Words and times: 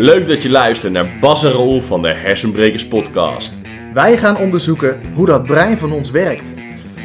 Leuk 0.00 0.26
dat 0.26 0.42
je 0.42 0.50
luistert 0.50 0.92
naar 0.92 1.18
Bas 1.20 1.44
en 1.44 1.50
Roel 1.50 1.82
van 1.82 2.02
de 2.02 2.14
Hersenbrekers 2.14 2.86
podcast. 2.86 3.54
Wij 3.94 4.16
gaan 4.16 4.36
onderzoeken 4.36 5.00
hoe 5.14 5.26
dat 5.26 5.44
brein 5.44 5.78
van 5.78 5.92
ons 5.92 6.10
werkt. 6.10 6.54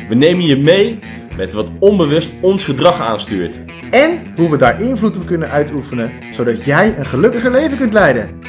We 0.10 0.16
nemen 0.16 0.46
je 0.46 0.57
mee 0.57 1.00
met 1.38 1.54
wat 1.54 1.68
onbewust 1.79 2.31
ons 2.42 2.63
gedrag 2.63 3.02
aanstuurt. 3.02 3.60
En 3.92 4.34
hoe 4.36 4.50
we 4.50 4.58
daar 4.58 4.81
invloed 4.81 5.18
op 5.18 5.26
kunnen 5.26 5.50
uitoefenen, 5.50 6.12
zodat 6.31 6.63
jij 6.63 6.94
een 6.98 7.05
gelukkiger 7.05 7.52
leven 7.52 7.77
kunt 7.77 7.94
leiden. 7.94 8.41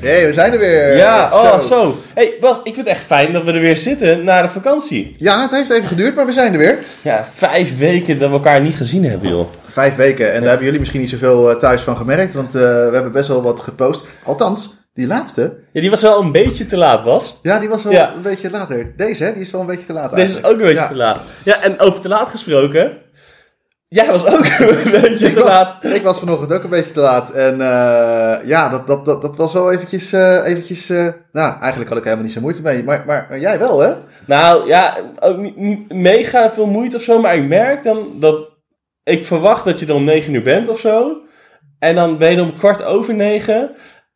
Hé, 0.00 0.08
hey, 0.08 0.26
we 0.26 0.32
zijn 0.32 0.52
er 0.52 0.58
weer. 0.58 0.96
Ja, 0.96 1.30
oh 1.32 1.58
zo. 1.58 1.98
hey 2.14 2.34
Bas, 2.40 2.56
ik 2.56 2.74
vind 2.74 2.76
het 2.76 2.96
echt 2.96 3.04
fijn 3.04 3.32
dat 3.32 3.44
we 3.44 3.52
er 3.52 3.60
weer 3.60 3.76
zitten 3.76 4.24
na 4.24 4.42
de 4.42 4.48
vakantie. 4.48 5.14
Ja, 5.18 5.42
het 5.42 5.50
heeft 5.50 5.70
even 5.70 5.88
geduurd, 5.88 6.14
maar 6.14 6.26
we 6.26 6.32
zijn 6.32 6.52
er 6.52 6.58
weer. 6.58 6.78
Ja, 7.02 7.24
vijf 7.32 7.78
weken 7.78 8.18
dat 8.18 8.28
we 8.28 8.34
elkaar 8.34 8.60
niet 8.60 8.76
gezien 8.76 9.04
hebben, 9.04 9.28
joh. 9.28 9.48
Vijf 9.72 9.96
weken. 9.96 10.26
En 10.32 10.38
daar 10.40 10.48
hebben 10.48 10.64
jullie 10.64 10.78
misschien 10.80 11.00
niet 11.00 11.10
zoveel 11.10 11.50
eh, 11.50 11.56
thuis 11.56 11.82
van 11.82 11.96
gemerkt, 11.96 12.34
want 12.34 12.54
eh, 12.54 12.60
we 12.62 12.90
hebben 12.92 13.12
best 13.12 13.28
wel 13.28 13.42
wat 13.42 13.60
gepost. 13.60 14.04
Althans, 14.24 14.74
die 14.94 15.06
laatste. 15.06 15.56
Ja, 15.72 15.80
die 15.80 15.90
was 15.90 16.02
wel 16.02 16.20
een 16.20 16.32
beetje 16.32 16.66
te 16.66 16.76
laat, 16.76 17.04
Bas. 17.04 17.38
Ja, 17.42 17.58
die 17.60 17.68
was 17.68 17.82
wel 17.82 17.92
Ja. 17.92 18.14
een 18.14 18.22
beetje 18.22 18.50
later. 18.50 18.92
Deze, 18.96 19.24
hè, 19.24 19.32
die 19.32 19.42
is 19.42 19.50
wel 19.50 19.60
een 19.60 19.66
beetje 19.66 19.86
te 19.86 19.92
laat 19.92 20.14
Deze 20.14 20.38
is 20.38 20.44
ook 20.44 20.52
een 20.52 20.58
beetje 20.58 20.74
Ja. 20.74 20.88
te 20.88 20.94
laat. 20.96 21.20
Ja, 21.44 21.62
en 21.62 21.80
over 21.80 22.00
te 22.00 22.08
laat 22.08 22.28
gesproken. 22.28 22.92
Jij 23.88 24.06
was 24.10 24.26
ook 24.26 24.44
een 24.58 24.90
beetje 25.00 25.26
Ik 25.26 25.34
te 25.34 25.40
was, 25.42 25.48
laat. 25.48 25.84
ik 25.84 26.02
was 26.02 26.18
vanochtend 26.18 26.52
ook 26.52 26.62
een 26.64 26.70
beetje 26.70 26.92
te 26.92 27.00
laat. 27.00 27.30
En 27.30 27.52
eh, 27.60 28.46
ja, 28.48 28.68
dat, 28.68 28.86
dat, 28.86 29.04
dat, 29.04 29.22
dat 29.22 29.36
was 29.36 29.52
wel 29.52 29.72
eventjes... 29.72 30.12
eventjes 30.12 30.88
nou, 31.32 31.60
eigenlijk 31.60 31.88
had 31.88 31.98
ik 31.98 32.04
helemaal 32.04 32.24
niet 32.24 32.34
zo 32.34 32.40
moeite 32.40 32.62
mee. 32.62 32.84
Maar, 32.84 33.02
maar, 33.06 33.26
maar 33.28 33.38
jij 33.38 33.58
wel, 33.58 33.80
hè? 33.80 33.92
Nou 34.26 34.66
ja, 34.66 34.96
ook 35.20 35.36
niet, 35.36 35.56
niet 35.56 35.92
mega 35.92 36.50
veel 36.50 36.66
moeite 36.66 36.96
of 36.96 37.02
zo, 37.02 37.20
maar 37.20 37.36
ik 37.36 37.48
merk 37.48 37.82
dan 37.82 38.08
dat 38.14 38.50
ik 39.04 39.24
verwacht 39.24 39.64
dat 39.64 39.78
je 39.78 39.86
er 39.86 39.94
om 39.94 40.04
9 40.04 40.34
uur 40.34 40.42
bent 40.42 40.68
of 40.68 40.80
zo. 40.80 41.20
En 41.78 41.94
dan 41.94 42.18
ben 42.18 42.32
je 42.32 42.42
om 42.42 42.54
kwart 42.54 42.84
over 42.84 43.14
negen. 43.14 43.70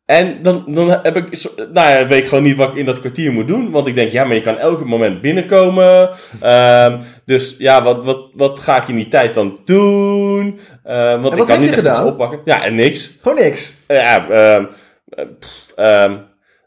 En 0.05 0.41
dan, 0.41 0.63
dan 0.67 0.89
heb 0.89 1.15
ik, 1.15 1.43
nou 1.73 1.89
ja, 1.89 2.07
weet 2.07 2.21
ik 2.21 2.27
gewoon 2.27 2.43
niet 2.43 2.57
wat 2.57 2.69
ik 2.69 2.75
in 2.75 2.85
dat 2.85 2.99
kwartier 2.99 3.31
moet 3.31 3.47
doen. 3.47 3.71
Want 3.71 3.87
ik 3.87 3.95
denk, 3.95 4.11
ja, 4.11 4.23
maar 4.23 4.35
je 4.35 4.41
kan 4.41 4.57
elk 4.57 4.85
moment 4.85 5.21
binnenkomen. 5.21 6.09
Ehm, 6.41 6.99
dus 7.25 7.55
ja, 7.57 7.83
wat, 7.83 8.03
wat, 8.03 8.29
wat 8.33 8.59
ga 8.59 8.81
ik 8.81 8.87
in 8.87 8.95
die 8.95 9.07
tijd 9.07 9.33
dan 9.33 9.59
doen? 9.65 10.59
Ehm, 10.83 11.21
want 11.21 11.23
wat 11.23 11.33
ik 11.33 11.39
kan 11.39 11.49
heb 11.49 11.59
niet 11.59 11.69
je 11.69 11.75
echt 11.75 11.97
iets 11.97 12.07
oppakken. 12.07 12.41
Ja, 12.45 12.63
en 12.63 12.75
niks. 12.75 13.17
Gewoon 13.21 13.37
niks. 13.37 13.73
Ja, 13.87 14.29
ehm, 14.29 14.65
eh, 15.09 15.25
ehm, 15.75 16.17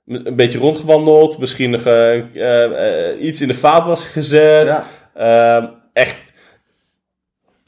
een 0.07 0.37
beetje 0.37 0.59
rondgewandeld. 0.59 1.39
Misschien 1.39 1.71
nog 1.71 1.85
eh, 1.85 2.19
eh, 2.19 3.11
eh, 3.11 3.23
iets 3.23 3.41
in 3.41 3.49
de 3.49 3.55
vaatwas 3.55 4.05
gezet. 4.05 4.67
Ja. 5.15 5.79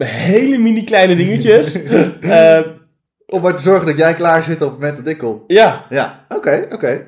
Hele 0.04 0.58
mini 0.58 0.84
kleine 0.84 1.16
dingetjes. 1.16 1.78
Ehm, 2.20 2.62
Om 3.26 3.42
maar 3.42 3.56
te 3.56 3.62
zorgen 3.62 3.86
dat 3.86 3.96
jij 3.96 4.14
klaar 4.14 4.42
zit 4.44 4.62
op 4.62 4.70
het 4.70 4.78
moment 4.78 4.96
dat 4.96 5.06
ik 5.06 5.18
kom. 5.18 5.42
ja, 5.46 5.84
Ja, 5.90 6.24
oké, 6.28 6.66
oké. 6.72 7.06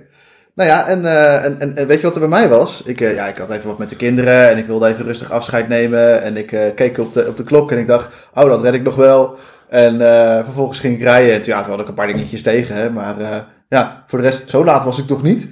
Nou 0.55 0.69
ja, 0.69 0.87
en, 0.87 1.07
eh, 1.07 1.45
en, 1.45 1.77
en, 1.77 1.87
weet 1.87 1.97
je 2.01 2.07
wat 2.07 2.15
er 2.15 2.21
bij 2.21 2.29
mij 2.29 2.49
was? 2.49 2.83
Ik, 2.85 3.01
eh, 3.01 3.15
ja, 3.15 3.27
ik 3.27 3.37
had 3.37 3.51
even 3.51 3.69
wat 3.69 3.79
met 3.79 3.91
de 3.91 3.97
kinderen 3.97 4.49
en 4.51 4.59
ik 4.59 4.67
wilde 4.67 4.87
even 4.89 5.05
rustig 5.05 5.31
afscheid 5.31 5.69
nemen. 5.69 6.23
En 6.23 6.37
ik 6.37 6.53
eh, 6.53 6.75
keek 6.75 6.99
op 6.99 7.13
de, 7.13 7.29
op 7.29 7.37
de 7.37 7.45
klok 7.45 7.73
en 7.73 7.79
ik 7.79 7.87
dacht, 7.87 8.29
oh, 8.35 8.45
dat 8.45 8.63
red 8.63 8.75
ik 8.75 8.83
nog 8.83 8.95
wel. 8.95 9.37
En 9.69 10.01
eh, 10.01 10.45
vervolgens 10.45 10.81
ging 10.81 10.95
ik 10.95 11.03
rijden. 11.03 11.35
En 11.35 11.43
toen, 11.43 11.53
ja, 11.55 11.61
toen 11.63 11.71
had 11.71 11.81
ik 11.81 11.89
een 11.89 11.95
paar 11.95 12.07
dingetjes 12.07 12.43
tegen, 12.43 12.77
hè. 12.77 12.91
Maar 12.91 13.19
eh, 13.21 13.37
ja, 13.69 14.05
voor 14.07 14.19
de 14.21 14.25
rest, 14.25 14.51
zo 14.51 14.65
laat 14.65 14.85
was 14.85 14.99
ik 14.99 15.07
toch 15.07 15.23
niet? 15.23 15.49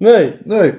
Nee. 0.00 0.34
Nee. 0.44 0.72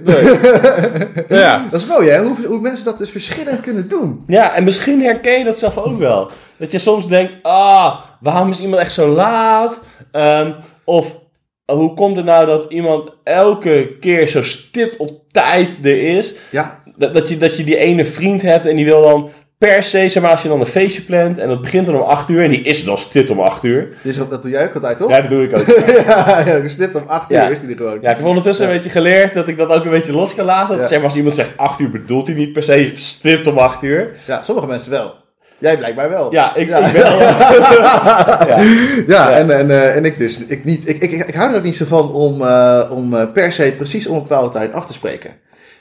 Ja. 1.29 1.67
Dat 1.71 1.81
is 1.81 1.87
mooi, 1.87 2.09
hè? 2.09 2.23
Hoe, 2.23 2.45
hoe 2.45 2.59
mensen 2.59 2.85
dat 2.85 2.97
dus 2.97 3.09
verschillend 3.09 3.59
kunnen 3.59 3.87
doen. 3.87 4.23
ja, 4.27 4.55
en 4.55 4.63
misschien 4.63 5.01
herken 5.01 5.37
je 5.37 5.43
dat 5.43 5.57
zelf 5.57 5.77
ook 5.77 5.99
wel. 5.99 6.29
Dat 6.57 6.71
je 6.71 6.79
soms 6.79 7.07
denkt, 7.07 7.33
ah, 7.41 7.99
waarom 8.19 8.49
is 8.49 8.59
iemand 8.59 8.81
echt 8.81 8.93
zo 8.93 9.07
laat? 9.07 9.79
Ehm, 10.11 10.51
of 10.83 11.19
hoe 11.65 11.93
komt 11.93 12.15
het 12.17 12.25
nou 12.25 12.45
dat 12.45 12.65
iemand 12.69 13.11
elke 13.23 13.97
keer 13.99 14.27
zo 14.27 14.43
stipt 14.43 14.97
op 14.97 15.11
tijd 15.31 15.69
er 15.83 16.17
is? 16.17 16.35
Ja, 16.51 16.83
Dat, 16.95 17.13
dat, 17.13 17.29
je, 17.29 17.37
dat 17.37 17.57
je 17.57 17.63
die 17.63 17.77
ene 17.77 18.05
vriend 18.05 18.41
hebt 18.41 18.65
en 18.65 18.75
die 18.75 18.85
wil 18.85 19.01
dan 19.01 19.29
per 19.67 19.83
se, 19.83 20.09
zeg 20.09 20.23
maar, 20.23 20.31
als 20.31 20.41
je 20.41 20.47
dan 20.47 20.59
een 20.59 20.65
feestje 20.65 21.01
plant 21.01 21.37
en 21.37 21.47
dat 21.47 21.61
begint 21.61 21.85
dan 21.85 21.95
om 21.95 22.01
8 22.01 22.29
uur 22.29 22.43
en 22.43 22.49
die 22.49 22.61
is 22.61 22.83
dan 22.83 22.97
stipt 22.97 23.29
om 23.29 23.39
8 23.39 23.63
uur. 23.63 23.87
dus 24.01 24.17
dat, 24.17 24.29
dat 24.29 24.41
doe 24.41 24.51
jij 24.51 24.63
ook 24.63 24.73
altijd, 24.73 24.97
toch? 24.97 25.09
Ja, 25.09 25.21
dat 25.21 25.29
doe 25.29 25.43
ik 25.43 25.57
ook. 25.57 25.65
ja, 26.07 26.39
ja, 26.45 26.59
gestipt 26.59 26.95
om 26.95 27.03
8 27.07 27.31
uur 27.31 27.37
Ja. 27.37 27.47
is 27.47 27.59
die 27.59 27.69
er 27.69 27.77
gewoon. 27.77 27.97
Ja, 28.01 28.09
ik 28.11 28.17
heb 28.17 28.25
ondertussen 28.25 28.65
een 28.67 28.73
beetje 28.73 28.89
geleerd 28.89 29.33
dat 29.33 29.47
ik 29.47 29.57
dat 29.57 29.69
ook 29.69 29.83
een 29.85 29.89
beetje 29.91 30.11
los 30.11 30.35
kan 30.35 30.45
laten. 30.45 30.77
Dat 30.77 30.87
zeg 30.87 30.97
maar, 30.97 31.07
als 31.07 31.15
iemand 31.15 31.35
zegt 31.35 31.49
8 31.55 31.79
uur, 31.79 31.91
bedoelt 31.91 32.27
hij 32.27 32.35
niet 32.35 32.53
per 32.53 32.63
se 32.63 32.91
stipt 32.95 33.47
om 33.47 33.57
8 33.57 33.83
uur. 33.83 34.09
Ja, 34.25 34.43
sommige 34.43 34.67
mensen 34.67 34.91
wel. 34.91 35.13
Jij 35.57 35.77
blijkbaar 35.77 36.09
wel. 36.09 36.31
Ja, 36.33 36.55
ik, 36.55 36.67
Ja. 36.67 36.77
ik 36.77 36.93
wel. 36.93 37.19
ja. 38.49 38.59
Ja, 39.07 39.31
En, 39.31 39.57
en, 39.57 39.69
eh, 39.71 39.95
en 39.95 40.05
ik 40.05 40.17
dus. 40.17 40.37
Ik, 40.47 40.65
niet, 40.65 40.87
ik, 40.89 41.01
ik, 41.01 41.11
ik 41.11 41.33
hou 41.35 41.49
er 41.51 41.57
ook 41.57 41.63
niet 41.63 41.75
zo 41.75 41.85
van 41.85 42.11
om, 42.11 42.41
eh, 42.41 42.91
om 42.91 43.13
eh, 43.15 43.31
per 43.33 43.51
se 43.53 43.73
precies 43.77 44.07
om 44.07 44.15
een 44.15 44.21
bepaalde 44.21 44.49
tijd 44.51 44.73
af 44.73 44.85
te 44.85 44.93
spreken. 44.93 45.31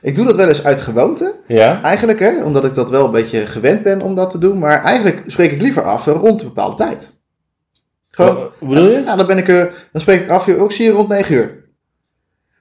Ik 0.02 0.14
doe 0.14 0.26
dat 0.26 0.36
wel 0.36 0.48
eens 0.48 0.64
uit 0.64 0.80
gewoonte, 0.80 1.34
ja? 1.46 1.82
eigenlijk, 1.82 2.18
hè, 2.18 2.44
omdat 2.44 2.64
ik 2.64 2.74
dat 2.74 2.90
wel 2.90 3.04
een 3.04 3.10
beetje 3.10 3.46
gewend 3.46 3.82
ben 3.82 4.00
om 4.00 4.14
dat 4.14 4.30
te 4.30 4.38
doen. 4.38 4.58
Maar 4.58 4.82
eigenlijk 4.82 5.22
spreek 5.26 5.52
ik 5.52 5.60
liever 5.60 5.82
af 5.82 6.04
rond 6.04 6.40
een 6.40 6.46
bepaalde 6.46 6.76
tijd. 6.76 7.18
Gewoon, 8.10 8.34
Wat 8.34 8.58
bedoel 8.58 8.88
je? 8.88 9.02
ja, 9.04 9.16
dan, 9.16 9.26
ben 9.26 9.38
ik 9.38 9.48
er, 9.48 9.88
dan 9.92 10.00
spreek 10.00 10.22
ik 10.22 10.28
af, 10.28 10.46
joh, 10.46 10.64
ik 10.64 10.70
zie 10.70 10.84
je 10.84 10.90
rond 10.90 11.08
9 11.08 11.34
uur. 11.34 11.58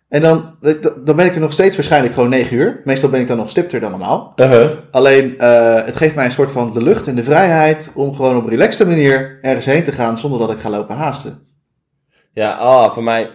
En 0.10 0.22
dan, 0.22 0.56
dan 1.06 1.16
ben 1.16 1.26
ik 1.26 1.34
er 1.34 1.40
nog 1.40 1.54
steeds 1.54 1.76
waarschijnlijk 1.76 2.14
gewoon 2.14 2.30
9 2.30 2.58
uur. 2.58 2.82
Meestal 2.84 3.10
ben 3.10 3.20
ik 3.20 3.28
dan 3.28 3.38
nog 3.38 3.50
stipter 3.50 3.80
dan 3.80 3.90
normaal. 3.90 4.34
Uh-huh. 4.36 4.70
Alleen, 4.92 5.40
eh, 5.40 5.86
het 5.86 5.96
geeft 5.96 6.16
mij 6.16 6.26
een 6.26 6.32
soort 6.32 6.52
van 6.52 6.74
de 6.74 6.84
lucht 6.84 7.08
en 7.08 7.16
de 7.16 7.24
vrijheid 7.24 7.90
om 7.94 8.16
gewoon 8.16 8.36
op 8.36 8.44
een 8.44 8.50
relaxte 8.50 8.88
manier 8.88 9.40
ergens 9.42 9.66
heen 9.66 9.84
te 9.84 9.92
gaan 9.92 10.18
zonder 10.18 10.40
dat 10.40 10.52
ik 10.52 10.60
ga 10.60 10.70
lopen 10.70 10.96
haasten. 10.96 11.48
Ja, 12.34 12.52
ah, 12.52 12.94
voor 12.94 13.04
mij... 13.04 13.30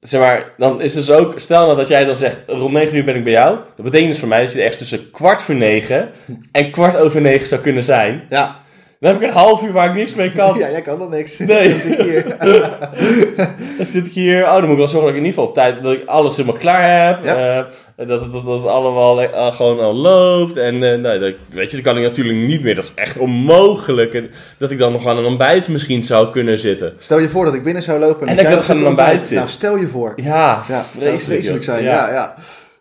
Zeg 0.00 0.20
maar, 0.20 0.52
dan 0.56 0.80
is 0.80 0.94
dus 0.94 1.10
ook... 1.10 1.40
Stel 1.40 1.64
nou 1.64 1.76
dat 1.76 1.88
jij 1.88 2.04
dan 2.04 2.16
zegt, 2.16 2.42
rond 2.46 2.72
9 2.72 2.96
uur 2.96 3.04
ben 3.04 3.16
ik 3.16 3.24
bij 3.24 3.32
jou. 3.32 3.58
Dat 3.76 3.84
betekent 3.84 4.10
dus 4.10 4.18
voor 4.18 4.28
mij 4.28 4.40
dat 4.40 4.52
je 4.52 4.58
ergens 4.58 4.78
tussen 4.78 5.10
kwart 5.10 5.42
voor 5.42 5.54
9 5.54 6.10
en 6.52 6.70
kwart 6.70 6.96
over 6.96 7.20
9 7.20 7.46
zou 7.46 7.60
kunnen 7.60 7.82
zijn. 7.82 8.26
Ja, 8.28 8.60
Dan 9.00 9.12
heb 9.12 9.22
ik 9.22 9.28
een 9.28 9.34
half 9.34 9.62
uur 9.62 9.72
waar 9.72 9.88
ik 9.88 9.94
niks 9.94 10.14
mee 10.14 10.32
kan. 10.32 10.58
ja 10.58 10.70
jij 10.70 10.82
kan 10.82 10.98
nog 10.98 11.10
niks. 11.10 11.38
Nee. 11.38 11.70
Dan 11.70 11.80
zit 11.80 11.98
ik 11.98 12.04
hier. 12.04 12.36
Dan 13.76 13.86
zit 13.86 14.06
ik 14.06 14.12
hier. 14.12 14.44
Oh, 14.44 14.52
dan 14.52 14.62
moet 14.62 14.70
ik 14.70 14.76
wel 14.76 14.88
zorgen 14.88 15.00
dat 15.00 15.10
ik 15.10 15.16
in 15.16 15.24
ieder 15.24 15.32
geval 15.32 15.48
op 15.48 15.54
tijd 15.54 15.82
dat 15.82 15.92
ik 15.92 16.06
alles 16.06 16.36
helemaal 16.36 16.60
klaar 16.60 17.06
heb. 17.06 17.24
Ja. 17.24 17.58
Eh, 17.96 18.08
dat, 18.08 18.08
dat, 18.08 18.32
dat 18.32 18.44
het 18.44 18.66
allemaal 18.66 19.22
eh, 19.22 19.52
gewoon 19.52 19.80
al 19.80 19.94
loopt. 19.94 20.56
En 20.56 20.82
eh, 20.82 20.98
nou, 20.98 21.18
dat, 21.18 21.34
weet 21.50 21.70
je, 21.70 21.76
dat 21.76 21.84
kan 21.84 21.96
ik 21.96 22.02
natuurlijk 22.02 22.38
niet 22.38 22.62
meer. 22.62 22.74
Dat 22.74 22.84
is 22.84 22.94
echt 22.94 23.18
onmogelijk. 23.18 24.14
En 24.14 24.30
dat 24.58 24.70
ik 24.70 24.78
dan 24.78 24.92
nog 24.92 25.06
aan 25.06 25.18
een 25.18 25.24
ontbijt 25.24 25.68
misschien 25.68 26.04
zou 26.04 26.30
kunnen 26.30 26.58
zitten. 26.58 26.94
Stel 26.98 27.18
je 27.18 27.28
voor 27.28 27.44
dat 27.44 27.54
ik 27.54 27.64
binnen 27.64 27.82
zou 27.82 27.98
lopen 27.98 28.26
En 28.26 28.36
dat 28.36 28.44
dat 28.44 28.52
ik 28.52 28.58
nog 28.58 28.70
aan 28.70 28.78
een 28.78 28.86
ontbijt 28.86 29.24
zit. 29.24 29.36
Nou, 29.36 29.48
stel 29.48 29.76
je 29.76 29.88
voor. 29.88 30.12
Ja, 30.16 30.62
Ja, 30.68 30.84
het 30.92 31.02
zou 31.02 31.18
vreselijk 31.18 31.64
zijn. 31.64 31.82
Ja, 31.82 32.12
ja. 32.12 32.34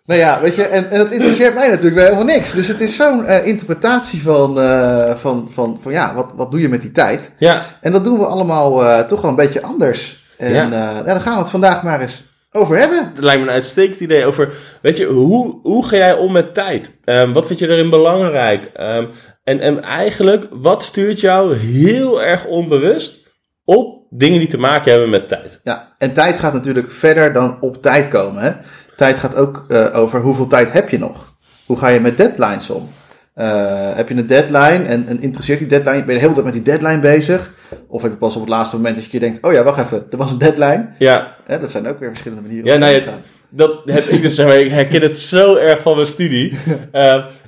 Nou 0.08 0.20
ja, 0.20 0.42
weet 0.42 0.56
je, 0.56 0.64
en, 0.64 0.90
en 0.90 0.98
dat 0.98 1.12
interesseert 1.12 1.54
mij 1.54 1.68
natuurlijk 1.70 1.96
wel 1.96 2.04
helemaal 2.04 2.36
niks. 2.36 2.54
Dus 2.54 2.68
het 2.68 2.82
is 2.82 2.96
zo'n 2.96 3.26
eh, 3.26 3.46
interpretatie 3.46 4.22
van, 4.22 4.60
eh, 4.60 5.16
van, 5.16 5.50
van, 5.54 5.80
van, 5.82 5.92
ja, 5.92 6.14
wat, 6.16 6.34
wat 6.36 6.52
doe 6.52 6.62
je 6.62 6.70
met 6.70 6.82
die 6.82 6.92
tijd? 6.92 7.32
Ja, 7.38 7.66
En 7.82 7.92
dat 7.92 8.04
doen 8.04 8.20
we 8.20 8.26
allemaal 8.26 8.86
eh, 8.86 9.06
toch 9.06 9.22
wel 9.22 9.30
een 9.30 9.36
beetje 9.36 9.62
anders. 9.62 10.26
En 10.38 10.54
Ja. 10.54 10.68
ja. 10.72 11.04
daar 11.04 11.22
gaan 11.22 11.34
we 11.34 11.40
het 11.40 11.50
vandaag 11.50 11.84
maar 11.84 12.02
eens 12.02 12.24
over 12.52 12.78
hebben. 12.78 13.12
dat 13.16 13.24
lijkt 13.24 13.42
me 13.42 13.48
een 13.48 13.54
uitstekend 13.54 14.00
idee 14.00 14.26
over, 14.26 14.50
weet 14.82 14.98
je, 14.98 15.06
hoe, 15.06 15.60
hoe 15.62 15.88
ga 15.88 15.96
jij 15.96 16.14
om 16.14 16.32
met 16.32 16.54
tijd? 16.54 16.92
Ehm, 17.04 17.34
wat 17.34 17.48
vind 17.48 17.60
je 17.60 17.68
erin 17.68 17.90
belangrijk? 17.90 18.70
Ehm, 18.74 19.06
en, 19.44 19.60
en 19.60 19.84
eigenlijk, 19.84 20.48
wat 20.52 20.84
stuurt 20.84 21.20
jou 21.20 21.56
heel 21.56 22.22
erg 22.22 22.46
onbewust 22.46 23.28
op 23.66 24.06
dingen 24.10 24.40
die 24.40 24.48
te 24.48 24.60
maken 24.60 24.92
hebben 24.92 25.10
met 25.10 25.28
tijd? 25.28 25.60
Ja, 25.64 25.96
en 25.98 26.14
tijd 26.14 26.40
gaat 26.40 26.54
natuurlijk 26.54 26.92
verder 26.92 27.34
dan 27.34 27.58
op 27.62 27.82
tijd 27.82 28.08
komen. 28.08 28.44
Hè? 28.44 28.52
Tijd 28.98 29.20
gaat 29.20 29.36
ook 29.36 29.66
eh, 29.70 29.96
over 29.98 30.22
hoeveel 30.22 30.48
tijd 30.48 30.72
heb 30.72 30.90
je 30.90 31.00
nog? 31.00 31.34
Hoe 31.66 31.78
ga 31.78 31.88
je 31.88 32.00
met 32.00 32.18
deadlines 32.18 32.70
om? 32.70 32.90
Eh, 33.34 33.94
heb 33.94 34.10
je 34.10 34.16
een 34.16 34.28
deadline 34.28 34.84
en, 34.86 35.08
en 35.08 35.22
interesseert 35.22 35.60
die 35.60 35.68
deadline? 35.68 36.04
Ben 36.06 36.14
je 36.14 36.14
de 36.14 36.20
hele 36.20 36.34
tijd 36.34 36.46
met 36.46 36.54
die 36.54 36.62
deadline 36.64 37.00
bezig? 37.00 37.52
Of 37.88 38.02
heb 38.02 38.12
je 38.12 38.18
pas 38.18 38.36
op 38.36 38.42
het 38.42 38.50
laatste 38.50 38.76
moment 38.76 38.96
dat 38.96 39.06
je 39.06 39.20
denkt, 39.20 39.46
oh 39.46 39.54
ja, 39.54 39.64
wacht 39.64 39.80
even, 39.80 40.08
er 40.10 40.18
was 40.18 40.32
een 40.32 40.38
deadline. 40.38 40.90
Ja, 41.00 41.36
dat 41.48 41.72
zijn 41.72 41.88
ook 41.88 42.00
weer 42.00 42.10
verschillende 42.10 42.44
manieren 42.44 42.66
Ja, 42.68 42.74
om 42.74 42.80
nou 42.80 42.96
ja, 42.96 43.20
dat 43.50 43.82
heb 43.86 44.04
ik 44.04 44.22
dus, 44.22 44.36
zeg 44.36 44.46
maar, 44.48 44.58
ik 44.60 44.72
herken 44.72 45.02
het 45.02 45.18
zo 45.18 45.56
erg 45.56 45.82
van 45.82 45.96
mijn 45.96 46.08
studie. 46.08 46.54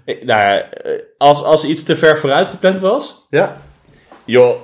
Ik- 0.06 0.26
nou 0.26 0.42
ja, 0.42 0.62
eh, 0.72 0.92
als, 1.18 1.44
als 1.44 1.66
iets 1.66 1.84
te 1.84 1.96
ver 1.96 2.18
vooruit 2.18 2.48
gepland 2.48 2.82
was, 2.82 3.26
Ja, 3.30 3.58
joh, 4.26 4.56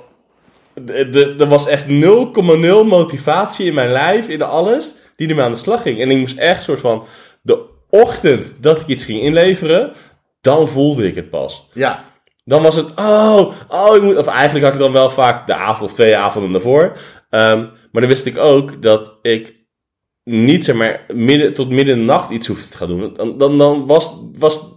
er 1.39 1.48
was 1.48 1.68
echt 1.68 1.86
0,0 1.88 2.86
motivatie 2.86 3.65
in 3.65 3.74
mijn 3.74 3.92
lijf, 3.92 4.27
in 4.27 4.42
alles, 4.42 4.94
die 5.15 5.27
ermee 5.29 5.44
aan 5.45 5.51
de 5.51 5.57
slag 5.57 5.81
ging. 5.81 6.00
En 6.00 6.12
ik 6.12 6.17
moest 6.17 6.38
echt 6.38 6.63
soort 6.63 6.79
van, 6.79 7.06
de 7.41 7.65
ochtend 7.89 8.63
dat 8.63 8.81
ik 8.81 8.88
iets 8.88 9.03
ging 9.03 9.21
inleveren, 9.21 9.94
dan 10.41 10.67
voelde 10.67 11.07
ik 11.07 11.15
het 11.15 11.29
pas. 11.29 11.69
ja, 11.73 12.03
Dan 12.44 12.62
was 12.62 12.75
het, 12.75 12.95
oh, 12.95 13.51
oh, 13.67 13.95
ik 13.95 14.01
moet, 14.01 14.17
of 14.17 14.27
eigenlijk 14.27 14.65
had 14.65 14.73
ik 14.73 14.79
dan 14.79 14.91
wel 14.91 15.09
vaak 15.09 15.47
de 15.47 15.53
avond 15.53 15.89
of 15.91 15.94
twee 15.95 16.17
avonden 16.17 16.53
ervoor. 16.53 16.97
Ehm, 17.29 17.59
maar 17.91 18.01
dan 18.01 18.12
wist 18.12 18.25
ik 18.25 18.38
ook 18.38 18.81
dat 18.81 19.17
ik 19.21 19.53
niet, 20.23 20.65
zeg 20.65 20.75
maar, 20.75 21.06
midden, 21.13 21.53
tot 21.53 21.69
midden 21.69 21.94
in 21.94 22.00
de 22.00 22.06
nacht 22.06 22.29
iets 22.29 22.47
hoefde 22.47 22.69
te 22.69 22.77
gaan 22.77 22.88
doen. 22.88 23.13
Dan, 23.13 23.38
dan, 23.38 23.57
dan 23.57 23.85
was, 23.88 24.12
was 24.38 24.73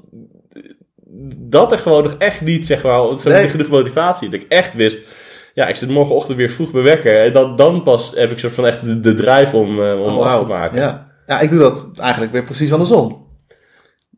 dat 1.37 1.73
er 1.73 1.79
gewoon 1.79 2.03
nog 2.03 2.15
echt 2.19 2.41
niet, 2.41 2.67
zeg 2.67 2.83
maar, 2.83 3.19
zo 3.19 3.31
Nee. 3.31 3.49
genoeg 3.49 3.69
motivatie. 3.69 4.29
Dat 4.29 4.43
ik 4.43 4.49
echt 4.49 4.75
wist, 4.75 4.99
ja, 5.59 5.67
ik 5.67 5.77
zit 5.77 5.89
morgenochtend 5.89 6.37
weer 6.37 6.51
vroeg 6.51 6.71
bij 6.71 6.83
wekker. 6.83 7.25
En 7.25 7.33
dan, 7.33 7.57
dan 7.57 7.83
pas 7.83 8.13
heb 8.15 8.31
ik 8.31 8.39
soort 8.39 8.55
van 8.55 8.67
echt 8.67 8.85
de, 8.85 9.01
de 9.01 9.15
drive 9.15 9.57
om, 9.57 9.83
eh, 9.83 10.01
om 10.01 10.17
Oh, 10.17 10.27
af 10.27 10.41
te 10.41 10.47
maken. 10.47 10.79
Ja. 10.79 11.11
ja, 11.27 11.41
ik 11.41 11.51
doe 11.51 11.59
dat 11.59 11.91
eigenlijk 11.97 12.33
weer 12.33 12.45
precies 12.45 12.73
andersom. 12.73 13.27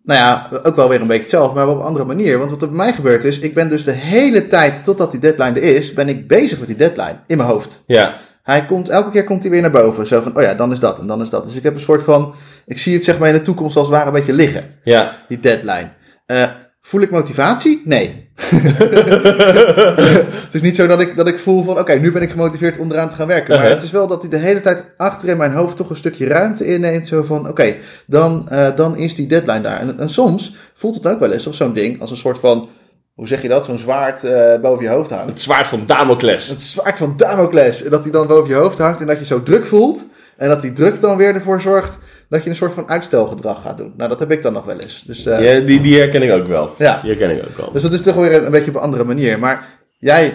Nou 0.02 0.18
ja, 0.20 0.60
ook 0.62 0.76
wel 0.76 0.88
weer 0.88 1.00
een 1.00 1.06
beetje 1.06 1.22
hetzelfde, 1.22 1.54
maar 1.54 1.68
op 1.68 1.78
een 1.78 1.84
andere 1.84 2.04
manier. 2.04 2.38
Want 2.38 2.50
wat 2.50 2.62
er 2.62 2.68
bij 2.68 2.76
mij 2.76 2.92
gebeurt 2.92 3.24
is, 3.24 3.38
ik 3.38 3.54
ben 3.54 3.68
dus 3.68 3.84
de 3.84 3.90
hele 3.90 4.46
tijd, 4.46 4.84
totdat 4.84 5.10
die 5.10 5.20
deadline 5.20 5.60
er 5.60 5.76
is, 5.76 5.92
ben 5.92 6.08
ik 6.08 6.28
bezig 6.28 6.58
met 6.58 6.68
die 6.68 6.76
deadline 6.76 7.16
in 7.26 7.36
mijn 7.36 7.48
hoofd. 7.48 7.82
Ja, 7.86 8.18
Hij 8.42 8.64
komt, 8.64 8.88
elke 8.88 9.10
keer 9.10 9.24
komt 9.24 9.42
hij 9.42 9.50
weer 9.50 9.60
naar 9.60 9.70
boven. 9.70 10.06
Zo 10.06 10.20
van, 10.20 10.36
oh 10.36 10.42
ja, 10.42 10.54
dan 10.54 10.72
is 10.72 10.78
dat 10.80 10.98
en 10.98 11.06
dan 11.06 11.22
is 11.22 11.30
dat. 11.30 11.44
Dus 11.46 11.56
ik 11.56 11.62
heb 11.62 11.74
een 11.74 11.80
soort 11.80 12.02
van, 12.02 12.34
ik 12.66 12.78
zie 12.78 12.94
het 12.94 13.04
zeg 13.04 13.18
maar 13.18 13.28
in 13.28 13.34
de 13.34 13.42
toekomst 13.42 13.76
als 13.76 13.86
het 13.86 13.96
ware 13.96 14.08
een 14.08 14.14
beetje 14.14 14.32
liggen. 14.32 14.64
ja. 14.84 15.16
Die 15.28 15.40
deadline. 15.40 15.88
Eh, 16.26 16.48
voel 16.80 17.00
ik 17.00 17.10
motivatie? 17.10 17.82
Nee. 17.84 18.29
het 20.44 20.54
is 20.54 20.62
niet 20.62 20.76
zo 20.76 20.86
dat 20.86 21.00
ik, 21.00 21.16
dat 21.16 21.28
ik 21.28 21.38
voel 21.38 21.64
van, 21.64 21.78
oké, 21.78 21.92
nu 21.94 22.12
ben 22.12 22.22
ik 22.22 22.30
gemotiveerd 22.30 22.78
om 22.78 22.92
eraan 22.92 23.08
te 23.10 23.14
gaan 23.14 23.26
werken. 23.26 23.48
Maar 23.48 23.58
Uh-huh. 23.58 23.74
het 23.74 23.84
is 23.84 23.90
wel 23.90 24.06
dat 24.06 24.20
hij 24.20 24.30
de 24.30 24.36
hele 24.36 24.60
tijd 24.60 24.84
achter 24.96 25.28
in 25.28 25.36
mijn 25.36 25.52
hoofd 25.52 25.76
toch 25.76 25.90
een 25.90 25.96
stukje 25.96 26.26
ruimte 26.26 26.66
inneemt. 26.66 27.06
Zo 27.06 27.22
van, 27.22 27.48
oké, 27.48 27.74
dan, 28.06 28.48
eh, 28.48 28.76
dan 28.76 28.96
is 28.96 29.14
die 29.14 29.26
deadline 29.26 29.60
daar. 29.60 29.80
En, 29.80 29.98
en 29.98 30.10
soms 30.10 30.54
voelt 30.74 30.94
het 30.94 31.06
ook 31.06 31.20
wel 31.20 31.32
eens 31.32 31.46
of 31.46 31.54
zo'n 31.54 31.72
ding 31.74 32.00
als 32.00 32.10
een 32.10 32.16
soort 32.16 32.38
van, 32.38 32.68
hoe 33.14 33.28
zeg 33.28 33.42
je 33.42 33.48
dat, 33.48 33.64
zo'n 33.64 33.78
zwaard 33.78 34.24
eh, 34.24 34.60
boven 34.60 34.84
je 34.84 34.90
hoofd 34.90 35.10
hangt. 35.10 35.26
Het 35.26 35.40
zwaard 35.40 35.66
van 35.66 35.82
Damocles. 35.86 36.48
Het 36.48 36.60
zwaard 36.62 36.98
van 36.98 37.14
Damocles. 37.16 37.82
En 37.82 37.90
dat 37.90 38.02
die 38.02 38.12
dan 38.12 38.26
boven 38.26 38.48
je 38.48 38.54
hoofd 38.54 38.78
hangt 38.78 39.00
en 39.00 39.06
dat 39.06 39.18
je 39.18 39.24
zo 39.24 39.42
druk 39.42 39.66
voelt. 39.66 40.04
En 40.36 40.48
dat 40.48 40.62
die 40.62 40.72
druk 40.72 41.00
dan 41.00 41.16
weer 41.16 41.34
ervoor 41.34 41.60
zorgt 41.60 41.98
dat 42.30 42.44
je 42.44 42.50
een 42.50 42.56
soort 42.56 42.72
van 42.72 42.88
uitstelgedrag 42.88 43.62
gaat 43.62 43.76
doen. 43.76 43.92
Nou, 43.96 44.08
dat 44.10 44.18
heb 44.18 44.30
ik 44.30 44.42
dan 44.42 44.52
nog 44.52 44.64
wel 44.64 44.78
eens. 44.78 45.02
Dus, 45.06 45.26
eh, 45.26 45.54
Ja, 45.54 45.60
die, 45.60 45.80
die 45.80 45.98
herken 45.98 46.22
ik 46.22 46.32
ook 46.32 46.46
wel. 46.46 46.74
ja. 46.78 47.00
Die 47.02 47.10
herken 47.16 47.36
ik 47.36 47.42
ook 47.50 47.56
wel. 47.56 47.72
Dus 47.72 47.82
dat 47.82 47.92
is 47.92 48.02
toch 48.02 48.14
weer 48.14 48.32
een, 48.34 48.44
een 48.44 48.50
beetje 48.50 48.70
op 48.70 48.76
een 48.76 48.82
andere 48.82 49.04
manier. 49.04 49.38
Maar 49.38 49.68
jij 49.98 50.32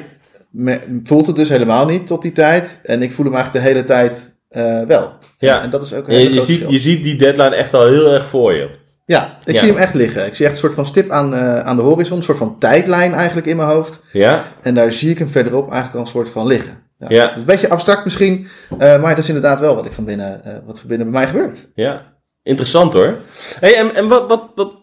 me- 0.49 0.99
voelt 1.03 1.27
het 1.27 1.35
dus 1.35 1.49
helemaal 1.49 1.85
niet 1.85 2.07
tot 2.07 2.21
die 2.21 2.31
tijd. 2.31 2.79
En 2.83 3.01
ik 3.01 3.11
voel 3.13 3.25
hem 3.25 3.35
eigenlijk 3.35 3.65
de 3.65 3.71
hele 3.71 3.85
tijd 3.85 4.33
eh, 4.49 4.81
wel. 4.81 5.11
Ja. 5.37 5.61
En 5.61 5.69
dat 5.69 5.81
is 5.81 5.93
ook 5.93 6.07
een 6.07 6.13
hele 6.13 6.29
je, 6.29 6.35
je, 6.35 6.41
ziet, 6.41 6.69
je 6.69 6.79
ziet 6.79 7.03
die 7.03 7.17
deadline 7.17 7.55
echt 7.55 7.73
al 7.73 7.85
heel 7.87 8.13
erg 8.13 8.25
voor 8.27 8.55
je. 8.55 8.69
Ja, 9.05 9.37
ik 9.45 9.53
Ja. 9.53 9.59
zie 9.59 9.69
hem 9.69 9.77
echt 9.81 9.93
liggen. 9.93 10.25
Ik 10.25 10.35
zie 10.35 10.45
echt 10.45 10.53
een 10.53 10.59
soort 10.59 10.73
van 10.73 10.85
stip 10.85 11.09
aan, 11.09 11.33
eh, 11.33 11.59
aan 11.59 11.75
de 11.75 11.81
horizon. 11.81 12.17
Een 12.17 12.23
soort 12.23 12.37
van 12.37 12.59
tijdlijn 12.59 13.13
eigenlijk 13.13 13.47
in 13.47 13.55
mijn 13.55 13.69
hoofd. 13.69 14.03
Ja? 14.11 14.43
En 14.61 14.73
daar 14.73 14.91
zie 14.93 15.09
ik 15.09 15.17
hem 15.19 15.29
verderop 15.29 15.63
eigenlijk 15.71 15.95
al 15.95 16.01
een 16.01 16.07
soort 16.07 16.29
van 16.29 16.47
liggen. 16.47 16.83
Ja. 17.07 17.37
Een 17.37 17.45
beetje 17.45 17.69
abstract 17.69 18.03
misschien. 18.03 18.47
eh, 18.69 19.01
maar 19.01 19.09
dat 19.09 19.23
is 19.23 19.27
inderdaad 19.27 19.59
wel 19.59 19.75
wat, 19.75 19.85
ik 19.85 19.91
van 19.91 20.05
binnen, 20.05 20.45
eh, 20.45 20.53
wat 20.65 20.79
van 20.79 20.87
binnen 20.87 21.11
bij 21.11 21.19
mij 21.21 21.29
gebeurt. 21.31 21.67
Ja. 21.75 22.13
Interessant 22.43 22.93
hoor. 22.93 23.13
Hey, 23.59 23.75
en 23.75 23.95
en 23.95 24.07
wat, 24.07 24.27
wat, 24.27 24.43
wat, 24.55 24.73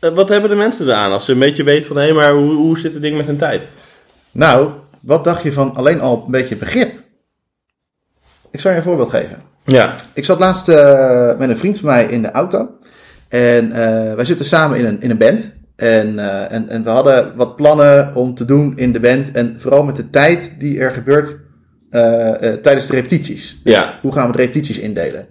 eh, 0.00 0.10
wat 0.10 0.28
hebben 0.28 0.50
de 0.50 0.56
mensen 0.56 0.86
eraan 0.86 1.12
als 1.12 1.24
ze 1.24 1.32
een 1.32 1.38
beetje 1.38 1.64
weten 1.64 1.86
van... 1.86 1.96
Hé, 1.96 2.12
maar 2.12 2.32
hoe, 2.32 2.54
hoe 2.54 2.78
zit 2.78 2.92
het 2.92 3.02
ding 3.02 3.16
met 3.16 3.26
hun 3.26 3.36
tijd? 3.36 3.66
Nou, 4.30 4.70
wat 5.00 5.24
dacht 5.24 5.42
je 5.42 5.52
van 5.52 5.74
alleen 5.74 6.00
al 6.00 6.22
een 6.24 6.30
beetje 6.30 6.56
begrip? 6.56 6.92
Ik 8.50 8.60
zal 8.60 8.70
je 8.70 8.76
een 8.76 8.82
voorbeeld 8.82 9.10
geven. 9.10 9.42
Ja. 9.64 9.94
Ik 10.14 10.24
zat 10.24 10.38
laatst 10.38 10.66
met 11.38 11.48
een 11.48 11.58
vriend 11.58 11.78
van 11.78 11.88
mij 11.88 12.04
in 12.04 12.22
de 12.22 12.30
auto. 12.30 12.70
En 13.28 13.70
wij 14.16 14.24
zitten 14.24 14.46
samen 14.46 14.78
in 14.78 14.84
een, 14.84 15.00
in 15.02 15.10
een 15.10 15.18
band. 15.18 15.54
En, 15.76 16.18
en, 16.50 16.68
en 16.68 16.84
we 16.84 16.90
hadden 16.90 17.36
wat 17.36 17.56
plannen 17.56 18.14
om 18.14 18.34
te 18.34 18.44
doen 18.44 18.72
in 18.76 18.92
de 18.92 19.00
band. 19.00 19.32
En 19.32 19.56
vooral 19.60 19.82
met 19.82 19.96
de 19.96 20.10
tijd 20.10 20.54
die 20.58 20.78
er 20.80 20.92
gebeurt 20.92 21.34
tijdens 22.62 22.86
de 22.86 22.94
repetities. 22.94 23.60
Ja. 23.64 23.98
Hoe 24.02 24.12
gaan 24.12 24.26
we 24.30 24.36
de 24.36 24.42
repetities 24.42 24.78
indelen? 24.78 25.26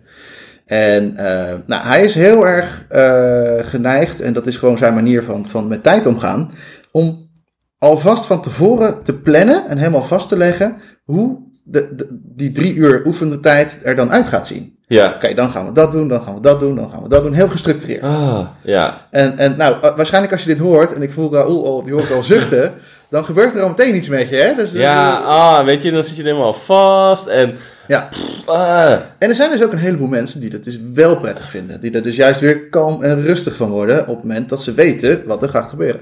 En 0.65 1.17
eh, 1.17 1.53
nou, 1.65 1.85
hij 1.85 2.03
is 2.03 2.15
heel 2.15 2.47
erg 2.47 2.85
eh, 2.89 3.53
geneigd, 3.61 4.21
en 4.21 4.33
dat 4.33 4.47
is 4.47 4.57
gewoon 4.57 4.77
zijn 4.77 4.93
manier 4.93 5.23
van, 5.23 5.45
van 5.45 5.67
met 5.67 5.83
tijd 5.83 6.05
omgaan, 6.05 6.51
om 6.91 7.29
alvast 7.77 8.25
van 8.25 8.41
tevoren 8.41 9.03
te 9.03 9.13
plannen 9.19 9.63
en 9.67 9.77
helemaal 9.77 10.03
vast 10.03 10.27
te 10.27 10.37
leggen 10.37 10.75
hoe 11.03 11.37
de, 11.63 11.95
de- 11.95 12.07
die 12.35 12.51
drie 12.51 12.75
uur 12.75 13.01
oefende 13.05 13.39
tijd 13.39 13.79
er 13.83 13.95
dan 13.95 14.11
uit 14.11 14.27
gaat 14.27 14.47
zien. 14.47 14.77
Ja. 14.87 15.13
Oké, 15.15 15.33
dan 15.33 15.49
gaan 15.49 15.65
we 15.65 15.71
dat 15.71 15.91
doen, 15.91 16.07
dan 16.07 16.21
gaan 16.21 16.33
we 16.35 16.41
dat 16.41 16.59
doen, 16.59 16.75
dan 16.75 16.89
gaan 16.89 17.03
we 17.03 17.09
dat 17.09 17.23
doen. 17.23 17.33
Heel 17.33 17.47
gestructureerd. 17.47 18.03
Ah, 18.03 18.47
ja. 18.63 19.07
En, 19.11 19.37
en 19.37 19.57
nou, 19.57 19.75
eh, 19.81 19.95
waarschijnlijk 19.95 20.33
als 20.33 20.43
je 20.43 20.49
dit 20.49 20.59
hoort, 20.59 20.93
en 20.93 21.01
ik 21.01 21.11
voel 21.11 21.33
Raoul 21.33 21.65
al, 21.65 21.83
die 21.83 21.93
hoort 21.93 22.11
al 22.11 22.23
zuchten, 22.23 22.73
dan 23.13 23.25
gebeurt 23.25 23.55
er 23.55 23.61
al 23.61 23.69
meteen 23.69 23.95
iets 23.95 24.07
met 24.07 24.29
je, 24.29 24.35
hè? 24.35 24.55
Dus, 24.55 24.73
eh, 24.73 24.81
Ja, 24.81 25.15
ah, 25.17 25.65
weet 25.65 25.83
je, 25.83 25.91
dan 25.91 26.03
zit 26.03 26.15
je 26.15 26.23
helemaal 26.23 26.53
vast 26.53 27.27
en... 27.27 27.55
ja. 27.87 28.09
Ah, 28.45 28.91
En 29.19 29.29
er 29.29 29.35
zijn 29.35 29.51
dus 29.51 29.63
ook 29.63 29.71
een 29.71 29.77
heleboel 29.77 30.07
mensen 30.07 30.39
die 30.39 30.49
dat 30.49 30.63
dus 30.63 30.79
wel 30.93 31.19
prettig 31.19 31.49
vinden. 31.49 31.81
Die 31.81 31.91
er 31.91 32.03
dus 32.03 32.15
juist 32.15 32.39
weer 32.39 32.69
kalm 32.69 33.03
en 33.03 33.21
rustig 33.21 33.55
van 33.55 33.69
worden 33.69 34.01
op 34.07 34.15
het 34.15 34.23
moment 34.25 34.49
dat 34.49 34.61
ze 34.61 34.73
weten 34.73 35.23
wat 35.25 35.43
er 35.43 35.49
gaat 35.49 35.69
gebeuren. 35.69 36.01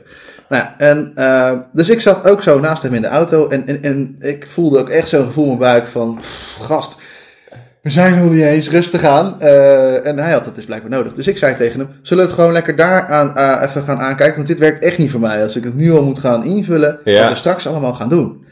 Nou 0.50 0.64
ja, 0.64 0.76
en, 0.78 1.12
eh, 1.16 1.52
dus 1.72 1.90
ik 1.90 2.02
zat 2.02 2.28
ook 2.28 2.42
zo 2.44 2.60
naast 2.60 2.84
hem 2.84 2.94
in 2.94 3.02
de 3.02 3.08
auto 3.08 3.48
en, 3.48 3.68
en, 3.68 3.84
en 3.84 4.16
ik 4.20 4.48
voelde 4.48 4.80
ook 4.80 4.90
echt 4.90 5.10
zo'n 5.10 5.26
gevoel 5.26 5.44
in 5.44 5.58
mijn 5.58 5.60
buik 5.60 5.88
van, 5.88 6.16
"Pff, 6.16 6.58
gast, 6.60 6.98
we 7.82 7.90
zijn 7.90 8.20
nog 8.24 8.32
niet 8.32 8.42
eens, 8.42 8.70
rustig 8.70 9.04
aan. 9.04 9.42
Eh, 9.42 10.06
en 10.06 10.18
hij 10.18 10.32
had 10.32 10.46
dat 10.46 10.56
dus 10.56 10.66
blijkbaar 10.66 10.92
nodig. 10.92 11.14
Dus 11.14 11.28
ik 11.28 11.38
zei 11.38 11.56
tegen 11.56 11.80
hem, 11.80 11.90
zullen 12.02 12.24
we 12.24 12.30
het 12.30 12.40
gewoon 12.40 12.54
lekker 12.54 12.76
daar 12.76 13.08
aan, 13.08 13.36
eh, 13.38 13.68
even 13.70 13.84
gaan 13.84 14.00
aankijken, 14.00 14.36
want 14.36 14.48
dit 14.48 14.60
werkt 14.60 14.84
echt 14.84 14.98
niet 14.98 15.12
voor 15.12 15.20
mij. 15.20 15.44
Als 15.44 15.56
ik 15.56 15.64
het 15.64 15.76
nu 15.76 15.92
al 15.92 16.04
moet 16.04 16.20
gaan 16.20 16.46
invullen, 16.46 17.00
Ja. 17.04 17.22
wat 17.22 17.30
we 17.30 17.36
straks 17.36 17.68
allemaal 17.68 17.94
gaan 17.94 18.10
doen. 18.10 18.46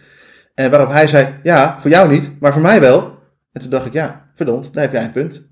En 0.56 0.70
waarop 0.72 0.92
hij 0.92 1.08
zei, 1.08 1.28
ja, 1.44 1.78
voor 1.82 1.90
jou 1.90 2.10
niet, 2.10 2.30
maar 2.40 2.54
voor 2.54 2.62
mij 2.62 2.80
wel. 2.80 3.18
En 3.52 3.62
toen 3.62 3.70
dacht 3.70 3.86
ik, 3.86 3.94
ja, 3.94 4.26
verdomd, 4.36 4.74
daar 4.74 4.84
heb 4.84 4.92
jij 4.92 5.04
een 5.04 5.12
punt. 5.12 5.48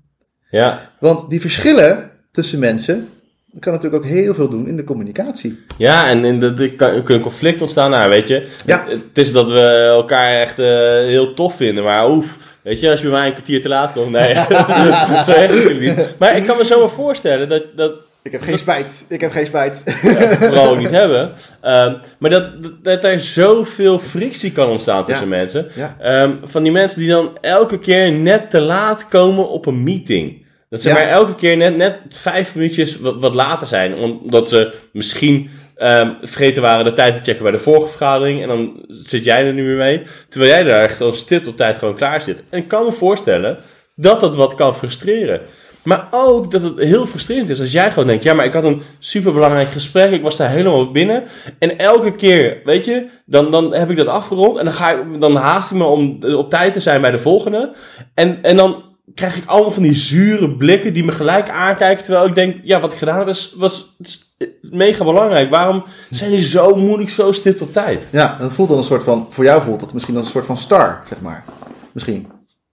ja. 0.50 0.80
Want 1.00 1.30
die 1.30 1.40
verschillen 1.40 2.10
tussen 2.32 2.58
mensen, 2.58 3.08
dat 3.46 3.60
kan 3.60 3.72
natuurlijk 3.72 4.04
ook 4.04 4.10
heel 4.10 4.34
veel 4.34 4.48
doen 4.48 4.66
in 4.68 4.76
de 4.76 4.84
communicatie. 4.84 5.64
Ja, 5.78 6.08
en, 6.08 6.40
dat- 6.40 6.60
er 6.60 6.72
kan, 6.72 7.02
kan 7.02 7.14
een 7.16 7.20
conflict 7.22 7.62
ontstaan. 7.62 7.90
Nou, 7.90 8.10
weet 8.10 8.28
je, 8.28 8.48
Ja. 8.66 8.84
het, 8.88 9.00
het 9.08 9.18
is 9.18 9.32
dat 9.32 9.50
we 9.50 9.60
elkaar 9.94 10.40
echt 10.40 10.58
eh, 10.58 10.66
heel 11.06 11.34
tof 11.34 11.56
vinden, 11.56 11.84
maar 11.84 12.10
oef, 12.10 12.36
weet 12.68 12.80
je, 12.80 12.90
als 12.90 13.00
je 13.00 13.08
bij 13.08 13.18
mij 13.18 13.26
een 13.26 13.32
kwartier 13.32 13.62
te 13.62 13.68
laat 13.68 13.92
komt, 13.92 14.10
nee, 14.10 14.34
zo 15.26 15.32
echt 15.32 15.54
natuurlijk 15.54 15.80
niet. 15.80 16.14
Maar 16.18 16.36
ik 16.36 16.46
kan 16.46 16.56
me 16.56 16.64
zo 16.64 16.78
wel 16.78 16.88
voorstellen 16.88 17.48
dat, 17.48 17.62
dat 17.76 17.92
Ik 18.22 18.32
heb 18.32 18.42
geen 18.42 18.58
spijt, 18.58 19.04
ik 19.08 19.20
heb 19.20 19.30
geen 19.30 19.46
spijt. 19.46 19.82
we 19.84 20.36
vooral 20.40 20.68
ook 20.68 20.78
niet 20.78 20.90
hebben, 21.02 21.32
Ehm, 21.60 21.94
maar 22.18 22.30
dat, 22.30 22.62
dat, 22.62 22.72
dat 22.84 23.04
er 23.04 23.20
zoveel 23.20 23.98
frictie 23.98 24.52
kan 24.52 24.68
ontstaan 24.68 25.04
tussen 25.04 25.28
Ja. 25.28 25.36
mensen. 25.36 25.66
Ja. 25.74 25.96
Ehm, 26.00 26.32
van 26.44 26.62
die 26.62 26.72
mensen 26.72 27.00
die 27.00 27.08
dan 27.10 27.38
elke 27.40 27.78
keer 27.78 28.12
net 28.12 28.50
te 28.50 28.60
laat 28.60 29.08
komen 29.08 29.48
op 29.50 29.66
een 29.66 29.82
meeting. 29.82 30.46
Dat 30.70 30.82
ze 30.82 30.88
Ja. 30.88 30.94
maar 30.94 31.08
elke 31.08 31.34
keer 31.34 31.56
net, 31.56 31.76
net 31.76 31.98
vijf 32.08 32.54
minuutjes 32.54 32.98
wat, 32.98 33.16
wat 33.18 33.34
later 33.34 33.66
zijn. 33.66 33.94
Omdat 33.94 34.48
ze 34.48 34.72
misschien 34.92 35.50
ehm, 35.78 36.12
vergeten 36.22 36.62
waren 36.62 36.84
de 36.84 36.92
tijd 36.92 37.16
te 37.16 37.22
checken 37.22 37.42
bij 37.42 37.52
de 37.52 37.58
vorige 37.58 37.88
vergadering. 37.88 38.42
En 38.42 38.48
dan 38.48 38.84
zit 38.88 39.24
jij 39.24 39.44
er 39.44 39.52
nu 39.52 39.64
weer 39.64 39.76
mee. 39.76 40.02
Terwijl 40.28 40.52
jij 40.52 40.62
daar 40.62 40.96
al 41.00 41.12
stipt 41.12 41.46
op 41.46 41.56
tijd 41.56 41.78
gewoon 41.78 41.96
klaar 41.96 42.20
zit. 42.20 42.42
En 42.50 42.58
ik 42.58 42.68
kan 42.68 42.84
me 42.84 42.92
voorstellen 42.92 43.58
dat 43.94 44.20
dat 44.20 44.36
wat 44.36 44.54
kan 44.54 44.74
frustreren. 44.74 45.40
Maar 45.82 46.08
ook 46.10 46.50
dat 46.50 46.62
het 46.62 46.78
heel 46.78 47.06
frustrerend 47.06 47.48
is 47.48 47.60
als 47.60 47.72
jij 47.72 47.90
gewoon 47.90 48.08
denkt: 48.08 48.22
ja, 48.22 48.34
maar 48.34 48.44
ik 48.44 48.52
had 48.52 48.64
een 48.64 48.82
superbelangrijk 48.98 49.68
gesprek, 49.68 50.10
ik 50.10 50.22
was 50.22 50.36
daar 50.36 50.50
helemaal 50.50 50.90
binnen. 50.90 51.24
En 51.58 51.78
elke 51.78 52.14
keer, 52.14 52.60
weet 52.64 52.84
je, 52.84 53.06
dan, 53.24 53.50
dan 53.50 53.74
heb 53.74 53.90
ik 53.90 53.96
dat 53.96 54.06
afgerond 54.06 54.58
en 54.58 54.64
dan, 54.64 54.74
ga 54.74 54.90
ik, 54.90 55.20
dan 55.20 55.36
haast 55.36 55.70
ik 55.70 55.76
me 55.76 55.84
om 55.84 56.18
op 56.24 56.50
tijd 56.50 56.72
te 56.72 56.80
zijn 56.80 57.00
bij 57.00 57.10
de 57.10 57.18
volgende. 57.18 57.72
En, 58.14 58.38
en 58.42 58.56
dan 58.56 58.82
krijg 59.14 59.36
ik 59.36 59.46
allemaal 59.46 59.70
van 59.70 59.82
die 59.82 59.94
zure 59.94 60.50
blikken 60.56 60.92
die 60.92 61.04
me 61.04 61.12
gelijk 61.12 61.48
aankijken. 61.48 62.04
Terwijl 62.04 62.26
ik 62.26 62.34
denk: 62.34 62.56
ja, 62.62 62.80
wat 62.80 62.92
ik 62.92 62.98
gedaan 62.98 63.16
heb 63.18 63.26
was, 63.26 63.54
was 63.56 63.94
is 63.98 64.34
mega 64.60 65.04
belangrijk. 65.04 65.50
Waarom 65.50 65.84
zijn 66.10 66.30
die 66.30 66.44
zo 66.46 66.74
moeilijk, 66.76 67.10
zo 67.10 67.32
stipt 67.32 67.60
op 67.62 67.72
tijd? 67.72 68.06
Ja, 68.12 68.36
dat 68.40 68.52
voelt 68.52 68.68
dan 68.68 68.78
een 68.78 68.84
soort 68.84 69.02
van, 69.02 69.26
voor 69.30 69.44
jou 69.44 69.62
voelt 69.62 69.80
dat 69.80 69.92
misschien 69.92 70.16
als 70.16 70.24
een 70.24 70.30
soort 70.32 70.46
van 70.46 70.58
star, 70.58 71.02
zeg 71.08 71.20
maar. 71.20 71.44
Misschien. 71.92 72.26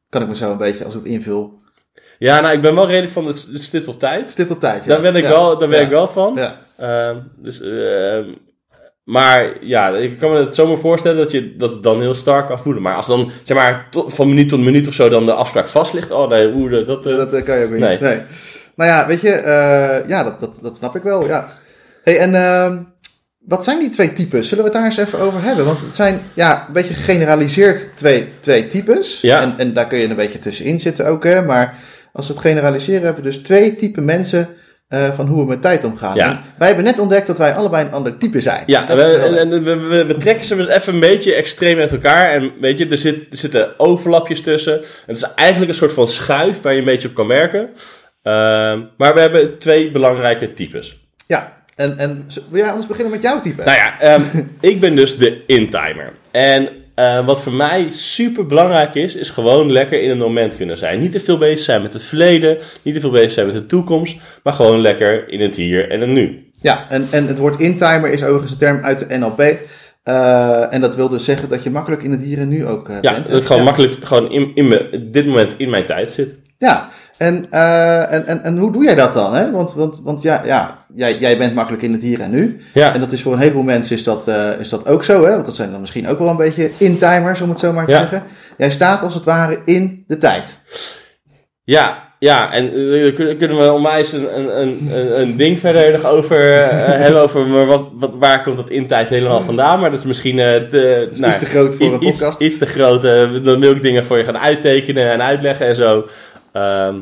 Kan 0.10 0.22
ik 0.22 0.28
me 0.28 0.36
zo 0.36 0.52
een 0.52 0.58
beetje, 0.58 0.86
als 0.86 0.94
ik 0.96 1.04
het 1.04 1.10
invul. 1.12 1.60
Ja, 2.20 2.40
nou, 2.40 2.56
ik 2.56 2.62
ben 2.62 2.76
wel 2.76 2.88
redelijk 2.88 3.12
van 3.14 3.26
de, 3.26 3.34
stipt 3.54 3.88
op 3.88 4.00
tijd. 4.00 4.30
Stipt 4.30 4.52
op 4.52 4.60
tijd, 4.60 4.84
ja. 4.84 4.90
Daar 4.90 5.02
ben 5.02 5.16
ik, 5.16 5.24
Ja. 5.24 5.30
wel, 5.30 5.58
daar 5.58 5.70
ben 5.70 5.80
Ja. 5.80 5.84
ik 5.86 5.90
wel 5.92 6.08
van. 6.08 6.34
Ja. 6.36 6.58
Ehm, 6.78 7.18
dus, 7.38 7.62
ehm, 7.62 8.26
maar 9.06 9.54
ja, 9.62 9.90
ik 9.96 10.20
kan 10.20 10.32
me 10.32 10.38
het 10.40 10.56
zomaar 10.56 10.78
voorstellen 10.78 11.18
dat, 11.18 11.32
je, 11.32 11.56
dat 11.56 11.72
het 11.72 11.84
dan 11.84 12.02
heel 12.02 12.14
sterk 12.14 12.48
kan 12.48 12.60
voelen. 12.60 12.82
Maar 12.82 12.96
als 12.96 13.08
dan, 13.08 13.32
zeg 13.44 13.58
maar, 13.58 13.88
tot- 13.92 14.14
van 14.14 14.28
minuut 14.30 14.50
tot 14.50 14.60
minuut 14.60 14.88
of 14.88 14.94
zo 14.94 15.10
dan 15.10 15.26
de 15.26 15.34
afspraak 15.34 15.68
vast 15.68 15.94
ligt. 15.94 16.12
Oh 16.12 16.30
nee, 16.30 16.52
hoe 16.52 16.70
dat... 16.70 16.88
dat 16.88 17.06
eh, 17.06 17.18
Dat 17.18 17.44
kan 17.44 17.58
je 17.58 17.64
ook 17.64 17.70
weer 17.70 17.80
Nee. 17.80 17.90
niet. 17.92 18.00
Nee. 18.00 18.20
Nou 18.76 18.90
ja, 18.90 19.08
weet 19.08 19.22
je, 19.22 19.30
eh, 19.32 20.08
ja, 20.10 20.24
dat, 20.24 20.40
dat, 20.40 20.60
dat 20.62 20.76
snap 20.76 20.96
ik 20.96 21.04
wel, 21.04 21.26
ja. 21.28 21.50
hey, 22.04 22.20
en 22.20 22.36
ehm, 22.36 22.78
wat 23.40 23.64
zijn 23.64 23.80
die 23.80 23.90
twee 23.90 24.14
types? 24.14 24.50
Zullen 24.50 24.64
we 24.64 24.70
het 24.70 24.80
daar 24.80 24.90
eens 24.90 24.98
even 24.98 25.20
over 25.20 25.42
hebben? 25.44 25.66
Want 25.66 25.80
het 25.80 25.96
zijn, 25.96 26.20
ja, 26.34 26.66
een 26.68 26.74
beetje 26.74 26.94
gegeneraliseerd 26.94 27.98
twee, 27.98 28.28
twee 28.40 28.68
types. 28.68 29.22
Ja. 29.22 29.42
En, 29.42 29.54
en 29.58 29.74
daar 29.74 29.88
kun 29.88 29.98
je 30.00 30.08
een 30.08 30.16
beetje 30.16 30.40
tussenin 30.40 30.80
zitten 30.80 31.06
ook, 31.08 31.24
hè. 31.24 31.42
Maar 31.42 31.76
als 32.14 32.28
we 32.28 32.34
het 32.34 32.42
generaliseren, 32.42 33.04
hebben 33.04 33.24
we 33.24 33.30
dus 33.30 33.38
twee 33.42 33.76
typen 33.76 34.06
mensen 34.06 34.48
eh, 34.88 35.14
van 35.16 35.28
hoe 35.28 35.42
we 35.42 35.48
met 35.48 35.62
tijd 35.62 35.84
omgaan. 35.84 36.16
Ja. 36.16 36.44
Wij 36.58 36.68
hebben 36.68 36.86
net 36.86 37.00
ontdekt 37.00 37.28
dat 37.28 37.38
wij 37.38 37.54
allebei 37.54 37.86
een 37.86 37.94
ander 37.94 38.18
type 38.18 38.42
zijn. 38.42 38.64
Ja, 38.66 38.86
Dat 38.86 38.98
we, 38.98 39.38
en, 39.40 39.64
we, 39.64 39.76
we, 39.76 40.06
we 40.06 40.18
trekken 40.18 40.46
ze 40.46 40.74
even 40.76 40.94
een 40.94 41.00
beetje 41.00 41.34
extreem 41.34 41.80
uit 41.80 41.92
elkaar. 41.92 42.32
En 42.32 42.52
weet 42.60 42.78
je, 42.78 42.88
er, 42.88 42.98
zit, 42.98 43.32
er 43.32 43.38
zitten 43.38 43.80
overlapjes 43.80 44.42
tussen. 44.42 44.82
Het 45.06 45.18
is 45.18 45.34
eigenlijk 45.36 45.72
een 45.72 45.78
soort 45.78 45.94
van 45.94 46.08
schuif 46.08 46.62
waar 46.62 46.74
je 46.74 46.80
een 46.80 46.86
beetje 46.86 47.08
op 47.08 47.14
kan 47.14 47.28
werken. 47.28 47.70
Ehm, 48.22 48.82
maar 48.98 49.14
we 49.14 49.20
hebben 49.20 49.60
twee 49.60 49.92
belangrijke 49.92 50.54
types. 50.54 51.08
ja. 51.28 51.54
En, 51.76 51.98
en 51.98 52.28
wil 52.50 52.60
jij 52.60 52.70
anders 52.70 52.88
beginnen 52.88 53.14
met 53.14 53.22
jouw 53.22 53.42
type? 53.42 53.64
Nou 53.64 53.78
ja, 53.78 54.00
ehm, 54.00 54.22
ik 54.60 54.80
ben 54.80 54.96
dus 54.96 55.18
de 55.18 55.44
intimer. 55.48 56.14
En 56.32 56.70
eh, 56.96 57.26
wat 57.26 57.42
voor 57.42 57.54
mij 57.54 57.88
super 57.90 58.46
belangrijk 58.46 58.96
is, 58.96 59.16
is 59.16 59.30
gewoon 59.30 59.72
lekker 59.72 60.02
in 60.02 60.10
het 60.10 60.18
moment 60.20 60.56
kunnen 60.56 60.78
zijn. 60.78 61.00
Niet 61.00 61.12
te 61.12 61.20
veel 61.20 61.38
bezig 61.38 61.66
zijn 61.66 61.82
met 61.82 61.94
het 61.94 62.04
verleden, 62.04 62.58
niet 62.82 62.94
te 62.94 63.00
veel 63.00 63.12
bezig 63.12 63.32
zijn 63.32 63.46
met 63.46 63.56
de 63.56 63.66
toekomst, 63.66 64.18
maar 64.44 64.54
gewoon 64.54 64.80
lekker 64.80 65.30
in 65.30 65.42
het 65.42 65.56
hier 65.56 65.90
en 65.90 66.00
het 66.00 66.10
nu. 66.10 66.52
Ja, 66.62 66.86
en, 66.90 67.08
en 67.12 67.28
het 67.28 67.38
woord 67.38 67.60
intimer 67.60 68.12
is 68.12 68.24
overigens 68.24 68.52
een 68.52 68.58
term 68.58 68.84
uit 68.84 69.00
de 69.00 69.18
NLP. 69.18 69.40
Eh, 70.04 70.74
en 70.74 70.82
dat 70.82 70.96
wil 70.96 71.10
dus 71.10 71.26
zeggen 71.26 71.50
dat 71.50 71.64
je 71.64 71.70
makkelijk 71.70 72.04
in 72.04 72.12
het 72.12 72.22
hier 72.22 72.38
en 72.38 72.48
nu 72.48 72.66
ook 72.66 72.90
eh, 72.90 72.98
Ja, 73.02 73.14
bent. 73.14 73.28
dat 73.28 73.40
ik 73.42 73.46
gewoon 73.46 73.64
makkelijk 73.64 73.98
gewoon 74.02 74.32
in, 74.32 74.52
in 74.56 74.68
me, 74.68 75.08
dit 75.12 75.26
moment 75.26 75.54
in 75.58 75.70
mijn 75.70 75.86
tijd 75.86 76.12
zit. 76.12 76.36
Ja, 76.58 76.90
en, 77.18 77.48
en, 77.52 78.26
en, 78.26 78.44
en 78.44 78.58
hoe 78.58 78.72
doe 78.72 78.84
jij 78.84 78.96
dat 78.96 79.14
dan? 79.14 79.36
Hè? 79.36 79.52
Want, 79.52 79.74
want, 79.74 80.02
want 80.04 80.22
ja, 80.22 80.42
ja 80.46 80.85
jij, 80.96 81.18
jij 81.18 81.38
bent 81.38 81.54
makkelijk 81.56 81.84
in 81.84 81.92
het 81.92 82.02
hier 82.02 82.22
en 82.22 82.32
nu. 82.32 82.62
Ja, 82.74 82.94
En 82.94 83.00
dat 83.00 83.12
is 83.12 83.22
voor 83.22 83.34
een 83.34 83.40
heleboel 83.40 83.64
mensen 83.64 83.96
is 83.96 84.04
dat, 84.04 84.28
eh, 84.28 84.52
is 84.60 84.70
dat 84.70 84.88
ook 84.88 85.04
zo. 85.04 85.26
Hè? 85.26 85.32
Want 85.34 85.46
dat 85.46 85.56
zijn 85.56 85.72
dan 85.72 85.82
misschien 85.82 86.08
ook 86.08 86.20
wel 86.20 86.30
een 86.30 86.38
beetje 86.38 86.72
intimers, 86.78 87.42
om 87.42 87.50
het 87.50 87.60
zo 87.60 87.74
maar 87.74 87.86
te 87.86 87.92
Ja. 87.92 87.98
zeggen. 88.00 88.24
Jij 88.58 88.72
staat 88.72 89.02
als 89.04 89.14
het 89.14 89.24
ware 89.24 89.60
in 89.66 90.04
de 90.08 90.18
tijd. 90.18 90.60
ja, 91.64 92.04
ja. 92.20 92.52
en 92.54 92.66
eh, 92.66 93.16
kunnen, 93.16 93.38
kunnen 93.38 93.58
we 93.58 93.72
onwijs 93.72 94.14
een, 94.14 94.38
een, 94.40 94.62
een, 94.62 94.90
een- 94.92 95.20
een 95.22 95.38
ding 95.38 95.60
verder 95.60 95.92
nog 95.92 96.06
over 96.06 96.38
eh, 96.62 96.68
hebben 97.00 97.22
over 97.22 97.48
maar 97.48 97.66
wat, 97.66 97.88
wat, 97.94 98.16
waar 98.20 98.44
komt 98.44 98.58
dat 98.58 98.70
in 98.70 98.88
tijd 98.88 99.10
helemaal 99.10 99.42
vandaan. 99.42 99.80
Maar 99.80 99.90
dat 99.92 100.00
is 100.00 100.06
misschien 100.06 100.40
eh, 100.40 100.54
te, 100.56 101.08
Dat 101.12 101.20
is 101.20 101.28
iets 101.28 101.40
te 101.40 101.46
groot 101.46 101.76
voor 101.76 101.94
een 101.94 102.00
podcast. 102.00 102.40
iets 102.42 102.58
te 102.58 102.66
groot. 102.66 103.04
eh, 103.04 103.22
dan 103.44 103.60
wil 103.60 103.72
ik 103.72 103.82
dingen 103.82 104.06
voor 104.06 104.18
je 104.18 104.24
gaan 104.24 104.38
uittekenen 104.38 105.12
en 105.12 105.22
uitleggen 105.24 105.66
en 105.66 105.76
zo. 105.76 106.06
Ehm, 106.52 106.96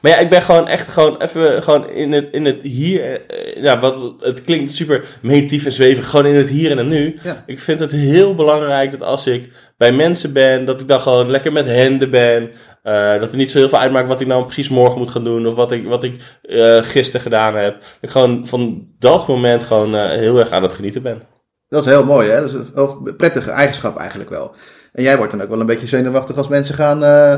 maar 0.00 0.10
ja, 0.10 0.18
ik 0.18 0.30
ben 0.30 0.42
gewoon 0.42 0.68
echt 0.68 0.88
gewoon 0.88 1.22
even 1.22 1.62
gewoon 1.62 1.88
in 1.90 2.12
het, 2.12 2.28
in 2.32 2.44
het 2.44 2.62
hier. 2.62 3.26
eh, 3.26 3.62
ja, 3.62 3.78
wat, 3.78 4.14
het 4.20 4.44
klinkt 4.44 4.72
super 4.72 5.04
meditief 5.22 5.64
en 5.64 5.72
zwevig. 5.72 6.08
Gewoon 6.08 6.26
in 6.26 6.34
het 6.34 6.48
hier 6.48 6.70
en 6.70 6.78
het 6.78 6.86
nu. 6.86 7.18
Ja. 7.22 7.42
Ik 7.46 7.60
vind 7.60 7.78
het 7.78 7.92
heel 7.92 8.34
belangrijk 8.34 8.90
dat 8.90 9.02
als 9.02 9.26
ik 9.26 9.52
bij 9.76 9.92
mensen 9.92 10.32
ben, 10.32 10.64
dat 10.64 10.80
ik 10.80 10.88
dan 10.88 11.00
gewoon 11.00 11.30
lekker 11.30 11.52
met 11.52 11.66
hen 11.66 12.10
ben. 12.10 12.50
Eh, 12.82 13.20
dat 13.20 13.30
er 13.30 13.36
niet 13.36 13.50
zo 13.50 13.58
heel 13.58 13.68
veel 13.68 13.78
uitmaakt 13.78 14.08
wat 14.08 14.20
ik 14.20 14.26
nou 14.26 14.44
precies 14.44 14.68
morgen 14.68 14.98
moet 14.98 15.10
gaan 15.10 15.24
doen. 15.24 15.46
Of 15.46 15.54
wat 15.54 15.72
ik, 15.72 15.86
wat 15.86 16.04
ik 16.04 16.38
eh, 16.42 16.82
gisteren 16.82 17.20
gedaan 17.20 17.54
heb. 17.54 17.72
Dat 17.80 17.88
ik 18.00 18.10
gewoon 18.10 18.46
van 18.46 18.86
dat 18.98 19.28
moment 19.28 19.62
gewoon 19.62 19.94
eh, 19.94 20.08
heel 20.08 20.38
erg 20.38 20.50
aan 20.50 20.62
het 20.62 20.74
genieten 20.74 21.02
ben. 21.02 21.22
Dat 21.68 21.84
is 21.84 21.90
heel 21.90 22.04
mooi, 22.04 22.30
hè? 22.30 22.40
Dat 22.40 22.52
is 22.52 22.70
een 22.74 23.16
prettige 23.16 23.50
eigenschap 23.50 23.96
eigenlijk 23.96 24.30
wel. 24.30 24.54
En 24.92 25.02
jij 25.02 25.16
wordt 25.16 25.32
dan 25.32 25.42
ook 25.42 25.48
wel 25.48 25.60
een 25.60 25.66
beetje 25.66 25.86
zenuwachtig 25.86 26.36
als 26.36 26.48
mensen 26.48 26.74
gaan, 26.74 27.04
eh, 27.04 27.36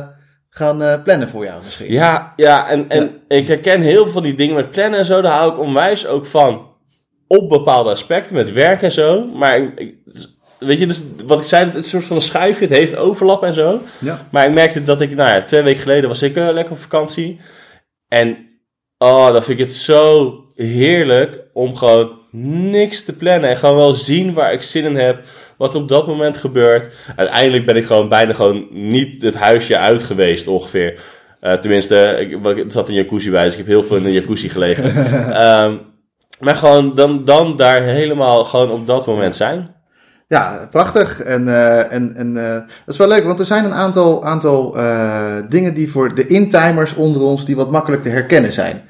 gaan 0.59 0.83
eh, 0.83 1.03
plannen 1.03 1.29
voor 1.29 1.45
jou 1.45 1.63
misschien. 1.63 1.93
Ja, 1.93 2.33
ja 2.37 2.69
en, 2.69 2.89
en 2.89 3.21
ik 3.29 3.47
herken 3.49 3.81
heel 3.81 4.03
veel 4.05 4.13
van 4.13 4.23
die 4.23 4.35
dingen 4.35 4.55
met 4.55 4.71
plannen 4.71 4.99
en 4.99 5.05
zo. 5.05 5.21
Daar 5.21 5.39
hou 5.39 5.53
ik 5.53 5.59
onwijs 5.59 6.07
ook 6.07 6.27
van. 6.27 6.67
Op 7.27 7.49
bepaalde 7.49 7.91
aspecten, 7.91 8.35
met 8.35 8.53
werk 8.53 8.83
en 8.83 8.93
zo. 8.93 9.25
Maar 9.27 9.57
ik- 9.57 9.95
weet 10.59 10.79
je, 10.79 10.87
dus 10.87 11.03
wat 11.27 11.41
ik 11.41 11.47
zei, 11.47 11.65
het 11.65 11.75
is 11.75 11.85
een 11.85 11.91
soort 11.91 12.05
van 12.05 12.17
een 12.17 12.23
schuifje. 12.23 12.67
Het 12.67 12.77
heeft 12.77 12.97
overlap 12.97 13.43
en 13.43 13.55
zo. 13.55 13.81
Ja. 13.99 14.27
Maar 14.31 14.47
ik 14.47 14.53
merkte 14.55 14.85
dat 14.85 15.01
ik, 15.01 15.15
nou 15.15 15.29
ja, 15.29 15.43
twee 15.45 15.63
weken 15.63 15.81
geleden 15.83 16.09
was 16.09 16.23
ik 16.23 16.37
eh, 16.37 16.49
lekker 16.53 16.73
op 16.73 16.81
vakantie. 16.81 17.41
En 18.09 18.37
oh, 18.99 19.33
dan 19.33 19.43
vind 19.43 19.59
ik 19.61 19.67
het 19.67 19.75
zo 19.75 20.35
heerlijk 20.55 21.39
om 21.53 21.77
gewoon 21.77 22.18
niks 22.31 23.05
te 23.05 23.17
plannen. 23.17 23.51
En 23.51 23.57
gewoon 23.57 23.77
wel 23.77 23.93
zien 23.93 24.33
waar 24.33 24.53
ik 24.53 24.63
zin 24.63 24.85
in 24.85 24.97
heb. 24.97 25.21
Wat 25.57 25.75
op 25.75 25.89
dat 25.89 26.07
moment 26.07 26.37
gebeurt. 26.37 26.95
Uiteindelijk 27.17 27.67
ben 27.67 27.77
ik 27.77 27.87
gewoon 27.87 28.09
bijna 28.09 28.33
gewoon 28.33 28.67
niet 28.71 29.23
het 29.23 29.35
huisje 29.35 29.79
uit 29.79 30.03
geweest 30.03 30.47
ongeveer. 30.47 31.01
Eh, 31.41 31.53
tenminste, 31.53 32.17
ik, 32.19 32.47
er 32.47 32.73
zat 32.73 32.89
een 32.89 32.95
jacuzzi 32.95 33.31
bij, 33.31 33.45
dus 33.45 33.53
ik 33.53 33.59
heb 33.59 33.67
heel 33.67 33.83
veel 33.83 33.97
in 33.97 34.05
een 34.05 34.13
jacuzzi 34.13 34.49
gelegen. 34.49 34.85
Ehm, 35.35 35.77
maar 36.41 36.55
gewoon 36.55 36.95
dan, 36.95 37.25
dan 37.25 37.57
daar 37.57 37.83
helemaal 37.83 38.45
gewoon 38.45 38.71
op 38.71 38.87
dat 38.87 39.07
moment 39.07 39.37
zijn. 39.37 39.77
Ja, 40.29 40.69
prachtig. 40.71 41.23
En, 41.23 41.49
eh, 41.49 41.93
en, 41.93 42.17
en 42.17 42.37
eh, 42.37 42.53
dat 42.53 42.95
is 42.95 42.97
wel 42.97 43.09
leuk, 43.09 43.25
want 43.25 43.39
er 43.41 43.47
zijn 43.47 43.65
een 43.65 43.75
aantal, 43.75 44.25
aantal 44.25 44.73
dingen 45.49 45.75
die 45.75 45.91
voor 45.91 46.15
de 46.15 46.27
intimers 46.27 46.95
onder 46.95 47.23
ons 47.23 47.45
die 47.45 47.57
wat 47.57 47.71
makkelijk 47.71 48.03
te 48.03 48.09
herkennen 48.09 48.53
zijn. 48.53 48.83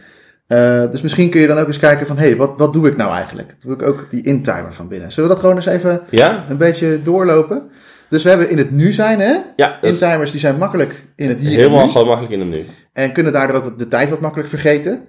Eh, 0.48 0.90
dus 0.90 1.02
misschien 1.02 1.30
kun 1.30 1.40
je 1.40 1.46
dan 1.46 1.58
ook 1.58 1.66
eens 1.66 1.78
kijken 1.78 2.06
van, 2.06 2.16
hé, 2.18 2.26
hey, 2.26 2.36
wat, 2.36 2.52
wat 2.56 2.72
doe 2.72 2.88
ik 2.88 2.96
nou 2.96 3.12
eigenlijk? 3.12 3.56
Doe 3.60 3.72
ik 3.72 3.82
ook 3.82 4.06
die 4.10 4.22
intimer 4.22 4.72
van 4.74 4.88
binnen? 4.88 5.12
Zullen 5.12 5.28
we 5.28 5.34
dat 5.34 5.44
gewoon 5.44 5.56
eens 5.56 5.66
even 5.66 6.00
Ja? 6.10 6.44
een 6.48 6.56
beetje 6.56 7.02
doorlopen? 7.02 7.62
Dus 8.08 8.22
we 8.22 8.28
hebben 8.28 8.50
in 8.50 8.58
het 8.58 8.70
nu 8.70 8.92
zijn, 8.92 9.20
hè? 9.20 9.36
Ja, 9.56 9.82
Intimers 9.82 10.30
die 10.30 10.40
zijn 10.40 10.58
makkelijk 10.58 11.04
in 11.16 11.28
het 11.28 11.38
hier 11.38 11.50
en 11.50 11.56
helemaal 11.56 11.84
nu. 11.84 11.90
gewoon 11.90 12.06
makkelijk 12.06 12.32
in 12.34 12.40
het 12.40 12.48
nu. 12.48 12.66
En 12.92 13.12
kunnen 13.12 13.32
daardoor 13.32 13.56
ook 13.56 13.78
de 13.78 13.88
tijd 13.88 14.08
wat 14.10 14.20
makkelijk 14.20 14.48
vergeten. 14.48 15.08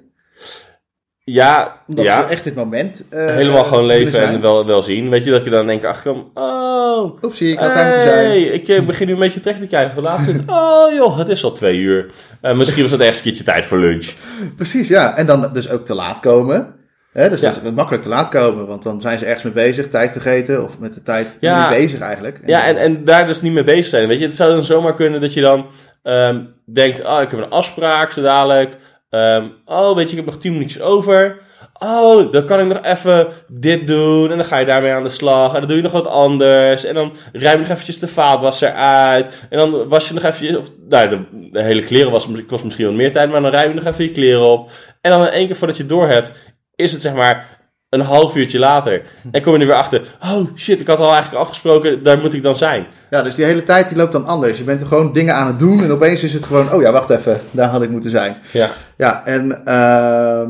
Ja, 1.34 1.82
Omdat 1.88 2.06
ja. 2.06 2.22
ze 2.22 2.28
echt 2.28 2.44
dit 2.44 2.56
moment 2.56 3.06
eh, 3.10 3.26
helemaal 3.26 3.64
gewoon 3.64 3.86
leven 3.86 4.22
en 4.22 4.42
wel, 4.42 4.66
wel 4.66 4.84
zien. 4.84 5.10
Weet 5.10 5.24
je, 5.24 5.32
dat 5.32 5.44
je 5.44 5.50
dan 5.50 5.68
denkt, 5.68 5.86
ach 5.86 6.02
kom, 6.02 6.32
oh, 6.34 7.24
Oepsie, 7.24 7.52
ik 7.52 7.60
had 7.60 7.74
daar 7.74 7.86
moeten 7.86 8.04
zijn. 8.04 8.26
hey, 8.26 8.42
ik 8.42 8.68
eh, 8.68 8.82
begin 8.82 9.08
nu 9.08 9.14
een 9.14 9.20
beetje 9.20 9.40
terug 9.40 9.60
te 9.60 9.68
kijken. 9.68 9.94
Hoe 9.94 10.04
laat 10.04 10.20
is 10.20 10.26
het? 10.34 10.44
Oh 10.48 10.94
joh, 10.94 11.18
het 11.18 11.30
is 11.30 11.44
al 11.44 11.52
twee 11.52 11.78
uur. 11.78 12.06
Eh, 12.42 12.58
misschien 12.58 12.82
was 12.84 12.92
het 12.92 13.00
ergens 13.00 13.18
een 13.18 13.24
keertje 13.24 13.44
tijd 13.44 13.66
voor 13.66 13.78
lunch. 13.78 14.10
Precies, 14.56 14.88
ja. 14.88 15.18
En 15.18 15.26
dan 15.26 15.50
dus 15.54 15.70
ook 15.70 15.86
te 15.86 15.94
laat 15.94 16.20
komen. 16.20 16.74
Hè, 17.14 17.30
dus 17.30 17.42
Ja. 17.42 17.50
dat 17.52 17.64
is 17.64 17.72
makkelijk 17.72 18.04
te 18.04 18.10
laat 18.10 18.30
komen, 18.30 18.68
want 18.68 18.84
dan 18.84 19.02
zijn 19.02 19.20
ze 19.20 19.26
ergens 19.26 19.44
mee 19.44 19.54
bezig, 19.54 19.90
tijd 19.90 20.12
vergeten, 20.12 20.64
of 20.64 20.80
met 20.80 20.94
de 20.94 21.02
tijd 21.04 21.38
Ja. 21.40 21.70
mee 21.70 21.80
bezig 21.80 22.00
eigenlijk. 22.00 22.40
Ja, 22.46 22.66
en, 22.66 22.78
en 22.78 23.04
daar 23.04 23.28
dus 23.28 23.42
niet 23.42 23.54
mee 23.54 23.64
bezig 23.64 23.86
zijn. 23.86 24.08
Weet 24.08 24.20
je, 24.20 24.26
het 24.26 24.36
zou 24.36 24.52
dan 24.52 24.64
zomaar 24.64 24.96
kunnen 24.96 25.22
dat 25.22 25.34
je 25.34 25.42
dan 25.42 25.66
ehm, 26.04 26.42
denkt, 26.66 27.06
oh, 27.06 27.22
ik 27.22 27.32
heb 27.32 27.40
een 27.40 27.50
afspraak 27.50 28.12
zo 28.12 28.22
dadelijk. 28.22 28.78
Ehm, 29.10 29.48
oh, 29.66 29.96
weet 29.96 30.06
je, 30.06 30.10
ik 30.10 30.16
heb 30.16 30.34
nog 30.34 30.42
tien 30.42 30.54
minuutjes 30.54 30.82
over. 30.82 31.42
Oh, 31.80 32.32
dan 32.32 32.46
kan 32.46 32.60
ik 32.60 32.68
nog 32.68 32.84
even 32.84 33.28
dit 33.48 33.88
doen. 33.88 34.32
En 34.32 34.38
dan 34.38 34.46
ga 34.46 34.58
je 34.58 34.66
daarmee 34.66 34.92
aan 34.92 35.04
de 35.04 35.10
slag. 35.10 35.54
En 35.54 35.60
dan 35.60 35.68
doe 35.68 35.78
je 35.78 35.84
nog 35.84 35.92
wat 35.92 36.08
anders. 36.08 36.86
En 36.86 36.94
dan 36.94 37.14
ruim 37.34 37.54
je 37.54 37.60
nog 37.60 37.70
eventjes 37.70 38.00
de 38.00 38.08
vaatwasser 38.08 38.74
uit. 38.74 39.48
En 39.50 39.58
dan 39.58 39.88
was 39.88 40.08
je 40.08 40.14
nog 40.14 40.24
even... 40.24 40.58
Of, 40.58 40.70
nou, 40.90 41.26
de, 41.32 41.62
hele 41.64 41.84
kleren 41.84 42.12
was, 42.12 42.28
kost 42.48 42.64
misschien 42.64 42.86
wat 42.86 42.96
meer 42.96 43.12
tijd. 43.12 43.30
Maar 43.30 43.42
dan 43.42 43.52
ruim 43.52 43.70
je 43.70 43.76
nog 43.76 43.86
even 43.86 44.04
je 44.04 44.12
kleren 44.12 44.50
op. 44.50 44.72
En 45.02 45.12
dan 45.12 45.26
in 45.26 45.32
één 45.32 45.48
keer 45.48 45.56
voordat 45.56 45.78
je 45.78 45.86
door 45.86 46.08
hebt... 46.08 46.38
Is 46.76 46.92
het 46.92 47.02
zeg 47.02 47.14
maar 47.14 47.59
een 47.90 48.02
half 48.02 48.36
uurtje 48.36 48.60
later. 48.60 49.02
En 49.32 49.42
kom 49.42 49.54
je 49.54 49.60
er 49.60 49.66
weer 49.66 49.76
achter. 49.76 50.02
Oh 50.24 50.48
shit, 50.56 50.80
ik 50.80 50.88
had 50.88 51.00
al 51.00 51.12
eigenlijk 51.14 51.42
afgesproken. 51.44 52.04
Daar 52.04 52.20
moet 52.20 52.34
ik 52.34 52.44
dan 52.44 52.56
zijn. 52.56 52.86
Ja, 53.10 53.22
dus 53.22 53.36
die 53.36 53.46
hele 53.46 53.64
tijd 53.64 53.88
die 53.88 53.98
loopt 53.98 54.12
dan 54.12 54.26
anders. 54.26 54.58
Je 54.58 54.64
bent 54.64 54.82
er 54.82 54.88
gewoon 54.88 55.14
dingen 55.14 55.36
aan 55.36 55.48
het 55.48 55.60
doen 55.60 55.84
en 55.84 55.92
opeens 55.92 56.24
is 56.24 56.34
het 56.34 56.46
gewoon, 56.46 56.74
oh 56.74 56.82
ja, 56.82 56.92
wacht 56.92 57.10
even, 57.10 57.42
daar 57.52 57.68
had 57.70 57.82
ik 57.82 57.90
moeten 57.90 58.12
zijn. 58.12 58.38
Ja. 58.52 58.70
Ja, 58.98 59.26
en 59.26 59.66
ehm, 59.66 60.50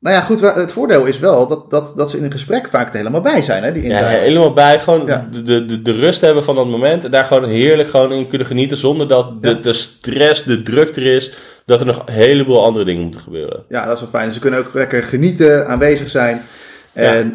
nou 0.00 0.16
ja, 0.16 0.20
goed, 0.20 0.40
het 0.40 0.72
voordeel 0.72 1.04
is 1.04 1.18
wel 1.18 1.46
dat, 1.48 1.70
dat, 1.70 1.92
dat 1.96 2.10
ze 2.10 2.16
in 2.16 2.24
een 2.24 2.32
gesprek 2.32 2.68
vaak 2.68 2.88
er 2.90 2.96
helemaal 2.96 3.20
bij 3.20 3.42
zijn, 3.42 3.62
hè, 3.62 3.72
die 3.72 3.86
Ja, 3.86 4.06
helemaal 4.06 4.52
bij. 4.52 4.78
Gewoon 4.80 5.06
Ja. 5.06 5.28
de, 5.32 5.42
de, 5.42 5.66
de, 5.66 5.82
de 5.82 5.92
rust 5.92 6.20
hebben 6.20 6.44
van 6.44 6.54
dat 6.54 6.66
moment. 6.66 7.04
En 7.04 7.10
daar 7.10 7.24
gewoon 7.24 7.48
heerlijk 7.48 7.90
gewoon 7.90 8.12
in 8.12 8.26
kunnen 8.28 8.46
genieten. 8.46 8.76
Zonder 8.76 9.08
dat 9.08 9.42
de, 9.42 9.48
Ja. 9.48 9.54
de 9.54 9.72
stress, 9.72 10.42
de 10.42 10.62
druk 10.62 10.96
er 10.96 11.06
is. 11.14 11.32
Dat 11.66 11.80
er 11.80 11.86
nog 11.86 12.02
een 12.06 12.12
heleboel 12.14 12.64
andere 12.64 12.84
dingen 12.84 13.02
moeten 13.02 13.20
gebeuren. 13.20 13.62
Ja, 13.68 13.84
dat 13.84 13.94
is 13.94 14.00
wel 14.00 14.10
fijn. 14.10 14.32
Ze 14.32 14.40
kunnen 14.40 14.58
ook 14.60 14.74
lekker 14.74 15.02
genieten, 15.02 15.66
aanwezig 15.68 16.08
zijn. 16.08 16.42
En 16.92 17.34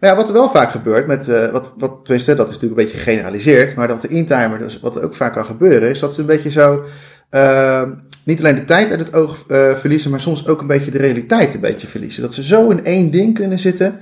maar 0.00 0.10
ja, 0.10 0.16
wat 0.16 0.28
er 0.28 0.34
wel 0.34 0.50
vaak 0.50 0.70
gebeurt, 0.70 1.06
met, 1.06 1.28
eh, 1.28 1.50
wat, 1.50 1.74
wat, 1.78 2.00
tenminste, 2.04 2.34
dat 2.34 2.48
is 2.48 2.54
natuurlijk 2.54 2.80
een 2.80 2.86
beetje 2.86 3.02
gegeneraliseerd, 3.02 3.74
maar 3.74 3.88
dat 3.88 4.02
de 4.02 4.08
intimer, 4.08 4.58
dus 4.58 4.80
wat 4.80 4.96
er 4.96 5.04
ook 5.04 5.14
vaak 5.14 5.32
kan 5.32 5.46
gebeuren, 5.46 5.90
is 5.90 5.98
dat 5.98 6.14
ze 6.14 6.20
een 6.20 6.26
beetje 6.26 6.50
zo, 6.50 6.84
eh, 7.30 7.82
niet 8.24 8.38
alleen 8.38 8.54
de 8.54 8.64
tijd 8.64 8.90
uit 8.90 8.98
het 8.98 9.14
oog 9.14 9.44
eh, 9.48 9.74
verliezen, 9.74 10.10
maar 10.10 10.20
soms 10.20 10.48
ook 10.48 10.60
een 10.60 10.66
beetje 10.66 10.90
de 10.90 10.98
realiteit 10.98 11.54
een 11.54 11.60
beetje 11.60 11.86
verliezen. 11.86 12.22
Dat 12.22 12.34
ze 12.34 12.44
zo 12.44 12.70
in 12.70 12.84
één 12.84 13.10
ding 13.10 13.34
kunnen 13.34 13.58
zitten, 13.58 14.00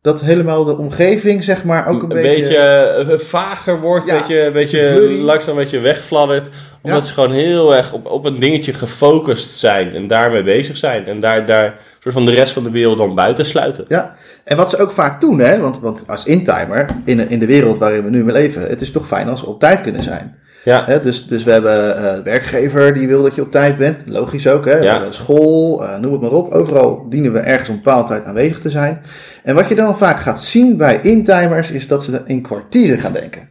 dat 0.00 0.20
helemaal 0.20 0.64
de 0.64 0.76
omgeving, 0.76 1.44
zeg 1.44 1.64
maar, 1.64 1.88
ook 1.88 2.02
een, 2.02 2.16
een 2.16 2.22
beetje, 2.22 3.18
vager 3.20 3.80
wordt. 3.80 4.06
Ja, 4.06 4.14
een 4.14 4.20
beetje, 4.20 4.40
een 4.40 4.52
beetje 4.52 5.08
langzaam 5.08 5.56
een 5.56 5.62
beetje 5.62 5.80
wegfladdert. 5.80 6.48
Omdat 6.82 7.00
Ja. 7.00 7.06
ze 7.06 7.12
gewoon 7.12 7.32
heel 7.32 7.76
erg 7.76 7.92
op, 7.92 8.06
op 8.06 8.24
een 8.24 8.40
dingetje 8.40 8.72
gefocust 8.74 9.58
zijn. 9.58 9.94
En 9.94 10.06
daarmee 10.06 10.42
bezig 10.42 10.76
zijn. 10.76 11.06
En 11.06 11.20
daar, 11.20 11.46
daar 11.46 11.74
soort 12.00 12.14
van 12.14 12.26
de 12.26 12.32
rest 12.34 12.52
van 12.52 12.62
de 12.64 12.70
wereld 12.70 12.98
dan 12.98 13.14
buiten 13.14 13.44
sluiten. 13.44 13.84
Ja, 13.88 14.14
en 14.44 14.56
wat 14.56 14.70
ze 14.70 14.78
ook 14.78 14.90
vaak 14.90 15.20
doen, 15.20 15.38
hè, 15.38 15.60
want, 15.60 15.80
want 15.80 16.04
als 16.08 16.24
intimer, 16.24 16.86
in, 17.04 17.28
in 17.30 17.38
de 17.38 17.46
wereld 17.46 17.78
waarin 17.78 18.04
we 18.04 18.10
nu 18.10 18.24
mee 18.24 18.34
leven, 18.34 18.68
het 18.68 18.80
is 18.80 18.92
toch 18.92 19.06
fijn 19.06 19.28
als 19.28 19.40
we 19.40 19.46
op 19.46 19.60
tijd 19.60 19.80
kunnen 19.80 20.02
zijn. 20.02 20.40
Ja, 20.64 20.84
Hè, 20.86 21.00
dus, 21.00 21.26
dus 21.26 21.44
we 21.44 21.50
hebben 21.50 21.74
de 22.14 22.22
werkgever 22.22 22.94
die 22.94 23.06
wil 23.08 23.22
dat 23.22 23.34
je 23.34 23.42
op 23.42 23.50
tijd 23.50 23.78
bent. 23.78 23.96
Logisch 24.06 24.46
ook. 24.48 24.64
Hè? 24.64 24.76
Ja. 24.78 25.10
school, 25.10 25.84
eh, 25.84 25.98
noem 25.98 26.12
het 26.12 26.20
maar 26.20 26.30
op. 26.30 26.52
Overal 26.52 27.06
dienen 27.08 27.32
we 27.32 27.38
ergens 27.38 27.68
op 27.68 27.74
een 27.74 27.82
bepaalde 27.82 28.08
tijd 28.08 28.24
aanwezig 28.24 28.58
te 28.58 28.70
zijn. 28.70 29.00
En 29.42 29.54
wat 29.54 29.68
je 29.68 29.74
dan 29.74 29.96
vaak 29.98 30.20
gaat 30.20 30.40
zien 30.42 30.76
bij 30.76 30.98
intimers 31.02 31.70
is 31.70 31.86
dat 31.88 32.04
ze 32.04 32.20
in 32.24 32.42
kwartieren 32.42 32.98
gaan 32.98 33.12
denken. 33.12 33.48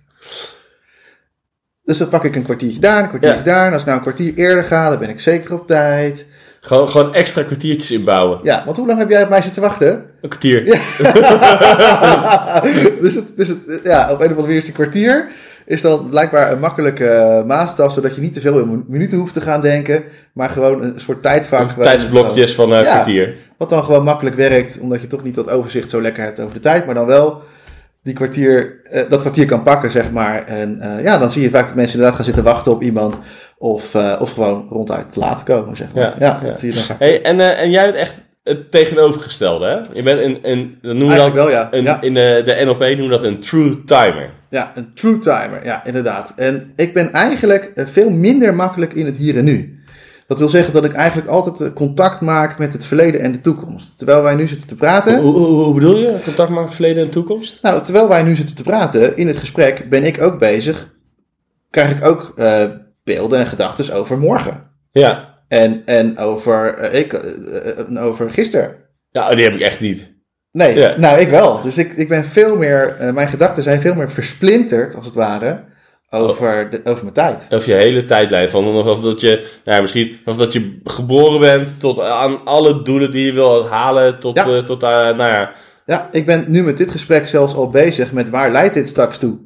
Dus 1.92 2.00
dan 2.00 2.10
pak 2.10 2.24
ik 2.24 2.36
een 2.36 2.44
kwartiertje 2.44 2.80
daar, 2.80 3.04
een 3.04 3.08
kwartiertje 3.10 3.38
Ja. 3.46 3.54
daar. 3.56 3.68
En 3.68 3.72
als 3.74 3.82
ik 3.82 3.88
nou 3.88 3.98
een 3.98 4.04
kwartier 4.04 4.34
eerder 4.36 4.64
ga, 4.64 4.90
dan 4.90 5.00
ben 5.00 5.10
ik 5.10 5.20
zeker 5.20 5.54
op 5.54 5.68
tijd. 5.68 6.26
gewoon, 6.62 6.90
gewoon 6.90 7.14
extra 7.14 7.44
kwartiertjes 7.44 7.92
inbouwen. 7.92 8.40
Ja, 8.44 8.62
want 8.66 8.78
hoe 8.78 8.88
lang 8.88 9.00
heb 9.00 9.10
jij 9.10 9.24
op 9.24 9.30
mij 9.30 9.42
zitten 9.42 9.62
wachten? 9.62 10.06
Een 10.22 10.30
kwartier. 10.30 10.64
dus 13.02 13.16
het, 13.16 13.38
dus 13.38 13.48
het, 13.48 13.58
ja, 13.84 14.02
op 14.04 14.10
een 14.10 14.16
of 14.16 14.22
andere 14.22 14.42
manier 14.42 14.58
is 14.58 14.66
die 14.66 14.74
kwartier 14.74 15.28
is 15.66 15.82
dan 15.82 16.10
blijkbaar 16.10 16.52
een 16.52 16.60
makkelijke 16.60 17.08
eh, 17.08 17.44
maatstaf, 17.44 17.94
zodat 17.94 18.16
je 18.16 18.22
niet 18.22 18.34
te 18.34 18.42
veel 18.42 18.60
in 18.60 18.84
minuten 18.88 19.18
hoeft 19.18 19.34
te 19.34 19.42
gaan 19.42 19.62
denken, 19.62 20.04
maar 20.34 20.50
gewoon 20.50 20.84
een 20.84 20.94
soort 21.00 21.22
tijdvak. 21.22 21.72
Tijdsblokjes 21.82 22.56
van 22.56 22.72
een 22.72 22.84
Ja. 22.84 22.92
kwartier. 22.94 23.36
Wat 23.58 23.70
dan 23.70 23.84
gewoon 23.84 24.04
makkelijk 24.04 24.36
werkt, 24.36 24.78
omdat 24.80 25.02
je 25.02 25.08
toch 25.08 25.24
niet 25.24 25.36
dat 25.36 25.50
overzicht 25.50 25.90
zo 25.90 26.02
lekker 26.02 26.24
hebt 26.24 26.40
over 26.40 26.54
de 26.54 26.60
tijd, 26.60 26.86
maar 26.86 26.96
dan 26.96 27.06
wel 27.06 27.42
die 28.04 28.14
kwartier, 28.14 28.82
eh, 28.84 29.10
dat 29.10 29.22
kwartier 29.22 29.46
kan 29.46 29.64
pakken, 29.64 29.92
zeg 29.92 30.12
maar. 30.12 30.48
En 30.48 30.82
eh, 30.82 31.04
ja, 31.04 31.18
dan 31.18 31.32
zie 31.32 31.42
je 31.42 31.50
vaak 31.50 31.66
dat 31.66 31.76
mensen 31.76 31.96
inderdaad 31.96 32.16
gaan 32.16 32.26
zitten 32.26 32.44
wachten 32.44 32.72
op 32.72 32.82
iemand. 32.82 33.20
Of, 33.58 33.96
eh, 33.96 34.16
of 34.20 34.32
gewoon 34.34 34.68
ronduit 34.70 35.14
te 35.14 35.20
laat 35.20 35.44
komen, 35.44 35.76
zeg 35.76 35.94
maar. 35.94 36.04
Ja, 36.04 36.16
Ja, 36.20 36.40
ja. 36.42 36.48
dat 36.48 36.60
zie 36.60 36.70
je 36.70 36.76
dan 36.76 36.84
vaak. 36.84 37.00
Hey, 37.00 37.22
en, 37.22 37.58
en 37.58 37.72
jij 37.72 37.86
bent 37.86 37.96
echt 37.96 38.14
het 38.44 38.72
tegenovergestelde, 38.72 39.66
hè? 39.66 39.98
Je 39.98 40.04
bent 40.04 40.20
een, 40.20 40.40
een 40.42 40.78
dat 40.82 40.96
noemen 40.96 41.16
we 41.16 41.22
dan, 41.22 41.34
wel, 41.34 41.50
ja. 41.50 41.68
een, 41.72 41.84
ja. 41.84 42.02
in 42.02 42.14
de, 42.14 42.42
de 42.46 42.66
NLP 42.66 42.80
noemen 42.80 43.04
we 43.04 43.10
dat 43.10 43.24
een 43.24 43.40
true 43.40 43.84
timer. 43.84 44.30
Ja, 44.50 44.72
een 44.76 44.94
true 44.94 45.18
timer. 45.18 45.66
Ja, 45.66 45.86
inderdaad. 45.86 46.34
En 46.36 46.74
ik 46.76 46.94
ben 46.94 47.12
eigenlijk 47.12 47.72
veel 47.76 48.10
minder 48.10 48.54
makkelijk 48.54 48.94
in 48.94 49.06
het 49.06 49.16
hier 49.16 49.38
en 49.38 49.44
nu. 49.44 49.81
Dat 50.32 50.40
wil 50.40 50.50
zeggen 50.50 50.74
dat 50.74 50.84
ik 50.84 50.92
eigenlijk 50.94 51.28
altijd 51.28 51.62
eh, 51.62 51.74
contact 51.74 52.22
maak 52.22 52.58
met 52.58 52.74
het 52.74 52.86
verleden 52.86 53.22
en 53.22 53.32
de 53.32 53.42
toekomst. 53.42 53.98
Terwijl 53.98 54.22
wij 54.22 54.36
nu 54.36 54.48
zitten 54.48 54.68
te 54.68 54.76
praten. 54.76 55.20
Hoe, 55.22 55.34
hoe, 55.34 55.64
hoe 55.64 55.74
bedoel 55.74 55.98
je? 55.98 56.20
Contact 56.24 56.50
maken 56.50 56.64
met 56.64 56.74
verleden 56.74 57.04
en 57.06 57.10
toekomst? 57.10 57.60
Nou, 57.62 57.84
terwijl 57.84 58.08
wij 58.08 58.24
nu 58.24 58.36
zitten 58.36 58.56
te 58.56 58.64
praten 58.64 59.18
in 59.18 59.28
het 59.28 59.38
gesprek, 59.38 59.90
ben 59.90 60.04
ik 60.04 60.22
ook 60.22 60.40
bezig. 60.40 60.94
Krijg 61.70 61.98
ik 61.98 62.06
ook 62.06 62.34
eh, 62.36 62.64
beelden 63.04 63.40
en 63.40 63.48
gedachten 63.48 63.96
over 63.96 64.18
morgen. 64.18 64.70
Ja. 64.92 65.38
En, 65.48 65.82
en 65.86 66.18
over, 66.18 66.78
eh, 66.78 67.00
ik, 67.00 67.20
over 67.98 68.32
gisteren. 68.32 68.76
Ja, 69.10 69.36
die 69.36 69.44
heb 69.44 69.54
ik 69.54 69.62
echt 69.62 69.80
niet. 69.80 70.12
Nee, 70.52 70.76
Ja. 70.78 70.98
nou 70.98 71.20
ik 71.20 71.30
wel. 71.30 71.62
Dus 71.62 71.78
ik, 71.78 71.94
ik 71.94 72.08
ben 72.08 72.26
veel 72.26 72.56
meer, 72.58 72.96
mijn 73.14 73.28
gedachten 73.28 73.64
zijn 73.64 73.82
veel 73.82 73.96
meer 73.96 74.12
versplinterd, 74.12 74.96
als 74.96 75.06
het 75.06 75.16
ware, 75.16 75.64
over, 76.14 76.70
de, 76.70 76.82
over 76.84 77.04
mijn 77.04 77.14
tijd. 77.14 77.48
Of 77.50 77.66
je 77.66 77.74
hele 77.74 78.06
tijdlijn 78.06 78.50
van 78.50 78.66
of, 78.68 79.02
dat 79.02 79.22
je, 79.22 79.48
nou 79.66 79.76
ja, 79.76 79.82
misschien, 79.82 80.20
of 80.26 80.38
dat 80.38 80.54
je 80.54 80.80
geboren 80.84 81.40
bent 81.40 81.80
tot 81.80 82.00
aan 82.00 82.46
alle 82.46 82.82
doelen 82.84 83.12
die 83.12 83.26
je 83.26 83.34
wil 83.34 83.68
halen, 83.68 84.20
tot, 84.20 84.36
Ja. 84.36 84.46
eh, 84.46 84.58
tot 84.58 84.82
nou 84.82 85.18
ja, 85.18 85.52
Ja, 85.86 86.10
ik 86.12 86.26
ben 86.26 86.46
nu 86.48 86.64
met 86.64 86.78
dit 86.78 86.92
gesprek 86.92 87.28
zelfs 87.28 87.56
al 87.56 87.70
bezig 87.70 88.12
met 88.12 88.30
waar 88.30 88.52
leidt 88.52 88.74
dit 88.74 88.88
straks 88.88 89.18
toe. 89.18 89.38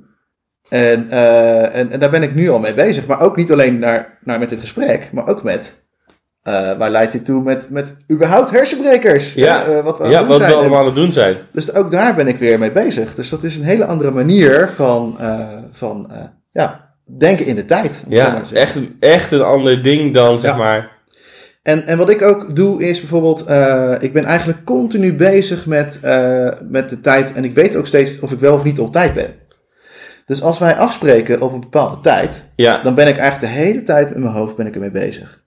En, 0.69 1.09
eh, 1.09 1.75
en, 1.75 1.91
en 1.91 1.99
daar 1.99 2.09
ben 2.09 2.23
ik 2.23 2.35
nu 2.35 2.49
al 2.49 2.59
mee 2.59 2.73
bezig. 2.73 3.05
Maar 3.05 3.21
ook 3.21 3.35
niet 3.35 3.51
alleen 3.51 3.79
naar, 3.79 4.17
naar 4.23 4.39
met 4.39 4.49
dit 4.49 4.59
gesprek, 4.59 5.09
maar 5.11 5.27
ook 5.27 5.43
met 5.43 5.87
eh, 6.41 6.77
waar 6.77 6.89
leidt 6.89 7.11
dit 7.11 7.25
toe 7.25 7.43
met, 7.43 7.69
met 7.69 7.97
überhaupt 8.11 8.49
hersenbrekers. 8.49 9.33
Ja. 9.33 9.81
Wat 9.83 9.97
we 9.97 10.07
ja 10.07 10.25
wat 10.25 10.39
we 10.39 10.53
allemaal 10.53 10.79
aan 10.79 10.85
het 10.85 10.95
doen 10.95 11.11
zijn. 11.11 11.35
Dus 11.51 11.73
ook 11.73 11.91
daar 11.91 12.15
ben 12.15 12.27
ik 12.27 12.37
weer 12.37 12.59
mee 12.59 12.71
bezig. 12.71 13.15
Dus 13.15 13.29
dat 13.29 13.43
is 13.43 13.57
een 13.57 13.63
hele 13.63 13.85
andere 13.85 14.11
manier 14.11 14.69
van, 14.75 15.17
van 15.71 16.11
ja, 16.55 16.93
denken 17.17 17.45
in 17.45 17.55
de 17.55 17.65
tijd. 17.65 18.03
Ja, 18.09 18.41
echt, 18.53 18.75
echt 18.99 19.31
een 19.31 19.41
ander 19.41 19.83
ding 19.83 20.13
dan, 20.13 20.39
zeg 20.39 20.51
Ja. 20.51 20.57
maar. 20.57 20.91
En, 21.63 21.85
en 21.87 21.97
wat 21.97 22.09
ik 22.09 22.21
ook 22.21 22.55
doe 22.55 22.83
is 22.83 22.99
bijvoorbeeld, 22.99 23.45
eh, 23.45 23.93
ik 23.99 24.13
ben 24.13 24.23
eigenlijk 24.25 24.63
continu 24.63 25.13
bezig 25.13 25.65
met, 25.65 25.99
eh, 26.01 26.49
met 26.69 26.89
de 26.89 27.01
tijd. 27.01 27.33
En 27.33 27.43
ik 27.43 27.55
weet 27.55 27.75
ook 27.75 27.87
steeds 27.87 28.19
of 28.19 28.31
ik 28.31 28.39
wel 28.39 28.53
of 28.53 28.63
niet 28.63 28.79
op 28.79 28.91
tijd 28.91 29.13
ben. 29.13 29.33
Dus 30.25 30.41
als 30.41 30.59
wij 30.59 30.75
afspreken 30.75 31.41
op 31.41 31.53
een 31.53 31.59
bepaalde 31.59 31.99
tijd, 32.01 32.51
Ja, 32.55 32.81
dan 32.83 32.95
ben 32.95 33.07
ik 33.07 33.17
eigenlijk 33.17 33.53
de 33.53 33.59
hele 33.59 33.83
tijd 33.83 34.09
met 34.09 34.17
mijn 34.17 34.33
hoofd 34.33 34.55
ben 34.55 34.67
ik 34.67 34.73
ermee 34.73 34.91
bezig. 34.91 35.43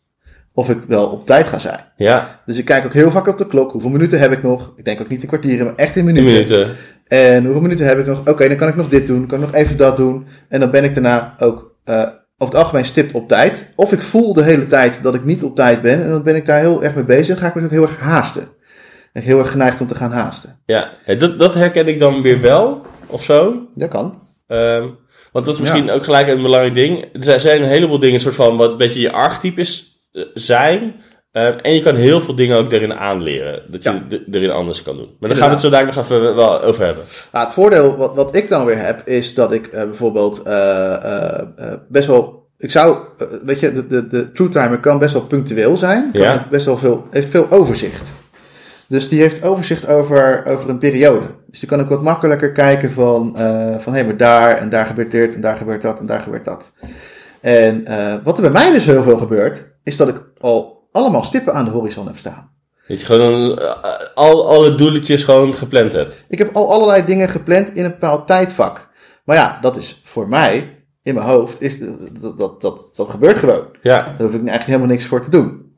Of 0.53 0.71
ik 0.71 0.79
wel 0.89 1.07
op 1.07 1.27
tijd 1.27 1.47
ga 1.47 1.59
zijn. 1.59 1.81
ja, 1.97 2.41
Dus 2.47 2.59
ik 2.59 2.65
kijk 2.65 2.85
ook 2.85 2.93
heel 2.93 3.11
vaak 3.11 3.27
op 3.29 3.39
de 3.39 3.47
klok. 3.47 3.73
Hoeveel 3.73 3.91
minuten 3.91 4.19
heb 4.19 4.33
ik 4.33 4.43
nog? 4.43 4.73
Ik 4.77 4.85
denk 4.85 5.01
ook 5.01 5.09
niet 5.09 5.23
in 5.23 5.29
kwartieren, 5.29 5.67
maar 5.67 5.75
echt 5.77 5.97
in 5.97 6.05
minuten. 6.05 6.33
minuten. 6.33 6.77
En 7.09 7.45
hoeveel 7.45 7.63
minuten 7.63 7.87
heb 7.87 7.99
ik 7.99 8.07
nog? 8.07 8.29
Oké, 8.29 8.49
dan 8.49 8.57
kan 8.57 8.69
ik 8.69 8.77
nog 8.77 8.89
dit 8.89 9.07
doen. 9.07 9.27
Kan 9.27 9.39
ik 9.39 9.47
nog 9.47 9.55
even 9.55 9.77
dat 9.77 9.97
doen. 9.97 10.27
En 10.49 10.61
dan 10.61 10.71
ben 10.71 10.85
ik 10.85 10.95
daarna 10.95 11.35
ook 11.39 11.75
eh, 11.85 12.09
over 12.39 12.55
het 12.55 12.63
algemeen 12.65 12.85
stipt 12.85 13.13
op 13.13 13.29
tijd. 13.29 13.73
Of 13.75 13.93
ik 13.93 14.03
voel 14.03 14.33
de 14.33 14.43
hele 14.43 14.67
tijd 14.67 15.03
dat 15.03 15.15
ik 15.15 15.25
niet 15.25 15.43
op 15.43 15.55
tijd 15.55 15.83
ben. 15.83 16.03
En 16.03 16.09
dan 16.09 16.23
ben 16.23 16.37
ik 16.37 16.47
daar 16.47 16.61
heel 16.61 16.85
erg 16.85 16.95
mee 16.95 17.05
bezig. 17.05 17.29
Dan 17.29 17.39
ga 17.39 17.47
ik 17.47 17.55
me 17.55 17.65
ook 17.65 17.71
heel 17.71 17.83
erg 17.83 17.99
haasten. 17.99 18.49
En 19.13 19.23
heel 19.23 19.39
erg 19.39 19.51
geneigd 19.51 19.81
om 19.81 19.87
te 19.87 19.95
gaan 19.95 20.13
haasten. 20.13 20.59
Ja, 20.67 20.91
Ja, 21.07 21.15
dat, 21.15 21.39
dat 21.39 21.55
herken 21.55 21.89
ik 21.89 21.99
dan 21.99 22.23
weer 22.23 22.41
wel, 22.41 22.87
of 23.07 23.25
zo. 23.25 23.69
Dat 23.75 23.89
kan. 23.89 24.23
Ehm, 24.47 24.87
want 25.33 25.47
dat 25.47 25.55
is 25.55 25.61
misschien 25.61 25.91
ook 25.91 26.05
gelijk 26.05 26.29
een 26.29 26.43
belangrijk 26.43 26.75
ding. 26.75 27.25
Er 27.25 27.41
zijn 27.41 27.63
een 27.63 27.69
heleboel 27.69 27.99
dingen, 27.99 28.21
soort 28.21 28.35
van, 28.35 28.57
wat 28.57 28.71
een 28.71 28.77
beetje 28.77 29.01
je 29.01 29.13
archetypes 29.13 30.03
eh, 30.13 30.23
zijn. 30.35 30.95
Ehm, 31.39 31.59
en 31.59 31.75
je 31.75 31.83
kan 31.83 31.95
heel 31.95 32.21
veel 32.21 32.35
dingen 32.35 32.57
ook 32.57 32.73
erin 32.73 32.95
aanleren. 32.95 33.63
Dat 33.67 33.83
je 33.83 33.91
Ja. 33.91 34.19
erin 34.31 34.51
anders 34.51 34.83
kan 34.83 34.97
doen. 34.97 35.09
Maar 35.21 35.29
daar 35.29 35.39
gaan 35.39 35.47
we 35.47 35.53
het 35.53 35.63
zo 35.63 35.71
dadelijk 35.71 35.97
nog 35.97 36.05
even 36.05 36.37
wel 36.37 36.63
over 36.63 36.85
hebben. 36.85 37.05
Nou, 37.33 37.45
het 37.45 37.55
voordeel 37.55 37.97
wat, 37.97 38.15
wat 38.15 38.37
ik 38.37 38.49
dan 38.49 38.65
weer 38.65 38.79
heb, 38.79 39.03
is 39.05 39.35
dat 39.35 39.53
ik 39.53 39.67
eh, 39.67 39.83
bijvoorbeeld 39.83 40.43
eh, 40.43 41.35
eh, 41.35 41.45
best 41.89 42.09
wel. 42.09 42.47
Ik 42.59 42.71
zou, 42.71 42.97
weet 43.45 43.61
je, 43.61 43.73
de, 43.73 43.87
de, 43.87 44.07
de 44.07 44.33
True 44.33 44.49
Timer 44.49 44.79
kan 44.79 44.99
best 44.99 45.13
wel 45.13 45.23
punctueel 45.27 45.77
zijn. 45.77 46.11
Kan 46.13 46.21
Ja. 46.23 46.47
best 46.51 46.67
wel 46.67 46.77
veel, 46.77 47.07
heeft 47.11 47.29
veel 47.29 47.47
overzicht. 47.51 48.15
Dus 48.87 49.09
die 49.09 49.21
heeft 49.21 49.45
overzicht 49.45 49.89
over, 49.89 50.43
over 50.47 50.69
een 50.71 50.79
periode. 50.79 51.27
Dus 51.47 51.61
die 51.61 51.69
kan 51.69 51.81
ook 51.81 51.89
wat 51.89 52.03
makkelijker 52.03 52.53
kijken 52.53 52.91
van, 52.91 53.37
van 53.79 53.95
hé, 53.95 54.05
maar 54.05 54.17
daar 54.17 54.57
en 54.57 54.69
daar 54.69 54.87
gebeurt 54.87 55.11
dit 55.11 55.35
en 55.35 55.41
daar 55.41 55.57
gebeurt 55.57 55.83
dat 55.83 55.99
en 55.99 56.07
daar 56.07 56.21
gebeurt 56.21 56.45
dat. 56.45 56.73
En 57.41 57.85
wat 58.25 58.37
er 58.37 58.43
bij 58.43 58.63
mij 58.63 58.73
dus 58.73 58.87
heel 58.87 59.03
veel 59.03 59.19
gebeurt, 59.19 59.71
is 59.85 59.97
dat 59.97 60.09
ik 60.09 60.23
al 60.41 60.78
allemaal 60.99 61.23
stippen 61.23 61.55
aan 61.55 61.65
de 61.65 61.71
horizon 61.71 62.07
heb 62.07 62.17
staan. 62.17 62.51
Dat 62.89 63.01
je 63.01 63.07
gewoon 63.07 63.59
eh, 63.59 63.75
al, 64.15 64.49
alle 64.49 64.75
doeletjes 64.75 65.25
gewoon 65.25 65.55
gepland 65.55 65.93
hebt. 65.93 66.25
Ik 66.29 66.39
heb 66.39 66.57
al 66.57 66.73
allerlei 66.73 67.05
dingen 67.05 67.29
gepland 67.29 67.75
in 67.75 67.85
een 67.85 67.91
bepaald 67.91 68.27
tijdvak. 68.27 68.89
Maar 69.25 69.37
ja, 69.37 69.59
dat 69.61 69.77
is 69.77 70.01
voor 70.05 70.29
mij, 70.29 70.77
in 71.03 71.15
mijn 71.15 71.27
hoofd, 71.27 71.63
is, 71.63 71.79
dat, 72.21 72.39
dat, 72.39 72.61
dat, 72.61 72.91
dat 72.97 73.11
gebeurt 73.11 73.37
gewoon. 73.37 73.65
Ja, 73.83 73.97
Daar 73.97 74.15
hoef 74.19 74.29
ik 74.29 74.35
eigenlijk 74.35 74.65
helemaal 74.65 74.87
niks 74.87 75.05
voor 75.05 75.23
te 75.23 75.31
doen. 75.31 75.73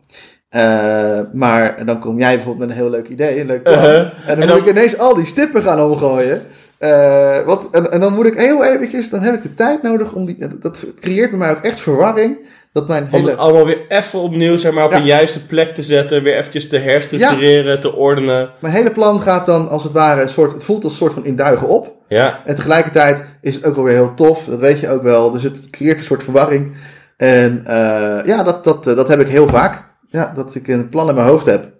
Eh, 0.49 1.21
maar 1.33 1.87
dan 1.87 2.01
kom 2.01 2.19
jij 2.19 2.35
bijvoorbeeld 2.35 2.69
met 2.69 2.77
een 2.77 2.83
heel 2.83 2.91
leuk 2.91 3.09
idee, 3.09 3.41
een 3.41 3.47
leuk 3.47 3.63
plan. 3.63 3.75
Uh-huh. 3.75 3.99
En 4.27 4.39
dan 4.39 4.49
En 4.49 4.49
moet 4.49 4.67
ik 4.67 4.73
ineens 4.73 4.99
al 4.99 5.15
die 5.15 5.27
stippen 5.27 5.63
gaan 5.63 5.81
omgooien. 5.81 6.43
Eh, 6.79 7.45
wat, 7.45 7.69
en, 7.71 7.93
en 7.93 8.01
dan 8.01 8.15
moet 8.15 8.27
ik 8.27 8.39
heel 8.39 8.65
eventjes, 8.65 9.11
dan 9.11 9.21
heb 9.21 9.35
ik 9.35 9.43
de 9.43 9.55
tijd 9.55 9.83
nodig 9.83 10.13
om 10.13 10.27
die, 10.27 10.59
dat 10.61 10.87
creëert 11.01 11.31
bij 11.31 11.39
mij 11.39 11.51
ook 11.51 11.63
echt 11.63 11.81
verwarring. 11.81 12.39
Dat 12.73 12.89
mijn 12.89 13.03
om 13.05 13.09
hele... 13.11 13.31
het 13.31 13.39
allemaal 13.39 13.65
weer 13.67 13.85
even 13.89 14.21
opnieuw 14.21 14.57
zeg 14.57 14.73
maar, 14.73 14.85
op 14.85 14.91
Ja. 14.91 14.97
een 14.97 15.05
juiste 15.05 15.47
plek 15.47 15.75
te 15.75 15.83
zetten. 15.83 16.23
Weer 16.23 16.37
eventjes 16.37 16.69
te 16.69 16.79
herstructureren, 16.79 17.81
te 17.81 17.95
ordenen. 17.95 18.51
Mijn 18.61 18.75
hele 18.75 18.91
plan 18.91 19.21
gaat 19.21 19.47
dan 19.47 19.69
als 19.69 19.83
het 19.83 19.93
ware 19.93 20.23
een 20.23 20.29
soort, 20.29 20.53
het 20.53 20.65
voelt 20.65 20.85
als 20.85 20.93
een 20.93 20.99
soort 20.99 21.13
van 21.13 21.25
induigen 21.25 21.69
op. 21.69 21.95
Ja, 22.09 22.41
En 22.45 22.55
tegelijkertijd 22.55 23.25
is 23.41 23.55
het 23.55 23.65
ook 23.65 23.75
wel 23.75 23.85
weer 23.85 23.95
heel 23.95 24.15
tof, 24.15 24.45
dat 24.45 24.61
weet 24.61 24.81
je 24.81 24.89
ook 24.91 25.03
wel. 25.03 25.31
Dus 25.31 25.43
het 25.43 25.71
creëert 25.71 25.99
een 25.99 26.05
soort 26.05 26.25
verwarring. 26.25 26.77
En 27.17 27.63
eh, 27.67 28.27
ja, 28.27 28.43
dat, 28.43 28.65
dat, 28.65 28.87
eh, 28.87 28.97
dat 28.97 29.09
heb 29.09 29.21
ik 29.21 29.29
heel 29.29 29.49
vaak. 29.49 29.89
Ja, 30.07 30.33
dat 30.37 30.55
ik 30.55 30.69
een 30.69 30.89
plan 30.89 31.09
in 31.09 31.15
mijn 31.15 31.27
hoofd 31.27 31.47
heb. 31.47 31.73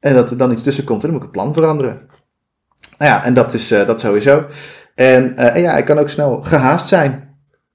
En 0.00 0.14
dat 0.14 0.30
er 0.30 0.36
dan 0.36 0.52
iets 0.52 0.62
tussen 0.62 0.84
komt 0.84 1.04
en 1.04 1.10
dan 1.10 1.18
moet 1.18 1.26
ik 1.28 1.32
het 1.34 1.42
plan 1.42 1.54
veranderen. 1.54 2.00
Nou 2.98 3.10
ja, 3.12 3.24
en 3.24 3.34
dat 3.34 3.52
is 3.54 3.70
eh, 3.70 3.86
dat 3.86 4.00
sowieso. 4.00 4.44
En, 4.94 5.36
eh, 5.36 5.54
en 5.54 5.60
ja, 5.60 5.76
ik 5.76 5.84
kan 5.84 5.98
ook 5.98 6.08
snel 6.08 6.42
gehaast 6.42 6.88
zijn. 6.88 7.31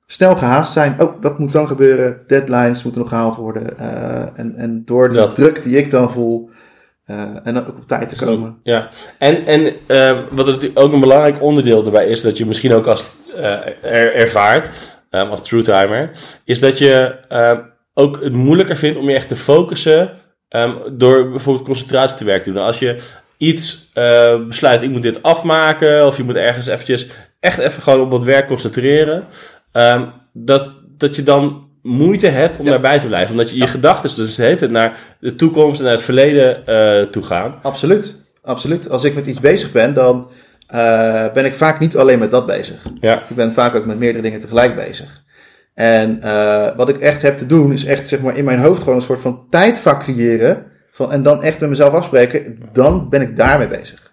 Snel 0.09 0.35
gehaast 0.35 0.71
zijn. 0.71 1.01
Oh, 1.01 1.21
dat 1.21 1.39
moet 1.39 1.51
dan 1.51 1.67
gebeuren. 1.67 2.19
Deadlines 2.27 2.83
moeten 2.83 3.01
nog 3.01 3.09
gehaald 3.09 3.35
worden. 3.35 3.77
eh, 3.79 4.39
en, 4.39 4.55
en 4.55 4.81
door 4.85 5.07
de 5.07 5.13
Dat. 5.17 5.35
druk 5.35 5.63
die 5.63 5.77
ik 5.77 5.91
dan 5.91 6.11
voel. 6.11 6.49
eh, 7.05 7.21
en 7.43 7.53
dan 7.53 7.57
ook 7.57 7.67
op 7.67 7.87
tijd 7.87 8.09
te 8.09 8.25
komen. 8.25 8.57
ja. 8.63 8.89
En, 9.17 9.45
en 9.45 9.73
eh, 9.85 10.17
wat 10.29 10.69
ook 10.77 10.93
een 10.93 10.99
belangrijk 10.99 11.41
onderdeel 11.41 11.85
erbij 11.85 12.07
is, 12.07 12.21
dat 12.21 12.37
je 12.37 12.45
misschien 12.45 12.73
ook 12.73 12.85
als 12.85 13.05
er, 13.81 14.13
ervaart, 14.15 14.69
als 15.09 15.43
true 15.43 15.61
timer, 15.61 16.11
is 16.45 16.59
dat 16.59 16.77
je 16.77 17.15
ook 17.93 18.23
het 18.23 18.33
moeilijker 18.33 18.77
vindt 18.77 18.97
om 18.97 19.09
je 19.09 19.15
echt 19.15 19.27
te 19.27 19.35
focussen 19.35 20.11
ehm, 20.49 20.75
door 20.91 21.29
bijvoorbeeld 21.29 21.65
concentratiewerk 21.65 22.43
te 22.43 22.51
doen. 22.51 22.63
Als 22.63 22.79
je 22.79 22.97
iets 23.37 23.91
besluit, 24.47 24.81
ik 24.81 24.89
moet 24.89 25.01
dit 25.01 25.23
afmaken, 25.23 26.05
of 26.05 26.17
je 26.17 26.23
moet 26.23 26.35
ergens 26.35 26.65
eventjes 26.65 27.07
echt 27.39 27.57
even 27.59 27.81
gewoon 27.83 28.01
op 28.01 28.11
wat 28.11 28.23
werk 28.23 28.47
concentreren, 28.47 29.23
ehm, 29.77 30.05
dat, 30.33 30.69
dat 30.97 31.15
je 31.15 31.23
dan 31.23 31.65
moeite 31.81 32.27
hebt 32.27 32.57
om 32.59 32.65
Ja. 32.65 32.71
daarbij 32.71 32.99
te 32.99 33.07
blijven. 33.07 33.31
Omdat 33.31 33.49
je 33.49 33.57
je 33.57 33.67
gedachten 33.67 34.15
dus 34.15 34.35
tijd 34.35 34.69
naar 34.69 34.97
de 35.19 35.35
toekomst 35.35 35.79
en 35.79 35.83
naar 35.85 35.93
het 35.93 36.03
verleden 36.03 36.65
eh 36.65 37.01
toe 37.01 37.23
gaan. 37.23 37.55
Absoluut, 37.61 38.15
absoluut. 38.43 38.89
Als 38.89 39.03
ik 39.03 39.15
met 39.15 39.25
iets 39.25 39.39
bezig 39.39 39.71
ben, 39.71 39.93
dan 39.93 40.29
eh, 40.67 41.25
ben 41.33 41.45
ik 41.45 41.53
vaak 41.53 41.79
niet 41.79 41.97
alleen 41.97 42.19
met 42.19 42.31
dat 42.31 42.45
bezig. 42.45 42.85
Ja, 43.01 43.21
Ik 43.29 43.35
ben 43.35 43.53
vaak 43.53 43.75
ook 43.75 43.85
met 43.85 43.99
meerdere 43.99 44.23
dingen 44.23 44.39
tegelijk 44.39 44.75
bezig. 44.75 45.23
En 45.73 46.21
eh, 46.21 46.75
wat 46.75 46.89
ik 46.89 46.97
echt 46.97 47.21
heb 47.21 47.37
te 47.37 47.45
doen, 47.45 47.73
is 47.73 47.85
echt 47.85 48.07
zeg 48.07 48.21
maar 48.21 48.37
in 48.37 48.45
mijn 48.45 48.59
hoofd 48.59 48.79
gewoon 48.79 48.95
een 48.95 49.01
soort 49.01 49.19
van 49.19 49.45
tijdvak 49.49 49.99
creëren. 50.03 50.65
Van, 50.91 51.11
en 51.11 51.23
dan 51.23 51.43
echt 51.43 51.59
met 51.59 51.69
mezelf 51.69 51.93
afspreken, 51.93 52.57
dan 52.73 53.09
ben 53.09 53.21
ik 53.21 53.35
daarmee 53.35 53.67
bezig. 53.67 54.06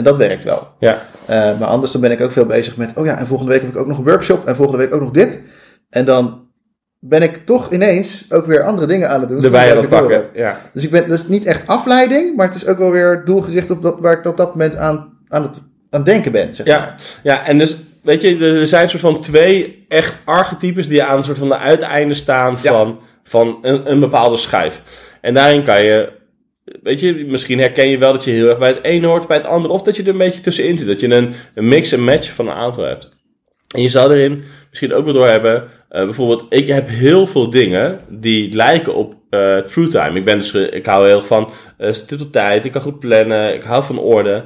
En 0.00 0.06
dat 0.06 0.16
werkt 0.16 0.44
wel. 0.44 0.68
ja, 0.78 1.02
Eh, 1.26 1.58
maar 1.58 1.68
anders 1.68 1.92
dan 1.92 2.00
ben 2.00 2.10
ik 2.10 2.20
ook 2.20 2.32
veel 2.32 2.46
bezig 2.46 2.76
met, 2.76 2.92
oh 2.94 3.06
ja, 3.06 3.18
en 3.18 3.26
volgende 3.26 3.52
week 3.52 3.60
heb 3.60 3.70
ik 3.70 3.76
ook 3.76 3.86
nog 3.86 3.98
een 3.98 4.04
workshop 4.04 4.46
en 4.46 4.56
volgende 4.56 4.84
week 4.84 4.94
ook 4.94 5.00
nog 5.00 5.10
dit. 5.10 5.40
En 5.90 6.04
dan 6.04 6.48
ben 6.98 7.22
ik 7.22 7.46
toch 7.46 7.72
ineens 7.72 8.24
ook 8.28 8.46
weer 8.46 8.62
andere 8.62 8.86
dingen 8.86 9.08
aan 9.10 9.20
het 9.20 9.28
doen. 9.28 9.44
erbij 9.44 9.70
aan 9.70 9.76
het 9.76 9.88
pakken. 9.88 10.24
Ja. 10.34 10.60
Dus 10.72 10.84
ik 10.84 10.90
ben, 10.90 11.08
dat 11.08 11.18
is 11.18 11.28
niet 11.28 11.44
echt 11.44 11.66
afleiding, 11.66 12.36
maar 12.36 12.46
het 12.46 12.54
is 12.54 12.66
ook 12.66 12.78
wel 12.78 12.90
weer 12.90 13.22
doelgericht 13.24 13.70
op 13.70 13.82
dat, 13.82 14.00
waar 14.00 14.18
ik 14.18 14.26
op 14.26 14.36
dat 14.36 14.48
moment 14.54 14.76
aan, 14.76 15.18
aan, 15.28 15.42
het, 15.42 15.54
aan 15.90 16.00
het 16.00 16.04
denken 16.04 16.32
ben. 16.32 16.54
Zeg 16.54 16.66
Ja, 16.66 16.78
maar. 16.78 16.94
ja, 17.22 17.46
en 17.46 17.58
dus, 17.58 17.76
weet 18.02 18.22
je, 18.22 18.38
er 18.38 18.66
zijn 18.66 18.88
soort 18.88 19.02
van 19.02 19.20
twee 19.20 19.84
echt 19.88 20.16
archetypes 20.24 20.88
die 20.88 21.02
aan 21.02 21.16
een 21.16 21.22
soort 21.22 21.38
van 21.38 21.48
de 21.48 21.58
uiteinden 21.58 22.16
staan 22.16 22.56
Ja. 22.62 22.72
van, 22.72 22.98
van 23.24 23.58
een, 23.62 23.90
een 23.90 24.00
bepaalde 24.00 24.36
schijf. 24.36 24.82
En 25.20 25.34
daarin 25.34 25.64
kan 25.64 25.84
je 25.84 26.18
weet 26.82 27.00
je, 27.00 27.24
misschien 27.28 27.58
herken 27.58 27.88
je 27.88 27.98
wel 27.98 28.12
dat 28.12 28.24
je 28.24 28.30
heel 28.30 28.48
erg 28.48 28.58
bij 28.58 28.68
het 28.68 28.84
ene 28.84 29.06
hoort, 29.06 29.26
bij 29.26 29.36
het 29.36 29.46
andere. 29.46 29.74
Of 29.74 29.82
dat 29.82 29.96
je 29.96 30.02
er 30.02 30.08
een 30.08 30.18
beetje 30.18 30.40
tussenin 30.40 30.78
zit. 30.78 30.86
Dat 30.88 31.00
je 31.00 31.14
een, 31.14 31.32
een 31.54 31.68
mix 31.68 31.92
en 31.92 32.04
match 32.04 32.30
van 32.32 32.46
een 32.48 32.54
aantal 32.54 32.84
hebt. 32.84 33.08
En 33.74 33.82
je 33.82 33.88
zou 33.88 34.12
erin 34.12 34.42
misschien 34.70 34.92
ook 34.94 35.04
wel 35.04 35.14
door 35.14 35.26
hebben. 35.28 35.68
eh, 35.88 36.04
bijvoorbeeld, 36.04 36.44
ik 36.48 36.66
heb 36.66 36.88
heel 36.88 37.26
veel 37.26 37.50
dingen 37.50 38.00
die 38.08 38.54
lijken 38.54 38.94
op 38.94 39.14
eh 39.30 39.56
true 39.56 39.86
time. 39.88 40.18
Ik 40.18 40.24
ben 40.24 40.36
dus, 40.36 40.50
ge- 40.50 40.68
ik 40.70 40.86
hou 40.86 41.06
heel 41.06 41.16
erg 41.16 41.26
van 41.26 41.50
eh 41.78 41.92
op 42.20 42.32
tijd. 42.32 42.64
Ik 42.64 42.72
kan 42.72 42.82
goed 42.82 42.98
plannen. 42.98 43.54
Ik 43.54 43.62
hou 43.62 43.84
van 43.84 43.98
orde. 43.98 44.44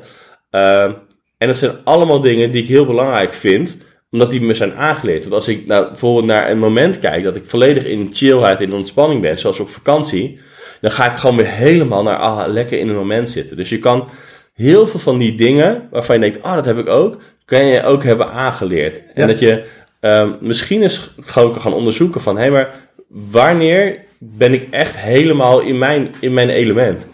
Ehm, 0.51 0.93
en 1.39 1.47
dat 1.49 1.57
zijn 1.57 1.73
allemaal 1.85 2.21
dingen 2.21 2.51
die 2.53 2.63
ik 2.63 2.69
heel 2.69 2.87
belangrijk 2.87 3.35
vind 3.35 3.77
omdat 4.11 4.31
die 4.31 4.41
me 4.41 4.55
zijn 4.55 4.75
aangeleerd. 4.75 5.23
Want 5.23 5.35
als 5.35 5.49
ik 5.49 5.67
nou, 5.67 5.87
bijvoorbeeld 5.87 6.27
naar 6.27 6.51
een 6.51 6.59
moment 6.59 6.99
kijk 6.99 7.25
dat 7.25 7.37
ik 7.37 7.45
volledig 7.45 7.85
in 7.85 8.09
chillheid, 8.13 8.61
in 8.61 8.73
ontspanning 8.73 9.21
ben, 9.21 9.39
zoals 9.39 9.61
op 9.61 9.69
vakantie, 9.69 10.39
dan 10.85 10.93
ga 10.93 11.11
ik 11.11 11.19
gewoon 11.19 11.37
weer 11.37 11.49
helemaal 11.51 12.03
naar 12.03 12.17
ah, 12.17 12.49
lekker 12.49 12.79
in 12.79 12.89
het 12.89 12.97
moment 12.97 13.31
zitten. 13.31 13.57
Dus 13.57 13.69
je 13.69 13.79
kan 13.79 14.09
heel 14.55 14.87
veel 14.87 15.01
van 15.01 15.19
die 15.19 15.35
dingen 15.35 15.89
waarvan 15.91 16.15
je 16.15 16.21
denkt, 16.21 16.43
ah, 16.43 16.55
dat 16.55 16.65
heb 16.65 16.79
ik 16.79 16.89
ook, 16.89 17.17
kan 17.45 17.67
je 17.67 17.83
ook 17.83 18.03
hebben 18.03 18.31
aangeleerd. 18.33 18.97
En 18.97 19.23
Ja. 19.23 19.27
dat 19.27 19.39
je 19.39 19.65
ehm, 20.01 20.31
misschien 20.41 20.83
eens 20.83 21.15
gewoon 21.21 21.61
gaan 21.61 21.73
onderzoeken 21.73 22.21
van, 22.21 22.39
hé, 22.39 22.51
maar 22.51 22.75
wanneer 23.09 23.99
ben 24.19 24.53
ik 24.53 24.67
echt 24.71 24.97
helemaal 24.97 25.61
in 25.61 25.79
mijn, 25.79 26.15
in 26.21 26.35
mijn 26.35 26.49
element? 26.49 27.09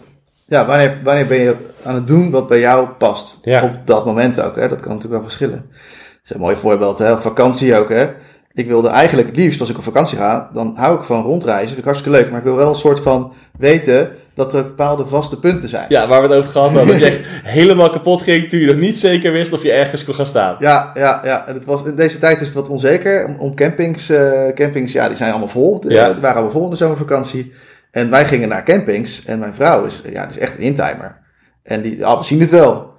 Ja, 0.45 0.65
wanneer, 0.65 0.97
wanneer 1.03 1.27
ben 1.27 1.39
je 1.39 1.55
aan 1.83 1.95
het 1.95 2.07
doen 2.07 2.31
wat 2.31 2.47
bij 2.47 2.59
jou 2.59 2.87
past? 2.87 3.37
Ja. 3.41 3.63
Op 3.63 3.71
dat 3.85 4.05
moment 4.05 4.41
ook, 4.41 4.55
hè? 4.55 4.69
dat 4.69 4.79
kan 4.79 4.87
natuurlijk 4.87 5.13
wel 5.13 5.23
verschillen. 5.23 5.65
Dat 5.71 6.23
is 6.23 6.29
een 6.33 6.39
mooi 6.39 6.55
voorbeeld, 6.55 6.97
hè? 6.97 7.11
Op 7.11 7.21
vakantie 7.21 7.75
ook. 7.75 7.89
Hè? 7.89 8.07
Ik 8.53 8.67
wilde 8.67 8.87
eigenlijk 8.87 9.27
het 9.27 9.37
liefst, 9.37 9.59
als 9.59 9.69
ik 9.69 9.77
op 9.77 9.83
vakantie 9.83 10.17
ga, 10.17 10.49
dan 10.53 10.73
hou 10.75 10.97
ik 10.97 11.03
van 11.03 11.23
rondreizen. 11.23 11.67
Vind 11.67 11.79
ik 11.79 11.85
hartstikke 11.85 12.17
leuk, 12.17 12.29
maar 12.29 12.39
ik 12.39 12.45
wil 12.45 12.55
wel 12.55 12.69
een 12.69 12.75
soort 12.75 12.99
van 12.99 13.33
weten 13.57 14.15
dat 14.33 14.53
er 14.53 14.63
bepaalde 14.63 15.07
vaste 15.07 15.39
punten 15.39 15.69
zijn. 15.69 15.85
Ja, 15.89 16.07
waar 16.07 16.21
we 16.21 16.27
het 16.27 16.37
over 16.37 16.51
gehad 16.51 16.69
hadden, 16.69 16.87
dat 16.87 16.99
je 16.99 17.05
echt 17.05 17.19
helemaal 17.43 17.89
kapot 17.89 18.21
ging 18.21 18.49
toen 18.49 18.59
je 18.59 18.65
nog 18.65 18.75
niet 18.75 18.97
zeker 18.97 19.31
wist 19.31 19.53
of 19.53 19.63
je 19.63 19.71
ergens 19.71 20.03
kon 20.03 20.13
gaan 20.13 20.25
staan. 20.25 20.55
Ja, 20.59 20.91
ja, 20.93 21.21
ja. 21.23 21.47
En 21.47 21.53
het 21.53 21.65
was, 21.65 21.83
in 21.83 21.95
deze 21.95 22.19
tijd 22.19 22.41
is 22.41 22.47
het 22.47 22.55
wat 22.55 22.69
onzeker. 22.69 23.25
Om, 23.25 23.35
om 23.39 23.55
campings, 23.55 24.09
eh, 24.09 24.53
campings, 24.53 24.93
ja, 24.93 25.07
die 25.07 25.17
zijn 25.17 25.29
allemaal 25.29 25.47
vol. 25.47 25.83
Ja. 25.87 26.11
Die 26.11 26.21
waren 26.21 26.35
allemaal 26.35 26.51
vol 26.51 26.63
in 26.63 26.69
de 26.69 26.75
zomervakantie. 26.75 27.53
En 27.91 28.09
wij 28.09 28.25
gingen 28.25 28.49
naar 28.49 28.63
campings. 28.63 29.25
En 29.25 29.39
mijn 29.39 29.55
vrouw 29.55 29.85
is, 29.85 30.01
ja, 30.11 30.25
die 30.25 30.35
is 30.35 30.41
echt 30.41 30.57
een 30.57 30.63
intimer. 30.63 31.17
En 31.63 31.81
die, 31.81 32.05
ah, 32.05 32.17
we 32.17 32.25
zien 32.25 32.39
het 32.39 32.49
wel. 32.49 32.93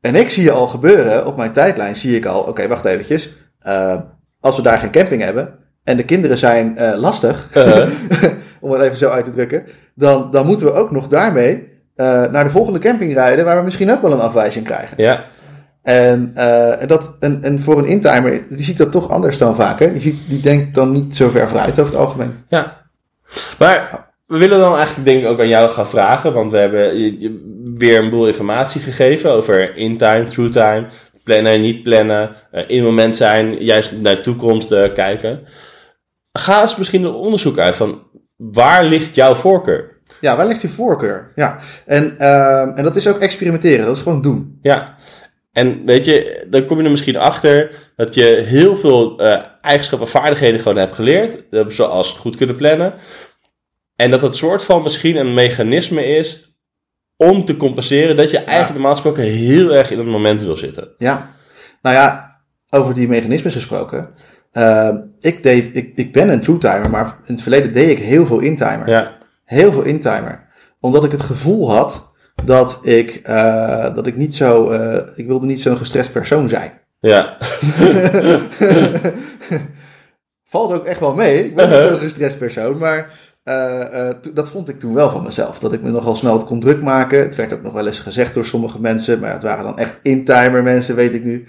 En 0.00 0.14
ik 0.14 0.30
zie 0.30 0.42
je 0.42 0.50
al 0.50 0.66
gebeuren, 0.66 1.26
op 1.26 1.36
mijn 1.36 1.52
tijdlijn 1.52 1.96
zie 1.96 2.16
ik 2.16 2.26
al, 2.26 2.40
oké, 2.40 2.68
wacht 2.68 2.84
eventjes. 2.84 3.30
Eh, 3.58 3.96
als 4.42 4.56
we 4.56 4.62
daar 4.62 4.78
geen 4.78 4.90
camping 4.90 5.22
hebben 5.22 5.54
en 5.84 5.96
de 5.96 6.04
kinderen 6.04 6.38
zijn 6.38 6.78
eh, 6.78 6.98
lastig, 6.98 7.48
Uh, 7.56 7.86
om 8.60 8.72
het 8.72 8.82
even 8.82 8.96
zo 8.96 9.08
uit 9.08 9.24
te 9.24 9.32
drukken, 9.32 9.64
dan, 9.94 10.30
dan 10.30 10.46
moeten 10.46 10.66
we 10.66 10.72
ook 10.72 10.90
nog 10.90 11.08
daarmee 11.08 11.70
eh, 11.94 12.30
naar 12.30 12.44
de 12.44 12.50
volgende 12.50 12.78
camping 12.78 13.14
rijden, 13.14 13.44
waar 13.44 13.56
we 13.56 13.64
misschien 13.64 13.92
ook 13.92 14.02
wel 14.02 14.12
een 14.12 14.20
afwijzing 14.20 14.64
krijgen. 14.64 15.02
ja, 15.02 15.24
En, 15.82 16.30
eh, 16.34 16.82
en, 16.82 16.88
dat, 16.88 17.16
en, 17.20 17.42
en 17.42 17.60
voor 17.60 17.78
een 17.78 17.86
intimer, 17.86 18.42
die 18.48 18.64
ziet 18.64 18.78
dat 18.78 18.92
toch 18.92 19.10
anders 19.10 19.38
dan 19.38 19.54
vaak. 19.54 19.78
Hè? 19.78 19.92
Die, 19.92 20.00
ziet, 20.00 20.18
die 20.28 20.40
denkt 20.40 20.74
dan 20.74 20.92
niet 20.92 21.16
zo 21.16 21.28
ver 21.28 21.48
vooruit 21.48 21.80
over 21.80 21.92
het 21.92 22.00
algemeen. 22.00 22.34
ja. 22.48 22.80
Maar 23.58 24.06
we 24.26 24.38
willen 24.38 24.58
dan 24.58 24.76
eigenlijk 24.76 25.06
denk 25.06 25.22
ik 25.22 25.28
ook 25.28 25.40
aan 25.40 25.48
jou 25.48 25.70
gaan 25.70 25.86
vragen, 25.86 26.32
want 26.32 26.50
we 26.50 26.58
hebben 26.58 26.92
weer 27.76 28.02
een 28.02 28.10
boel 28.10 28.26
informatie 28.26 28.80
gegeven 28.80 29.30
over 29.30 29.76
in-time, 29.76 30.22
true-time, 30.22 30.86
plannen, 31.24 31.60
niet 31.60 31.82
plannen, 31.82 32.36
eh, 32.50 32.64
in 32.66 32.76
het 32.76 32.84
moment 32.84 33.16
zijn, 33.16 33.64
juist 33.64 34.00
naar 34.00 34.16
de 34.16 34.20
toekomst 34.20 34.72
eh, 34.72 34.92
kijken. 34.94 35.44
Ga 36.32 36.62
eens 36.62 36.76
misschien 36.76 37.04
een 37.04 37.14
onderzoek 37.14 37.58
uit 37.58 37.76
van 37.76 38.02
waar 38.36 38.84
ligt 38.84 39.14
jouw 39.14 39.34
voorkeur? 39.34 40.00
Ja, 40.20 40.36
waar 40.36 40.46
ligt 40.46 40.62
je 40.62 40.68
voorkeur? 40.68 41.32
Ja, 41.34 41.58
en, 41.86 42.18
ehm, 42.18 42.68
en 42.68 42.84
dat 42.84 42.96
is 42.96 43.08
ook 43.08 43.18
experimenteren. 43.18 43.86
Dat 43.86 43.96
is 43.96 44.02
gewoon 44.02 44.22
doen. 44.22 44.58
Ja, 44.62 44.96
en 45.52 45.84
weet 45.84 46.04
je, 46.04 46.46
dan 46.50 46.66
kom 46.66 46.78
je 46.78 46.84
er 46.84 46.90
misschien 46.90 47.16
achter 47.16 47.70
dat 47.96 48.14
je 48.14 48.42
heel 48.46 48.76
veel 48.76 49.18
eh, 49.18 49.42
eigenschappen, 49.62 50.08
vaardigheden 50.08 50.60
gewoon 50.60 50.78
hebt 50.78 50.94
geleerd, 50.94 51.42
zoals 51.68 52.12
goed 52.12 52.36
kunnen 52.36 52.56
plannen. 52.56 52.94
En 53.96 54.10
dat 54.10 54.22
het 54.22 54.36
soort 54.36 54.64
van 54.64 54.82
misschien 54.82 55.16
een 55.16 55.34
mechanisme 55.34 56.04
is 56.04 56.51
om 57.30 57.44
te 57.44 57.56
compenseren 57.56 58.16
dat 58.16 58.30
je 58.30 58.36
eigenlijk 58.38 58.72
normaal 58.72 58.92
gesproken 58.92 59.22
heel 59.22 59.74
erg 59.74 59.90
in 59.90 59.98
het 59.98 60.06
moment 60.06 60.42
wil 60.42 60.56
zitten. 60.56 60.88
Ja. 60.98 61.30
Nou 61.82 61.96
ja, 61.96 62.36
over 62.70 62.94
die 62.94 63.08
mechanismes 63.08 63.54
gesproken. 63.54 64.08
Ehm, 64.52 64.96
ik, 65.20 65.42
deed, 65.42 65.70
ik, 65.72 65.92
ik 65.94 66.12
ben 66.12 66.28
een 66.28 66.40
true-timer, 66.40 66.90
maar 66.90 67.16
in 67.26 67.32
het 67.34 67.42
verleden 67.42 67.72
deed 67.72 67.90
ik 67.90 67.98
heel 68.04 68.26
veel 68.26 68.38
in-timer. 68.40 68.88
Ja, 68.88 69.12
Heel 69.44 69.72
veel 69.72 69.82
in-timer. 69.82 70.48
Omdat 70.80 71.04
ik 71.04 71.10
het 71.10 71.22
gevoel 71.22 71.70
had 71.70 72.12
dat 72.44 72.78
ik, 72.82 73.20
eh, 73.24 73.94
dat 73.94 74.06
ik 74.06 74.16
niet 74.16 74.34
zo... 74.34 74.70
eh, 74.70 75.02
ik 75.16 75.26
wilde 75.26 75.46
niet 75.46 75.60
zo'n 75.62 75.76
gestrest 75.76 76.12
persoon 76.12 76.48
zijn. 76.48 76.72
ja, 77.00 77.36
Valt 80.44 80.72
ook 80.72 80.84
echt 80.84 81.00
wel 81.00 81.14
mee. 81.14 81.44
Ik 81.44 81.54
ben 81.54 81.70
niet 81.70 81.78
zo'n 81.80 81.98
gestrest 82.08 82.38
persoon, 82.38 82.78
maar 82.78 83.10
eh, 83.42 84.08
eh, 84.08 84.14
to- 84.20 84.32
dat 84.32 84.48
vond 84.48 84.68
ik 84.68 84.80
toen 84.80 84.94
wel 84.94 85.10
van 85.10 85.22
mezelf. 85.22 85.58
Dat 85.58 85.72
ik 85.72 85.82
me 85.82 85.90
nogal 85.90 86.16
snel 86.16 86.38
kon 86.38 86.60
druk 86.60 86.82
maken. 86.82 87.18
Het 87.18 87.34
werd 87.36 87.52
ook 87.52 87.62
nog 87.62 87.72
wel 87.72 87.86
eens 87.86 87.98
gezegd 88.00 88.34
door 88.34 88.44
sommige 88.44 88.80
mensen, 88.80 89.20
maar 89.20 89.32
het 89.32 89.42
waren 89.42 89.64
dan 89.64 89.78
echt 89.78 89.98
in-timer 90.02 90.62
mensen, 90.62 90.94
weet 90.96 91.12
ik 91.12 91.24
nu. 91.24 91.44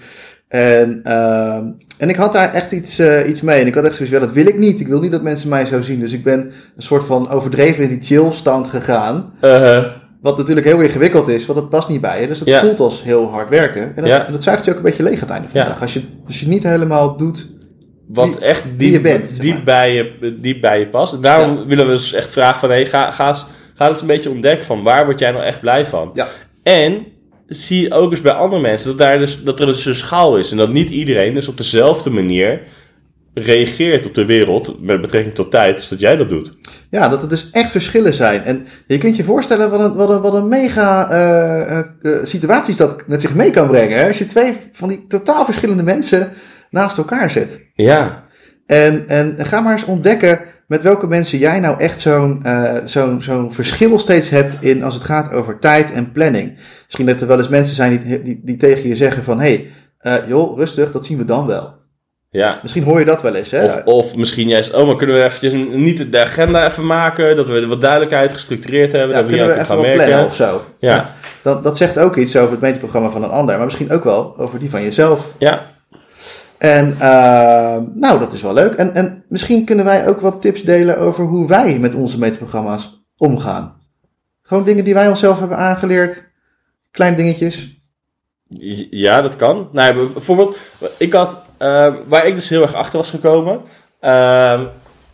En, 0.47 0.99
ehm, 1.03 1.65
en 1.97 2.10
ik 2.10 2.15
had 2.15 2.34
daar 2.34 2.53
echt 2.53 2.71
iets, 2.71 2.99
eh, 2.99 3.29
iets 3.29 3.41
mee. 3.41 3.62
En 3.62 3.67
ik 3.67 3.73
had 3.73 3.86
echt 3.86 3.95
zoiets, 3.95 4.12
wel, 4.17 4.25
dat 4.25 4.32
wil 4.34 4.47
ik 4.47 4.58
niet. 4.58 4.79
Ik 4.79 4.88
wil 4.88 4.99
niet 4.99 5.12
dat 5.12 5.21
mensen 5.21 5.49
mij 5.49 5.65
zo 5.65 5.82
zien. 5.82 5.99
Dus 5.99 6.13
ik 6.13 6.23
ben 6.23 6.39
een 6.75 6.84
soort 6.84 7.03
van 7.06 7.29
overdreven 7.29 7.84
in 7.84 7.89
die 7.89 8.01
chill 8.03 8.32
stand 8.32 8.67
gegaan. 8.67 9.34
eh, 9.41 9.84
Wat 10.21 10.38
natuurlijk 10.38 10.67
heel 10.67 10.79
ingewikkeld 10.82 11.27
is, 11.27 11.45
want 11.45 11.60
het 11.60 11.69
past 11.69 11.89
niet 11.89 12.01
bij 12.01 12.21
je. 12.21 12.27
Dus 12.27 12.39
het 12.39 12.47
Ja. 12.47 12.62
voelt 12.62 12.79
als 12.79 13.03
heel 13.03 13.29
hard 13.29 13.49
werken. 13.49 13.82
En 13.82 13.91
dat, 13.95 14.06
Ja. 14.06 14.27
dat 14.32 14.43
zuigt 14.43 14.65
je 14.65 14.71
ook 14.71 14.77
een 14.77 14.84
beetje 14.84 15.03
leeg 15.03 15.13
aan 15.13 15.19
het 15.19 15.29
einde 15.29 15.47
van 15.49 15.60
de 15.60 15.65
Ja. 15.65 15.71
dag. 15.71 15.82
Als 15.82 15.93
je, 15.93 16.01
als 16.25 16.39
je 16.39 16.47
niet 16.47 16.63
helemaal 16.63 17.17
doet 17.17 17.47
wat 18.07 18.37
echt 18.37 18.63
diep, 18.77 18.91
je 18.91 19.01
bent, 19.01 19.29
zeg 19.29 19.39
diep, 19.39 19.53
maar. 19.53 19.63
bij 19.63 19.93
je, 19.93 20.37
diep 20.41 20.61
bij 20.61 20.79
je 20.79 20.87
past. 20.87 21.13
En 21.13 21.21
daarom 21.21 21.67
willen 21.67 21.87
we 21.87 21.91
dus 21.91 22.13
echt 22.13 22.31
vragen 22.31 22.59
van, 22.59 22.69
hey, 22.69 22.85
ga, 22.85 23.11
ga, 23.11 23.27
eens, 23.27 23.45
ga 23.73 23.89
eens 23.89 24.01
een 24.01 24.07
beetje 24.07 24.29
ontdekken 24.29 24.65
van 24.65 24.83
waar 24.83 25.05
word 25.05 25.19
jij 25.19 25.31
nou 25.31 25.43
echt 25.43 25.59
blij 25.59 25.85
van? 25.85 26.11
Ja. 26.13 26.27
En 26.63 27.05
zie 27.47 27.93
ook 27.93 28.11
eens 28.11 28.21
bij 28.21 28.31
andere 28.31 28.61
mensen 28.61 28.89
dat, 28.89 28.97
daar 28.97 29.17
dus, 29.17 29.43
dat 29.43 29.59
er 29.59 29.65
dus 29.65 29.85
een 29.85 29.95
schaal 29.95 30.37
is. 30.37 30.51
En 30.51 30.57
dat 30.57 30.71
niet 30.71 30.89
iedereen 30.89 31.33
dus 31.33 31.47
op 31.47 31.57
dezelfde 31.57 32.09
manier 32.09 32.61
reageert 33.33 34.05
op 34.05 34.13
de 34.13 34.25
wereld 34.25 34.81
met 34.81 35.01
betrekking 35.01 35.35
tot 35.35 35.51
tijd, 35.51 35.75
als 35.75 35.89
dat 35.89 35.99
jij 35.99 36.15
dat 36.15 36.29
doet. 36.29 36.53
Ja, 36.89 37.09
dat 37.09 37.21
er 37.21 37.29
dus 37.29 37.49
echt 37.51 37.71
verschillen 37.71 38.13
zijn. 38.13 38.43
En 38.43 38.67
je 38.87 38.97
kunt 38.97 39.15
je 39.15 39.23
voorstellen 39.23 39.69
wat 39.69 39.79
een, 39.79 39.95
wat 39.95 40.09
een, 40.09 40.21
wat 40.21 40.33
een 40.33 40.47
mega 40.47 41.09
eh, 41.09 41.79
eh, 41.79 41.85
situaties 42.23 42.77
dat 42.77 43.07
met 43.07 43.21
zich 43.21 43.33
mee 43.33 43.51
kan 43.51 43.67
brengen. 43.67 43.97
Hè? 43.97 44.07
Als 44.07 44.17
je 44.17 44.25
twee 44.25 44.57
van 44.71 44.89
die 44.89 45.05
totaal 45.07 45.45
verschillende 45.45 45.83
mensen 45.83 46.31
naast 46.73 46.97
elkaar 46.97 47.31
zet. 47.31 47.71
Ja, 47.75 48.23
En, 48.65 49.03
en 49.07 49.36
ga 49.39 49.59
maar 49.59 49.71
eens 49.73 49.86
ontdekken 49.86 50.39
met 50.67 50.83
welke 50.83 51.07
mensen 51.07 51.38
jij 51.38 51.59
nou 51.59 51.79
echt 51.79 51.99
zo'n 51.99 52.39
eh, 52.43 52.75
zo'n 52.86 53.21
zo'n 53.21 53.53
verschil 53.53 53.99
steeds 53.99 54.29
hebt 54.29 54.57
in 54.59 54.83
als 54.83 54.93
het 54.93 55.03
gaat 55.03 55.31
over 55.31 55.59
tijd 55.59 55.91
en 55.91 56.12
planning. 56.12 56.57
Misschien 56.86 57.05
dat 57.05 57.21
er 57.21 57.27
wel 57.27 57.38
eens 57.38 57.47
mensen 57.47 57.75
zijn 57.75 57.99
die, 58.03 58.21
die, 58.21 58.41
die 58.43 58.57
tegen 58.57 58.89
je 58.89 58.95
zeggen 58.95 59.23
van... 59.23 59.39
hé, 59.39 59.45
hey, 60.01 60.21
eh, 60.21 60.27
joh, 60.27 60.57
rustig, 60.57 60.91
dat 60.91 61.05
zien 61.05 61.17
we 61.17 61.25
dan 61.25 61.47
wel. 61.47 61.73
ja. 62.29 62.59
Misschien 62.62 62.83
hoor 62.83 62.99
je 62.99 63.05
dat 63.05 63.21
wel 63.21 63.36
eens, 63.36 63.51
hè? 63.51 63.65
Of, 63.65 63.83
of 63.83 64.15
misschien 64.15 64.47
juist, 64.47 64.73
oh, 64.73 64.86
maar 64.88 64.95
kunnen 64.95 65.15
we 65.15 65.23
eventjes 65.23 65.53
een- 65.53 65.83
niet 65.83 66.12
de 66.12 66.21
agenda 66.23 66.65
even 66.67 66.86
maken, 66.86 67.36
dat 67.36 67.47
we 67.47 67.67
wat 67.67 67.81
duidelijkheid 67.81 68.33
gestructureerd 68.33 68.91
hebben, 68.91 69.15
Ja, 69.15 69.21
dat 69.21 69.31
we 69.31 69.38
hier 69.38 69.51
even 69.51 69.65
gaan 69.65 69.81
merken. 69.81 70.05
plannen 70.05 70.25
of 70.25 70.36
zo? 70.36 70.62
Ja. 70.79 71.13
Dat, 71.41 71.63
dat 71.63 71.77
zegt 71.77 71.99
ook 71.99 72.15
iets 72.15 72.38
over 72.38 72.51
het 72.51 72.62
meterprogramma 72.62 73.09
van 73.09 73.23
een 73.23 73.29
ander, 73.29 73.55
maar 73.55 73.65
misschien 73.65 73.91
ook 73.91 74.03
wel 74.03 74.33
over 74.38 74.59
die 74.59 74.69
van 74.69 74.83
jezelf. 74.83 75.33
Ja, 75.38 75.71
En 76.63 76.95
eh, 76.99 77.78
nou, 77.93 78.19
dat 78.19 78.34
is 78.34 78.41
wel 78.41 78.54
leuk. 78.54 78.73
En, 78.73 78.93
en 78.93 79.23
misschien 79.30 79.65
kunnen 79.65 79.86
wij 79.86 80.08
ook 80.08 80.19
wat 80.19 80.41
tips 80.41 80.62
delen 80.62 80.97
over 80.97 81.26
hoe 81.26 81.47
wij 81.47 81.80
met 81.80 81.95
onze 81.95 82.19
meterprogramma's 82.19 83.06
omgaan. 83.17 83.82
Gewoon 84.41 84.63
dingen 84.63 84.84
die 84.84 84.93
wij 84.93 85.10
onszelf 85.10 85.39
hebben 85.39 85.58
aangeleerd. 85.58 86.32
Kleine 86.91 87.17
dingetjes. 87.17 87.82
Ja, 88.89 89.21
dat 89.21 89.36
kan. 89.36 89.69
Nou, 89.71 90.12
bijvoorbeeld, 90.13 90.58
ik 90.97 91.13
had, 91.13 91.43
eh, 91.58 91.93
waar 92.08 92.26
ik 92.26 92.36
dus 92.36 92.49
heel 92.49 92.62
erg 92.62 92.73
achter 92.73 92.97
was 92.97 93.10
gekomen, 93.10 93.62
eh, 93.99 94.62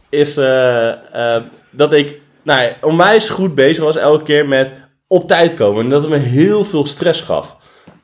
is 0.10 0.38
eh, 0.38 1.36
dat 1.72 1.94
ik 1.94 2.22
nou, 2.44 2.74
onwijs 2.82 3.30
goed 3.30 3.56
bezig 3.56 3.84
was 3.84 3.96
elke 3.96 4.24
keer 4.24 4.48
met 4.48 4.72
op 5.08 5.28
tijd 5.28 5.54
komen. 5.54 5.84
En 5.84 5.90
dat 5.90 6.02
het 6.02 6.12
me 6.12 6.18
heel 6.18 6.66
veel 6.66 6.86
stress 6.86 7.22
gaf. 7.22 7.58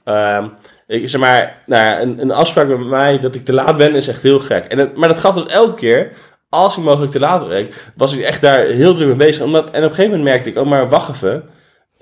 Ehm, 0.03 0.47
ik 0.87 1.09
zeg 1.09 1.21
maar, 1.21 1.61
nou 1.65 2.01
een, 2.01 2.21
een 2.21 2.31
afspraak 2.31 2.67
met 2.67 2.79
mij 2.87 3.19
dat 3.19 3.35
ik 3.35 3.45
te 3.45 3.53
laat 3.53 3.77
ben 3.77 3.95
is 3.95 4.07
echt 4.07 4.21
heel 4.23 4.39
gek. 4.39 4.65
En 4.65 4.77
het- 4.77 4.95
maar 4.95 5.07
dat 5.07 5.19
gaf 5.19 5.35
dus 5.35 5.45
elke 5.53 5.73
keer, 5.75 6.11
als 6.49 6.77
ik 6.77 6.83
mogelijk 6.83 7.11
te 7.11 7.19
laat 7.19 7.47
werd, 7.47 7.91
was 7.95 8.15
ik 8.17 8.21
echt 8.23 8.41
daar 8.41 8.65
heel 8.65 8.93
druk 8.93 9.07
mee 9.07 9.15
bezig. 9.15 9.43
Omdat, 9.43 9.63
en 9.65 9.83
op 9.83 9.89
een 9.89 9.95
gegeven 9.95 10.17
moment 10.17 10.23
merkte 10.23 10.49
ik, 10.49 10.57
oh 10.57 10.65
maar 10.65 10.89
wacht 10.89 11.09
even 11.09 11.43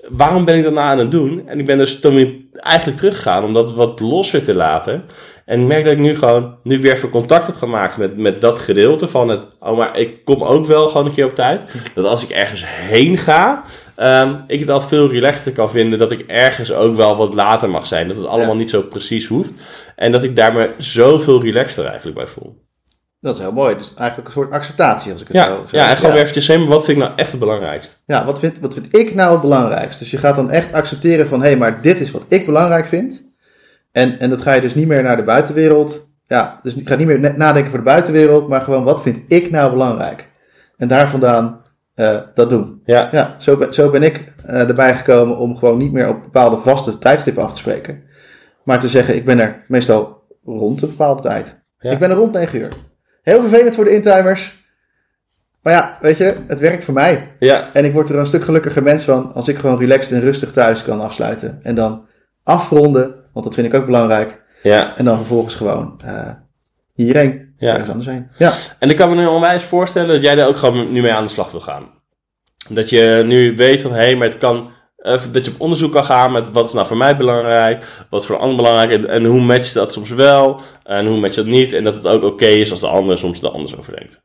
waarom 0.08 0.44
ben 0.44 0.56
ik 0.56 0.62
dat 0.64 0.72
nou 0.72 0.86
aan 0.86 0.98
het 0.98 1.10
doen? 1.10 1.42
En 1.48 1.58
ik 1.58 1.66
ben 1.66 1.78
dus 1.78 2.00
toen 2.00 2.14
weer 2.14 2.34
eigenlijk 2.52 2.98
teruggegaan 2.98 3.44
om 3.44 3.52
dat 3.54 3.72
wat 3.74 4.00
losser 4.00 4.42
te 4.44 4.54
laten. 4.54 5.04
En 5.44 5.60
ik 5.60 5.66
merk 5.66 5.84
dat 5.84 5.92
ik 5.92 5.98
nu 5.98 6.16
gewoon, 6.16 6.56
nu 6.62 6.80
weer 6.80 6.92
even 6.94 7.10
contact 7.10 7.46
heb 7.46 7.56
gemaakt 7.56 7.96
met, 7.96 8.16
met 8.16 8.40
dat 8.40 8.58
gedeelte 8.58 9.08
van 9.08 9.28
het, 9.28 9.40
oh 9.60 9.76
maar 9.76 9.96
ik 9.98 10.24
kom 10.24 10.42
ook 10.42 10.66
wel 10.66 10.88
gewoon 10.88 11.06
een 11.06 11.14
keer 11.14 11.24
op 11.24 11.34
tijd. 11.34 11.62
Dat 11.94 12.04
als 12.04 12.22
ik 12.22 12.30
ergens 12.30 12.62
heen 12.66 13.18
ga, 13.18 13.62
ehm, 13.96 14.34
ik 14.46 14.60
het 14.60 14.68
al 14.68 14.80
veel 14.80 15.10
relaxter 15.10 15.52
kan 15.52 15.70
vinden 15.70 15.98
dat 15.98 16.12
ik 16.12 16.20
ergens 16.20 16.72
ook 16.72 16.94
wel 16.94 17.16
wat 17.16 17.34
later 17.34 17.70
mag 17.70 17.86
zijn. 17.86 18.08
Dat 18.08 18.16
het 18.16 18.26
allemaal 18.26 18.52
Ja. 18.52 18.58
niet 18.58 18.70
zo 18.70 18.82
precies 18.82 19.26
hoeft. 19.26 19.50
En 19.96 20.12
dat 20.12 20.22
ik 20.22 20.36
daar 20.36 20.52
me 20.52 20.70
zoveel 20.78 21.42
relaxter 21.42 21.84
eigenlijk 21.84 22.16
bij 22.16 22.26
voel. 22.26 22.62
Dat 23.20 23.34
is 23.34 23.40
heel 23.40 23.52
mooi. 23.52 23.76
Dus 23.76 23.94
eigenlijk 23.94 24.28
een 24.28 24.34
soort 24.34 24.52
acceptatie 24.52 25.12
als 25.12 25.20
ik 25.20 25.26
het 25.26 25.36
Ja, 25.36 25.46
zo 25.46 25.64
zo 25.66 25.76
ja 25.76 25.88
en 25.88 25.96
gewoon 25.96 26.10
ja. 26.10 26.16
weer 26.16 26.26
eventjes 26.26 26.56
wat 26.66 26.84
vind 26.84 26.98
ik 26.98 27.04
nou 27.04 27.16
echt 27.16 27.30
het 27.30 27.40
belangrijkste? 27.40 27.94
Ja, 28.06 28.24
wat 28.24 28.38
vind, 28.38 28.60
wat 28.60 28.74
vind 28.74 28.96
ik 28.96 29.14
nou 29.14 29.32
het 29.32 29.40
belangrijkste? 29.40 30.02
Dus 30.02 30.12
je 30.12 30.18
gaat 30.18 30.36
dan 30.36 30.50
echt 30.50 30.72
accepteren 30.72 31.26
van, 31.28 31.40
hé, 31.40 31.46
hey, 31.46 31.56
maar 31.56 31.82
dit 31.82 32.00
is 32.00 32.10
wat 32.10 32.24
ik 32.28 32.46
belangrijk 32.46 32.86
vind. 32.86 33.22
En, 33.92 34.18
en 34.18 34.30
dat 34.30 34.42
ga 34.42 34.52
je 34.52 34.60
dus 34.60 34.74
niet 34.74 34.86
meer 34.88 35.02
naar 35.02 35.16
de 35.16 35.22
buitenwereld. 35.22 36.12
Ja, 36.26 36.60
dus 36.62 36.74
je 36.74 36.80
gaat 36.84 36.98
niet 36.98 37.06
meer 37.06 37.34
nadenken 37.36 37.70
voor 37.70 37.78
de 37.78 37.84
buitenwereld, 37.84 38.48
maar 38.48 38.60
gewoon, 38.60 38.84
wat 38.84 39.02
vind 39.02 39.18
ik 39.28 39.50
nou 39.50 39.70
belangrijk? 39.70 40.30
En 40.76 40.88
daar 40.88 41.08
vandaan 41.08 41.60
eh, 41.94 42.20
dat 42.34 42.50
doen. 42.50 42.80
Ja, 42.84 43.08
Ja, 43.12 43.34
zo 43.38 43.56
ben, 43.56 43.74
zo 43.74 43.90
ben 43.90 44.02
ik 44.02 44.32
eh, 44.46 44.68
erbij 44.68 44.94
gekomen 44.96 45.36
om 45.36 45.56
gewoon 45.56 45.78
niet 45.78 45.92
meer 45.92 46.08
op 46.08 46.22
bepaalde 46.22 46.56
vaste 46.56 46.98
tijdstippen 46.98 47.42
af 47.42 47.52
te 47.52 47.58
spreken. 47.58 48.02
Maar 48.64 48.80
te 48.80 48.88
zeggen, 48.88 49.14
ik 49.16 49.24
ben 49.24 49.38
er 49.38 49.64
meestal 49.68 50.22
rond 50.44 50.82
een 50.82 50.88
bepaalde 50.88 51.22
tijd. 51.22 51.62
Ja. 51.78 51.90
Ik 51.90 51.98
ben 51.98 52.10
er 52.10 52.16
rond 52.16 52.32
9 52.32 52.60
uur. 52.60 52.68
Heel 53.22 53.40
vervelend 53.40 53.74
voor 53.74 53.84
de 53.84 53.94
intimers. 53.94 54.62
Maar 55.62 55.72
ja, 55.72 55.98
weet 56.00 56.16
je, 56.16 56.34
het 56.46 56.60
werkt 56.60 56.84
voor 56.84 56.94
mij. 56.94 57.36
ja, 57.38 57.70
En 57.72 57.84
ik 57.84 57.92
word 57.92 58.08
er 58.08 58.18
een 58.18 58.26
stuk 58.26 58.44
gelukkiger 58.44 58.82
mens 58.82 59.04
van 59.04 59.32
als 59.32 59.48
ik 59.48 59.58
gewoon 59.58 59.78
relaxed 59.78 60.12
en 60.12 60.20
rustig 60.20 60.52
thuis 60.52 60.82
kan 60.82 61.00
afsluiten. 61.00 61.60
En 61.62 61.74
dan 61.74 62.06
afronden, 62.42 63.14
want 63.32 63.44
dat 63.44 63.54
vind 63.54 63.66
ik 63.66 63.74
ook 63.74 63.86
belangrijk. 63.86 64.42
ja. 64.62 64.96
En 64.96 65.04
dan 65.04 65.16
vervolgens 65.16 65.54
gewoon 65.54 66.00
eh, 66.04 66.30
hierheen, 66.92 67.43
Ja. 67.58 67.70
ergens 67.72 67.88
anders 67.90 68.08
heen. 68.08 68.28
Ja, 68.38 68.52
En 68.78 68.90
ik 68.90 68.96
kan 68.96 69.08
me 69.10 69.14
nu 69.16 69.26
onwijs 69.26 69.62
voorstellen 69.62 70.08
dat 70.14 70.22
jij 70.22 70.36
er 70.38 70.46
ook 70.46 70.56
gewoon 70.56 70.92
nu 70.92 71.00
mee 71.02 71.12
aan 71.12 71.24
de 71.24 71.30
slag 71.30 71.50
wil 71.50 71.60
gaan. 71.60 71.84
Dat 72.68 72.88
je 72.90 73.22
nu 73.26 73.56
weet 73.56 73.80
van, 73.80 73.90
hé, 73.92 73.96
hey, 73.96 74.14
maar 74.16 74.26
het 74.28 74.38
kan... 74.38 74.70
eh, 74.96 75.20
dat 75.32 75.44
je 75.44 75.50
op 75.50 75.60
onderzoek 75.60 75.92
kan 75.92 76.04
gaan 76.04 76.32
met 76.32 76.44
wat 76.52 76.64
is 76.64 76.72
nou 76.72 76.86
voor 76.86 76.96
mij 76.96 77.16
belangrijk, 77.16 77.84
wat 78.10 78.20
is 78.20 78.26
voor 78.26 78.36
de 78.36 78.42
ander 78.42 78.56
belangrijk 78.56 78.90
en, 78.90 79.06
en 79.08 79.24
hoe 79.24 79.40
matcht 79.40 79.74
dat 79.74 79.92
soms 79.92 80.10
wel 80.10 80.60
en 80.84 81.06
hoe 81.06 81.20
matcht 81.20 81.36
dat 81.36 81.46
niet. 81.46 81.72
En 81.72 81.84
dat 81.84 81.94
het 81.94 82.06
ook 82.08 82.22
oké 82.22 82.44
is 82.46 82.70
als 82.70 82.80
de 82.80 82.86
ander 82.86 83.18
soms 83.18 83.42
er 83.42 83.48
anders 83.50 83.78
over 83.78 83.96
denkt. 83.96 84.20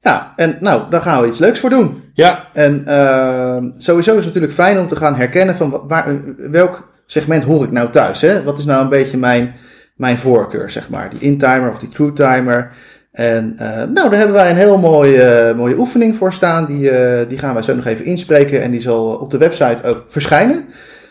ja 0.00 0.32
en 0.36 0.56
nou, 0.60 0.82
daar 0.90 1.00
gaan 1.02 1.22
we 1.22 1.28
iets 1.28 1.38
leuks 1.38 1.60
voor 1.60 1.70
doen. 1.70 2.02
Ja, 2.14 2.48
En 2.52 2.86
ehm, 2.86 3.70
sowieso 3.78 4.10
is 4.10 4.16
het 4.16 4.26
natuurlijk 4.26 4.52
fijn 4.52 4.78
om 4.78 4.86
te 4.88 4.96
gaan 4.96 5.14
herkennen 5.16 5.56
van 5.56 5.70
wa- 5.70 5.86
waar, 5.86 6.20
welk 6.36 6.92
segment 7.06 7.44
hoor 7.44 7.64
ik 7.64 7.70
nou 7.70 7.90
thuis. 7.90 8.20
Hè? 8.20 8.42
Wat 8.42 8.58
is 8.58 8.64
nou 8.64 8.82
een 8.82 8.88
beetje 8.88 9.16
mijn, 9.16 9.54
mijn 9.94 10.18
voorkeur, 10.18 10.70
zeg 10.70 10.88
maar. 10.88 11.10
Die 11.10 11.20
in-timer 11.20 11.68
of 11.68 11.78
die 11.78 11.88
true-timer. 11.88 12.70
En 13.12 13.54
eh, 13.58 13.68
nou, 13.68 14.10
daar 14.10 14.18
hebben 14.18 14.36
wij 14.36 14.50
een 14.50 14.56
heel 14.56 14.78
mooie, 14.78 15.52
mooie 15.56 15.78
oefening 15.78 16.16
voor 16.16 16.32
staan. 16.32 16.66
Die, 16.66 16.90
eh, 16.90 17.28
die 17.28 17.38
gaan 17.38 17.54
wij 17.54 17.62
zo 17.62 17.74
nog 17.74 17.86
even 17.86 18.04
inspreken. 18.04 18.62
En 18.62 18.70
die 18.70 18.80
zal 18.80 19.06
op 19.06 19.30
de 19.30 19.38
website 19.38 19.82
ook 19.84 20.04
verschijnen. 20.08 20.64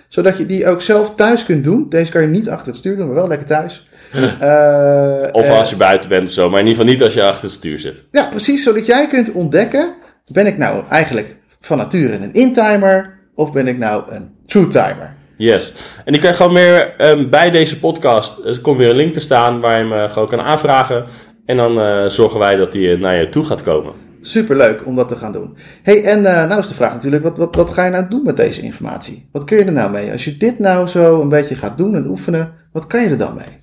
Zodat 0.08 0.38
je 0.38 0.46
die 0.46 0.68
ook 0.68 0.82
zelf 0.82 1.16
thuis 1.16 1.46
kunt 1.46 1.64
doen. 1.64 1.86
Deze 1.90 2.12
kan 2.12 2.22
je 2.22 2.28
niet 2.28 2.50
achter 2.50 2.68
het 2.68 2.78
stuur 2.78 2.96
doen, 2.96 3.06
maar 3.06 3.16
wel 3.16 3.28
lekker 3.28 3.48
thuis. 3.48 3.88
Eh, 4.40 5.30
of 5.32 5.46
eh, 5.46 5.58
als 5.58 5.70
je 5.70 5.76
buiten 5.76 6.10
bent 6.10 6.28
of 6.28 6.34
zo, 6.34 6.50
maar 6.50 6.60
in 6.60 6.68
ieder 6.68 6.80
geval 6.80 6.94
niet 6.94 7.04
als 7.04 7.14
je 7.14 7.24
achter 7.24 7.44
het 7.44 7.52
stuur 7.52 7.80
zit. 7.80 8.04
ja, 8.12 8.28
precies. 8.30 8.64
Zodat 8.64 8.86
jij 8.86 9.08
kunt 9.08 9.32
ontdekken, 9.32 9.94
ben 10.32 10.48
ik 10.48 10.58
nou 10.58 10.84
eigenlijk 10.90 11.36
van 11.60 11.78
nature 11.78 12.14
een 12.14 12.34
in-timer 12.34 13.18
of 13.36 13.52
ben 13.52 13.68
ik 13.68 13.78
nou 13.78 14.12
een 14.12 14.30
true-timer? 14.46 15.14
Yes. 15.38 15.74
En 16.06 16.12
die 16.12 16.22
kan 16.22 16.30
je 16.30 16.36
gewoon 16.36 16.54
meer 16.54 16.96
ehm, 16.98 17.30
bij 17.30 17.52
deze 17.52 17.80
podcast. 17.80 18.46
Er 18.46 18.60
komt 18.60 18.78
weer 18.78 18.90
een 18.90 18.96
link 18.96 19.14
te 19.14 19.20
staan 19.20 19.60
waar 19.60 19.78
je 19.78 19.94
hem 19.94 20.10
gewoon 20.10 20.28
kan 20.28 20.42
aanvragen. 20.42 21.06
En 21.46 21.58
dan 21.58 21.80
eh, 21.80 22.06
zorgen 22.06 22.40
wij 22.40 22.56
dat 22.56 22.72
die 22.72 22.92
eh, 22.92 23.00
naar 23.00 23.16
je 23.16 23.30
toe 23.30 23.46
gaat 23.46 23.64
komen. 23.64 23.94
Superleuk 24.22 24.86
om 24.86 24.96
dat 24.96 25.08
te 25.08 25.16
gaan 25.16 25.32
doen. 25.32 25.58
hey, 25.84 26.04
en 26.04 26.26
eh, 26.26 26.48
nou 26.48 26.60
is 26.60 26.68
de 26.68 26.74
vraag 26.74 26.94
natuurlijk, 26.94 27.24
wat, 27.24 27.38
wat, 27.38 27.56
wat 27.56 27.70
ga 27.70 27.86
je 27.86 27.92
nou 27.92 28.10
doen 28.10 28.24
met 28.24 28.38
deze 28.38 28.62
informatie? 28.62 29.30
Wat 29.32 29.44
kun 29.44 29.58
je 29.58 29.64
er 29.64 29.72
nou 29.72 29.92
mee? 29.92 30.12
Als 30.12 30.26
je 30.26 30.38
dit 30.38 30.60
nou 30.60 30.88
zo 30.88 31.22
een 31.22 31.30
beetje 31.30 31.56
gaat 31.56 31.78
doen 31.78 31.96
en 31.96 32.08
oefenen, 32.08 32.54
wat 32.72 32.88
kan 32.88 33.02
je 33.02 33.10
er 33.10 33.18
dan 33.18 33.36
mee? 33.36 33.62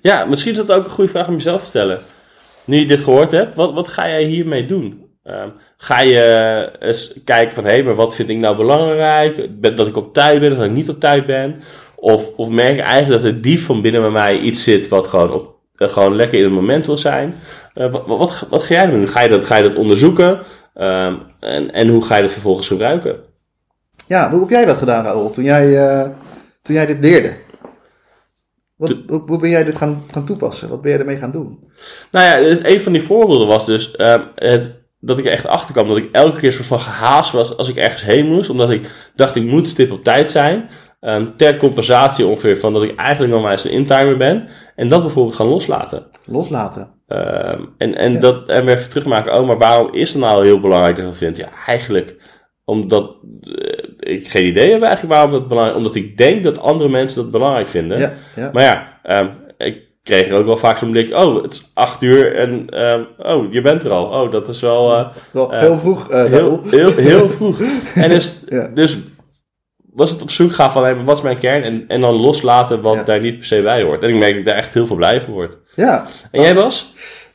Ja, 0.00 0.24
misschien 0.24 0.52
is 0.52 0.58
dat 0.58 0.72
ook 0.72 0.84
een 0.84 0.90
goede 0.90 1.10
vraag 1.10 1.28
om 1.28 1.34
jezelf 1.34 1.60
te 1.60 1.68
stellen. 1.68 1.98
Nu 2.64 2.76
je 2.76 2.86
dit 2.86 3.00
gehoord 3.00 3.30
hebt, 3.30 3.54
wat, 3.54 3.72
wat 3.74 3.88
ga 3.88 4.08
jij 4.08 4.24
hiermee 4.24 4.66
doen? 4.66 5.03
Ehm, 5.24 5.48
ga 5.76 6.00
je 6.00 6.20
eh, 6.20 6.88
eens 6.88 7.14
kijken 7.24 7.54
van, 7.54 7.64
hé, 7.64 7.82
maar 7.82 7.94
wat 7.94 8.14
vind 8.14 8.28
ik 8.28 8.36
nou 8.38 8.56
belangrijk? 8.56 9.60
Ben- 9.60 9.76
Dat 9.76 9.86
ik 9.86 9.96
op 9.96 10.12
tijd 10.14 10.40
ben 10.40 10.50
of 10.52 10.56
dat 10.56 10.66
ik 10.66 10.72
niet 10.72 10.88
op 10.88 11.00
tijd 11.00 11.26
ben? 11.26 11.60
Of, 11.94 12.28
of 12.36 12.48
merk 12.48 12.72
ik 12.72 12.84
eigenlijk 12.84 13.22
dat 13.22 13.32
er 13.32 13.40
diep 13.40 13.60
van 13.60 13.82
binnen 13.82 14.00
bij 14.00 14.10
mij 14.10 14.38
iets 14.38 14.62
zit 14.64 14.88
wat 14.88 15.06
gewoon, 15.06 15.32
op, 15.32 15.54
eh, 15.76 15.88
gewoon 15.88 16.16
lekker 16.16 16.38
in 16.38 16.44
het 16.44 16.52
moment 16.52 16.86
wil 16.86 16.96
zijn? 16.96 17.34
Eh, 17.74 17.90
wat, 18.06 18.46
wat, 18.48 18.62
ga 18.62 18.74
jij 18.74 18.90
doen? 18.90 19.08
Ga 19.08 19.20
je 19.22 19.28
dat, 19.28 19.44
ga 19.46 19.56
je 19.56 19.62
dat 19.62 19.74
onderzoeken? 19.74 20.40
Ehm, 20.74 21.14
en, 21.40 21.72
en 21.72 21.88
hoe 21.88 22.04
ga 22.04 22.16
je 22.16 22.22
dat 22.22 22.30
vervolgens 22.32 22.68
gebruiken? 22.68 23.16
Ja, 24.06 24.30
hoe 24.30 24.40
heb 24.40 24.50
jij 24.50 24.64
dat 24.64 24.76
gedaan, 24.76 25.04
Raoul, 25.04 25.30
toen 25.30 25.44
jij, 25.44 25.64
toen 26.62 26.74
jij 26.74 26.86
dit 26.86 27.00
leerde? 27.00 27.32
Wat, 28.76 28.94
hoe, 29.08 29.22
hoe 29.26 29.38
ben 29.40 29.50
jij 29.50 29.64
dit 29.64 29.76
gaan, 29.76 30.02
gaan 30.12 30.24
toepassen? 30.24 30.68
Wat 30.68 30.82
ben 30.82 30.90
jij 30.90 31.00
ermee 31.00 31.16
gaan 31.16 31.30
doen? 31.30 31.72
Nou 32.10 32.24
ja, 32.26 32.48
dus 32.48 32.58
een 32.62 32.80
van 32.80 32.92
die 32.92 33.02
voorbeelden 33.02 33.46
was 33.46 33.66
dus 33.66 33.96
ehm, 33.96 34.20
het, 34.34 34.83
dat 35.04 35.18
ik 35.18 35.24
er 35.24 35.30
echt 35.30 35.46
achter 35.46 35.72
kwam 35.74 35.88
dat 35.88 35.96
ik 35.96 36.08
elke 36.12 36.40
keer 36.40 36.52
soort 36.52 36.66
van 36.66 36.80
gehaast 36.80 37.32
was 37.32 37.56
als 37.56 37.68
ik 37.68 37.76
ergens 37.76 38.04
heen 38.04 38.26
moest. 38.26 38.50
Omdat 38.50 38.70
ik 38.70 38.90
dacht 39.14 39.34
ik 39.34 39.44
moet 39.44 39.68
stip 39.68 39.92
op 39.92 40.04
tijd 40.04 40.30
zijn. 40.30 40.68
Ehm, 41.00 41.26
ter 41.36 41.56
compensatie 41.56 42.26
ongeveer 42.26 42.58
van 42.58 42.72
dat 42.72 42.82
ik 42.82 42.96
eigenlijk 42.96 43.32
nog 43.32 43.42
maar 43.42 43.50
eens 43.52 43.64
een 43.64 43.70
intimer 43.70 44.16
ben. 44.16 44.48
En 44.76 44.88
dat 44.88 45.00
bijvoorbeeld 45.00 45.36
gaan 45.36 45.46
loslaten. 45.46 46.06
Loslaten. 46.26 46.90
Ehm, 47.06 47.64
en, 47.78 47.94
en, 47.94 48.12
Ja. 48.12 48.18
dat, 48.18 48.48
en 48.48 48.64
weer 48.64 48.76
even 48.76 48.90
terugmaken, 48.90 49.38
oh, 49.40 49.46
maar 49.46 49.58
waarom 49.58 49.92
is 49.92 50.12
het 50.12 50.22
nou 50.22 50.44
heel 50.44 50.60
belangrijk 50.60 50.96
dat 50.96 51.04
ik 51.04 51.10
dat 51.10 51.20
vind? 51.20 51.36
Ja, 51.36 51.48
eigenlijk 51.66 52.16
omdat 52.64 53.16
eh, 53.40 54.12
ik 54.14 54.28
geen 54.28 54.46
idee 54.46 54.70
heb 54.72 54.82
eigenlijk 54.82 55.14
waarom 55.14 55.30
dat 55.32 55.48
belangrijk 55.48 55.76
Omdat 55.78 55.94
ik 55.94 56.16
denk 56.16 56.44
dat 56.44 56.58
andere 56.58 56.88
mensen 56.88 57.22
dat 57.22 57.30
belangrijk 57.30 57.68
vinden. 57.68 57.98
Ja, 57.98 58.12
ja. 58.36 58.50
Maar 58.52 58.62
ja, 58.62 58.98
ehm, 59.02 59.28
kreeg 60.04 60.28
er 60.28 60.34
ook 60.36 60.46
wel 60.46 60.56
vaak 60.56 60.78
zo'n 60.78 60.90
blik, 60.90 61.14
oh, 61.14 61.42
het 61.42 61.52
is 61.52 61.70
acht 61.74 62.02
uur 62.02 62.36
en 62.36 62.66
ehm, 62.70 63.02
oh, 63.18 63.52
je 63.52 63.60
bent 63.60 63.84
er 63.84 63.90
al. 63.90 64.04
Oh, 64.22 64.32
dat 64.32 64.48
is 64.48 64.60
wel 64.60 64.92
eh, 64.96 65.06
Wel 65.32 65.52
eh, 65.52 65.60
heel 65.60 65.78
vroeg, 65.78 66.10
eh, 66.10 66.24
heel, 66.24 66.60
heel, 66.70 66.92
heel 66.94 67.28
vroeg. 67.28 67.60
En 67.94 68.08
dus, 68.10 68.42
Ja. 68.48 68.70
dus 68.74 68.98
was 69.92 70.10
het 70.10 70.22
op 70.22 70.30
zoek 70.30 70.52
gaan 70.54 70.72
van, 70.72 70.82
hey, 70.82 70.96
wat 71.04 71.16
is 71.16 71.22
mijn 71.22 71.38
kern? 71.38 71.62
En, 71.62 71.84
en 71.88 72.00
dan 72.00 72.14
loslaten 72.16 72.80
wat 72.82 72.94
Ja. 72.94 73.02
daar 73.02 73.20
niet 73.20 73.36
per 73.36 73.46
se 73.46 73.62
bij 73.62 73.82
hoort. 73.82 74.02
En 74.02 74.08
ik 74.08 74.14
merk 74.14 74.30
dat 74.30 74.38
ik 74.40 74.44
daar 74.46 74.56
echt 74.56 74.74
heel 74.74 74.86
veel 74.86 74.96
blij 74.96 75.20
van 75.20 75.32
word. 75.32 75.56
Ja, 75.74 76.04
En 76.30 76.40
jij 76.40 76.54
Bas? 76.54 76.92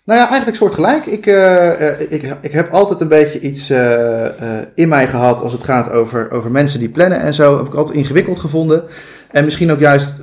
Nou 0.09 0.21
ja, 0.21 0.27
eigenlijk 0.27 0.57
soortgelijk. 0.57 1.05
Ik, 1.05 1.25
eh, 1.25 1.89
eh, 1.89 2.01
ik, 2.11 2.35
ik 2.41 2.51
heb 2.51 2.71
altijd 2.71 3.01
een 3.01 3.07
beetje 3.07 3.39
iets 3.39 3.69
eh, 3.69 4.25
in 4.73 4.89
mij 4.89 5.07
gehad 5.07 5.41
als 5.41 5.51
het 5.51 5.63
gaat 5.63 5.91
over, 5.91 6.31
over 6.31 6.51
mensen 6.51 6.79
die 6.79 6.89
plannen 6.89 7.19
en 7.19 7.33
zo. 7.33 7.57
Heb 7.57 7.65
ik 7.65 7.73
altijd 7.73 7.97
ingewikkeld 7.97 8.39
gevonden. 8.39 8.83
En 9.31 9.45
misschien 9.45 9.71
ook 9.71 9.79
juist, 9.79 10.19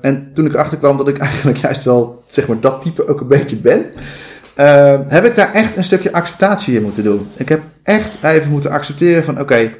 en 0.00 0.30
toen 0.34 0.46
ik 0.46 0.52
erachter 0.52 0.78
kwam 0.78 0.96
dat 0.96 1.08
ik 1.08 1.18
eigenlijk 1.28 1.58
juist 1.58 1.84
wel, 1.84 2.22
zeg 2.26 2.48
maar, 2.48 2.60
dat 2.60 2.82
type 2.82 3.08
ook 3.08 3.20
een 3.20 3.26
beetje 3.26 3.56
ben. 3.56 3.84
heb 5.08 5.24
ik 5.24 5.34
daar 5.34 5.52
echt 5.52 5.76
een 5.76 5.84
stukje 5.84 6.12
acceptatie 6.12 6.76
in 6.76 6.82
moeten 6.82 7.04
doen. 7.04 7.28
Ik 7.36 7.48
heb 7.48 7.60
echt 7.82 8.22
even 8.22 8.50
moeten 8.50 8.70
accepteren 8.70 9.24
van, 9.24 9.40
oké, 9.40 9.72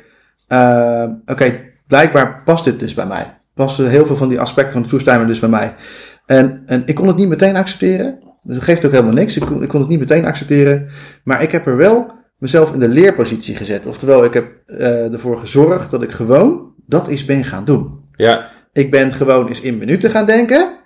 oké, 1.26 1.60
blijkbaar 1.86 2.42
past 2.44 2.64
dit 2.64 2.80
dus 2.80 2.94
bij 2.94 3.06
mij. 3.06 3.36
Passen 3.54 3.88
heel 3.88 4.06
veel 4.06 4.16
van 4.16 4.28
die 4.28 4.40
aspecten 4.40 4.72
van 4.72 4.82
de 4.82 5.04
True 5.04 5.26
dus 5.26 5.38
bij 5.38 5.48
mij. 5.48 5.74
En, 6.26 6.62
en 6.66 6.82
ik 6.86 6.94
kon 6.94 7.06
het 7.06 7.16
niet 7.16 7.28
meteen 7.28 7.56
accepteren. 7.56 8.27
Dus 8.42 8.54
dat 8.54 8.64
geeft 8.64 8.84
ook 8.84 8.92
helemaal 8.92 9.12
niks. 9.12 9.36
Ik 9.36 9.42
kon, 9.42 9.62
ik 9.62 9.68
kon 9.68 9.80
het 9.80 9.88
niet 9.88 9.98
meteen 9.98 10.24
accepteren. 10.24 10.88
Maar 11.24 11.42
ik 11.42 11.52
heb 11.52 11.66
er 11.66 11.76
wel 11.76 12.12
mezelf 12.38 12.72
in 12.72 12.78
de 12.78 12.88
leerpositie 12.88 13.56
gezet. 13.56 13.86
Oftewel, 13.86 14.24
ik 14.24 14.34
heb 14.34 14.46
eh, 14.66 15.12
ervoor 15.12 15.38
gezorgd 15.38 15.90
dat 15.90 16.02
ik 16.02 16.10
gewoon 16.10 16.72
dat 16.86 17.08
eens 17.08 17.24
ben 17.24 17.44
gaan 17.44 17.64
doen. 17.64 18.06
Ja, 18.16 18.48
Ik 18.72 18.90
ben 18.90 19.12
gewoon 19.14 19.48
eens 19.48 19.60
in 19.60 19.78
minuten 19.78 20.10
gaan 20.10 20.26
denken. 20.26 20.76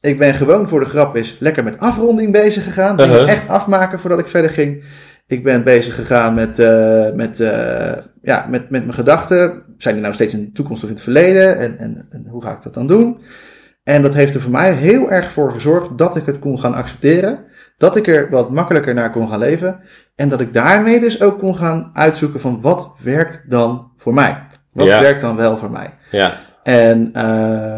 Ik 0.00 0.18
ben 0.18 0.34
gewoon 0.34 0.68
voor 0.68 0.80
de 0.80 0.86
grap 0.86 1.16
eens 1.16 1.36
lekker 1.38 1.64
met 1.64 1.78
afronding 1.78 2.32
bezig 2.32 2.64
gegaan. 2.64 2.96
Dingen 2.96 3.14
Uh-huh. 3.14 3.30
echt 3.30 3.48
afmaken 3.48 3.98
voordat 4.00 4.18
ik 4.18 4.26
verder 4.26 4.50
ging. 4.50 4.84
Ik 5.26 5.42
ben 5.44 5.64
bezig 5.64 5.94
gegaan 5.94 6.34
met, 6.34 6.58
eh, 6.58 7.12
met, 7.12 7.40
eh, 7.40 7.92
ja, 8.22 8.46
met, 8.48 8.70
met 8.70 8.82
mijn 8.82 8.94
gedachten. 8.94 9.62
Zijn 9.78 9.94
die 9.94 10.02
nou 10.02 10.14
steeds 10.14 10.34
in 10.34 10.44
de 10.44 10.52
toekomst 10.52 10.82
of 10.82 10.88
in 10.88 10.94
het 10.94 11.04
verleden? 11.04 11.58
En, 11.58 11.78
en, 11.78 12.06
en 12.10 12.26
hoe 12.28 12.42
ga 12.42 12.52
ik 12.52 12.62
dat 12.62 12.74
dan 12.74 12.86
doen? 12.86 13.18
En 13.90 14.02
dat 14.02 14.14
heeft 14.14 14.34
er 14.34 14.40
voor 14.40 14.50
mij 14.50 14.72
heel 14.72 15.10
erg 15.10 15.30
voor 15.30 15.52
gezorgd 15.52 15.98
dat 15.98 16.16
ik 16.16 16.26
het 16.26 16.38
kon 16.38 16.60
gaan 16.60 16.74
accepteren. 16.74 17.38
Dat 17.78 17.96
ik 17.96 18.06
er 18.06 18.30
wat 18.30 18.50
makkelijker 18.50 18.94
naar 18.94 19.10
kon 19.10 19.28
gaan 19.28 19.38
leven. 19.38 19.80
En 20.16 20.28
dat 20.28 20.40
ik 20.40 20.52
daarmee 20.54 21.00
dus 21.00 21.22
ook 21.22 21.38
kon 21.38 21.56
gaan 21.56 21.90
uitzoeken 21.94 22.40
van 22.40 22.60
wat 22.60 22.90
werkt 23.02 23.50
dan 23.50 23.90
voor 23.96 24.14
mij? 24.14 24.38
Wat 24.72 24.86
Ja. 24.86 25.00
werkt 25.00 25.20
dan 25.20 25.36
wel 25.36 25.56
voor 25.58 25.70
mij? 25.70 25.94
ja. 26.10 26.40
En 26.62 27.10
eh, 27.12 27.22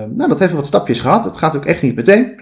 nou, 0.08 0.28
dat 0.28 0.38
heeft 0.38 0.52
wat 0.52 0.66
stapjes 0.66 1.00
gehad. 1.00 1.24
Het 1.24 1.36
gaat 1.36 1.56
ook 1.56 1.64
echt 1.64 1.82
niet 1.82 1.96
meteen. 1.96 2.40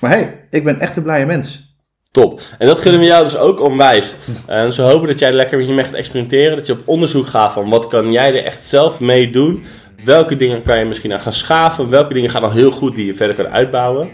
Maar 0.00 0.10
hey, 0.10 0.46
ik 0.50 0.64
ben 0.64 0.80
echt 0.80 0.96
een 0.96 1.02
blije 1.02 1.26
mens. 1.26 1.76
Top. 2.10 2.40
En 2.58 2.66
dat 2.66 2.78
gunnen 2.78 3.00
we 3.00 3.06
jou 3.06 3.24
dus 3.24 3.36
ook 3.36 3.60
onwijs. 3.60 4.14
En 4.46 4.72
ze 4.72 4.82
hopen 4.82 5.08
dat 5.08 5.18
jij 5.18 5.32
lekker 5.32 5.58
hiermee 5.58 5.84
gaat 5.84 5.94
experimenteren. 5.94 6.56
Dat 6.56 6.66
je 6.66 6.72
op 6.72 6.82
onderzoek 6.84 7.26
gaat 7.26 7.52
van 7.52 7.68
wat 7.68 7.88
kan 7.88 8.12
jij 8.12 8.28
er 8.38 8.44
echt 8.44 8.64
zelf 8.64 9.00
mee 9.00 9.30
doen. 9.30 9.64
Welke 10.04 10.36
dingen 10.36 10.62
kan 10.62 10.78
je 10.78 10.84
misschien 10.84 11.12
aan 11.12 11.20
gaan 11.20 11.32
schaven. 11.32 11.88
Welke 11.88 12.14
dingen 12.14 12.30
gaan 12.30 12.42
al 12.42 12.52
heel 12.52 12.70
goed 12.70 12.94
die 12.94 13.06
je 13.06 13.14
verder 13.14 13.36
kan 13.36 13.48
uitbouwen. 13.48 14.10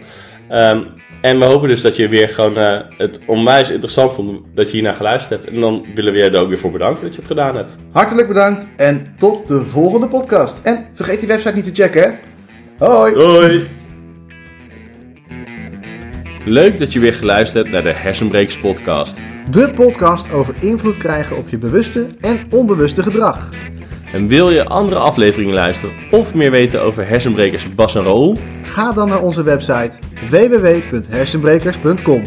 Ehm, 0.48 0.82
en 1.20 1.38
we 1.38 1.44
hopen 1.44 1.68
dus 1.68 1.82
dat 1.82 1.96
je 1.96 2.08
weer 2.08 2.28
gewoon 2.28 2.56
eh, 2.56 2.80
het 2.96 3.20
onwijs 3.26 3.70
interessant 3.70 4.14
vond 4.14 4.40
dat 4.54 4.66
je 4.66 4.72
hiernaar 4.72 4.94
geluisterd 4.94 5.40
hebt. 5.40 5.54
En 5.54 5.60
dan 5.60 5.86
willen 5.94 6.12
we 6.12 6.18
je 6.18 6.30
er 6.30 6.40
ook 6.40 6.48
weer 6.48 6.58
voor 6.58 6.70
bedanken 6.70 7.02
dat 7.02 7.12
je 7.12 7.18
het 7.18 7.28
gedaan 7.28 7.56
hebt. 7.56 7.76
Hartelijk 7.92 8.28
bedankt 8.28 8.66
en 8.76 9.14
tot 9.18 9.48
de 9.48 9.64
volgende 9.64 10.08
podcast. 10.08 10.60
En 10.62 10.86
vergeet 10.94 11.18
die 11.18 11.28
website 11.28 11.54
niet 11.54 11.74
te 11.74 11.82
checken, 11.82 12.02
hè? 12.02 12.08
Hoi! 12.86 13.14
Hoi! 13.14 13.66
Leuk 16.44 16.78
dat 16.78 16.92
je 16.92 16.98
weer 16.98 17.14
geluisterd 17.14 17.62
hebt 17.62 17.74
naar 17.74 17.92
de 17.92 17.98
Hersenbrekers 17.98 18.58
podcast. 18.58 19.16
De 19.50 19.70
podcast 19.74 20.32
over 20.32 20.54
invloed 20.60 20.96
krijgen 20.96 21.36
op 21.36 21.48
je 21.48 21.58
bewuste 21.58 22.06
en 22.20 22.38
onbewuste 22.50 23.02
gedrag. 23.02 23.50
En 24.12 24.28
wil 24.28 24.50
je 24.50 24.64
andere 24.64 25.00
afleveringen 25.00 25.54
luisteren 25.54 25.94
of 26.10 26.34
meer 26.34 26.50
weten 26.50 26.82
over 26.82 27.08
hersenbrekers 27.08 27.74
Bas 27.74 27.94
en 27.94 28.02
Raoul? 28.02 28.38
Ga 28.62 28.92
dan 28.92 29.08
naar 29.08 29.22
onze 29.22 29.42
website 29.42 29.98
www.hersenbrekers.com. 30.30 32.22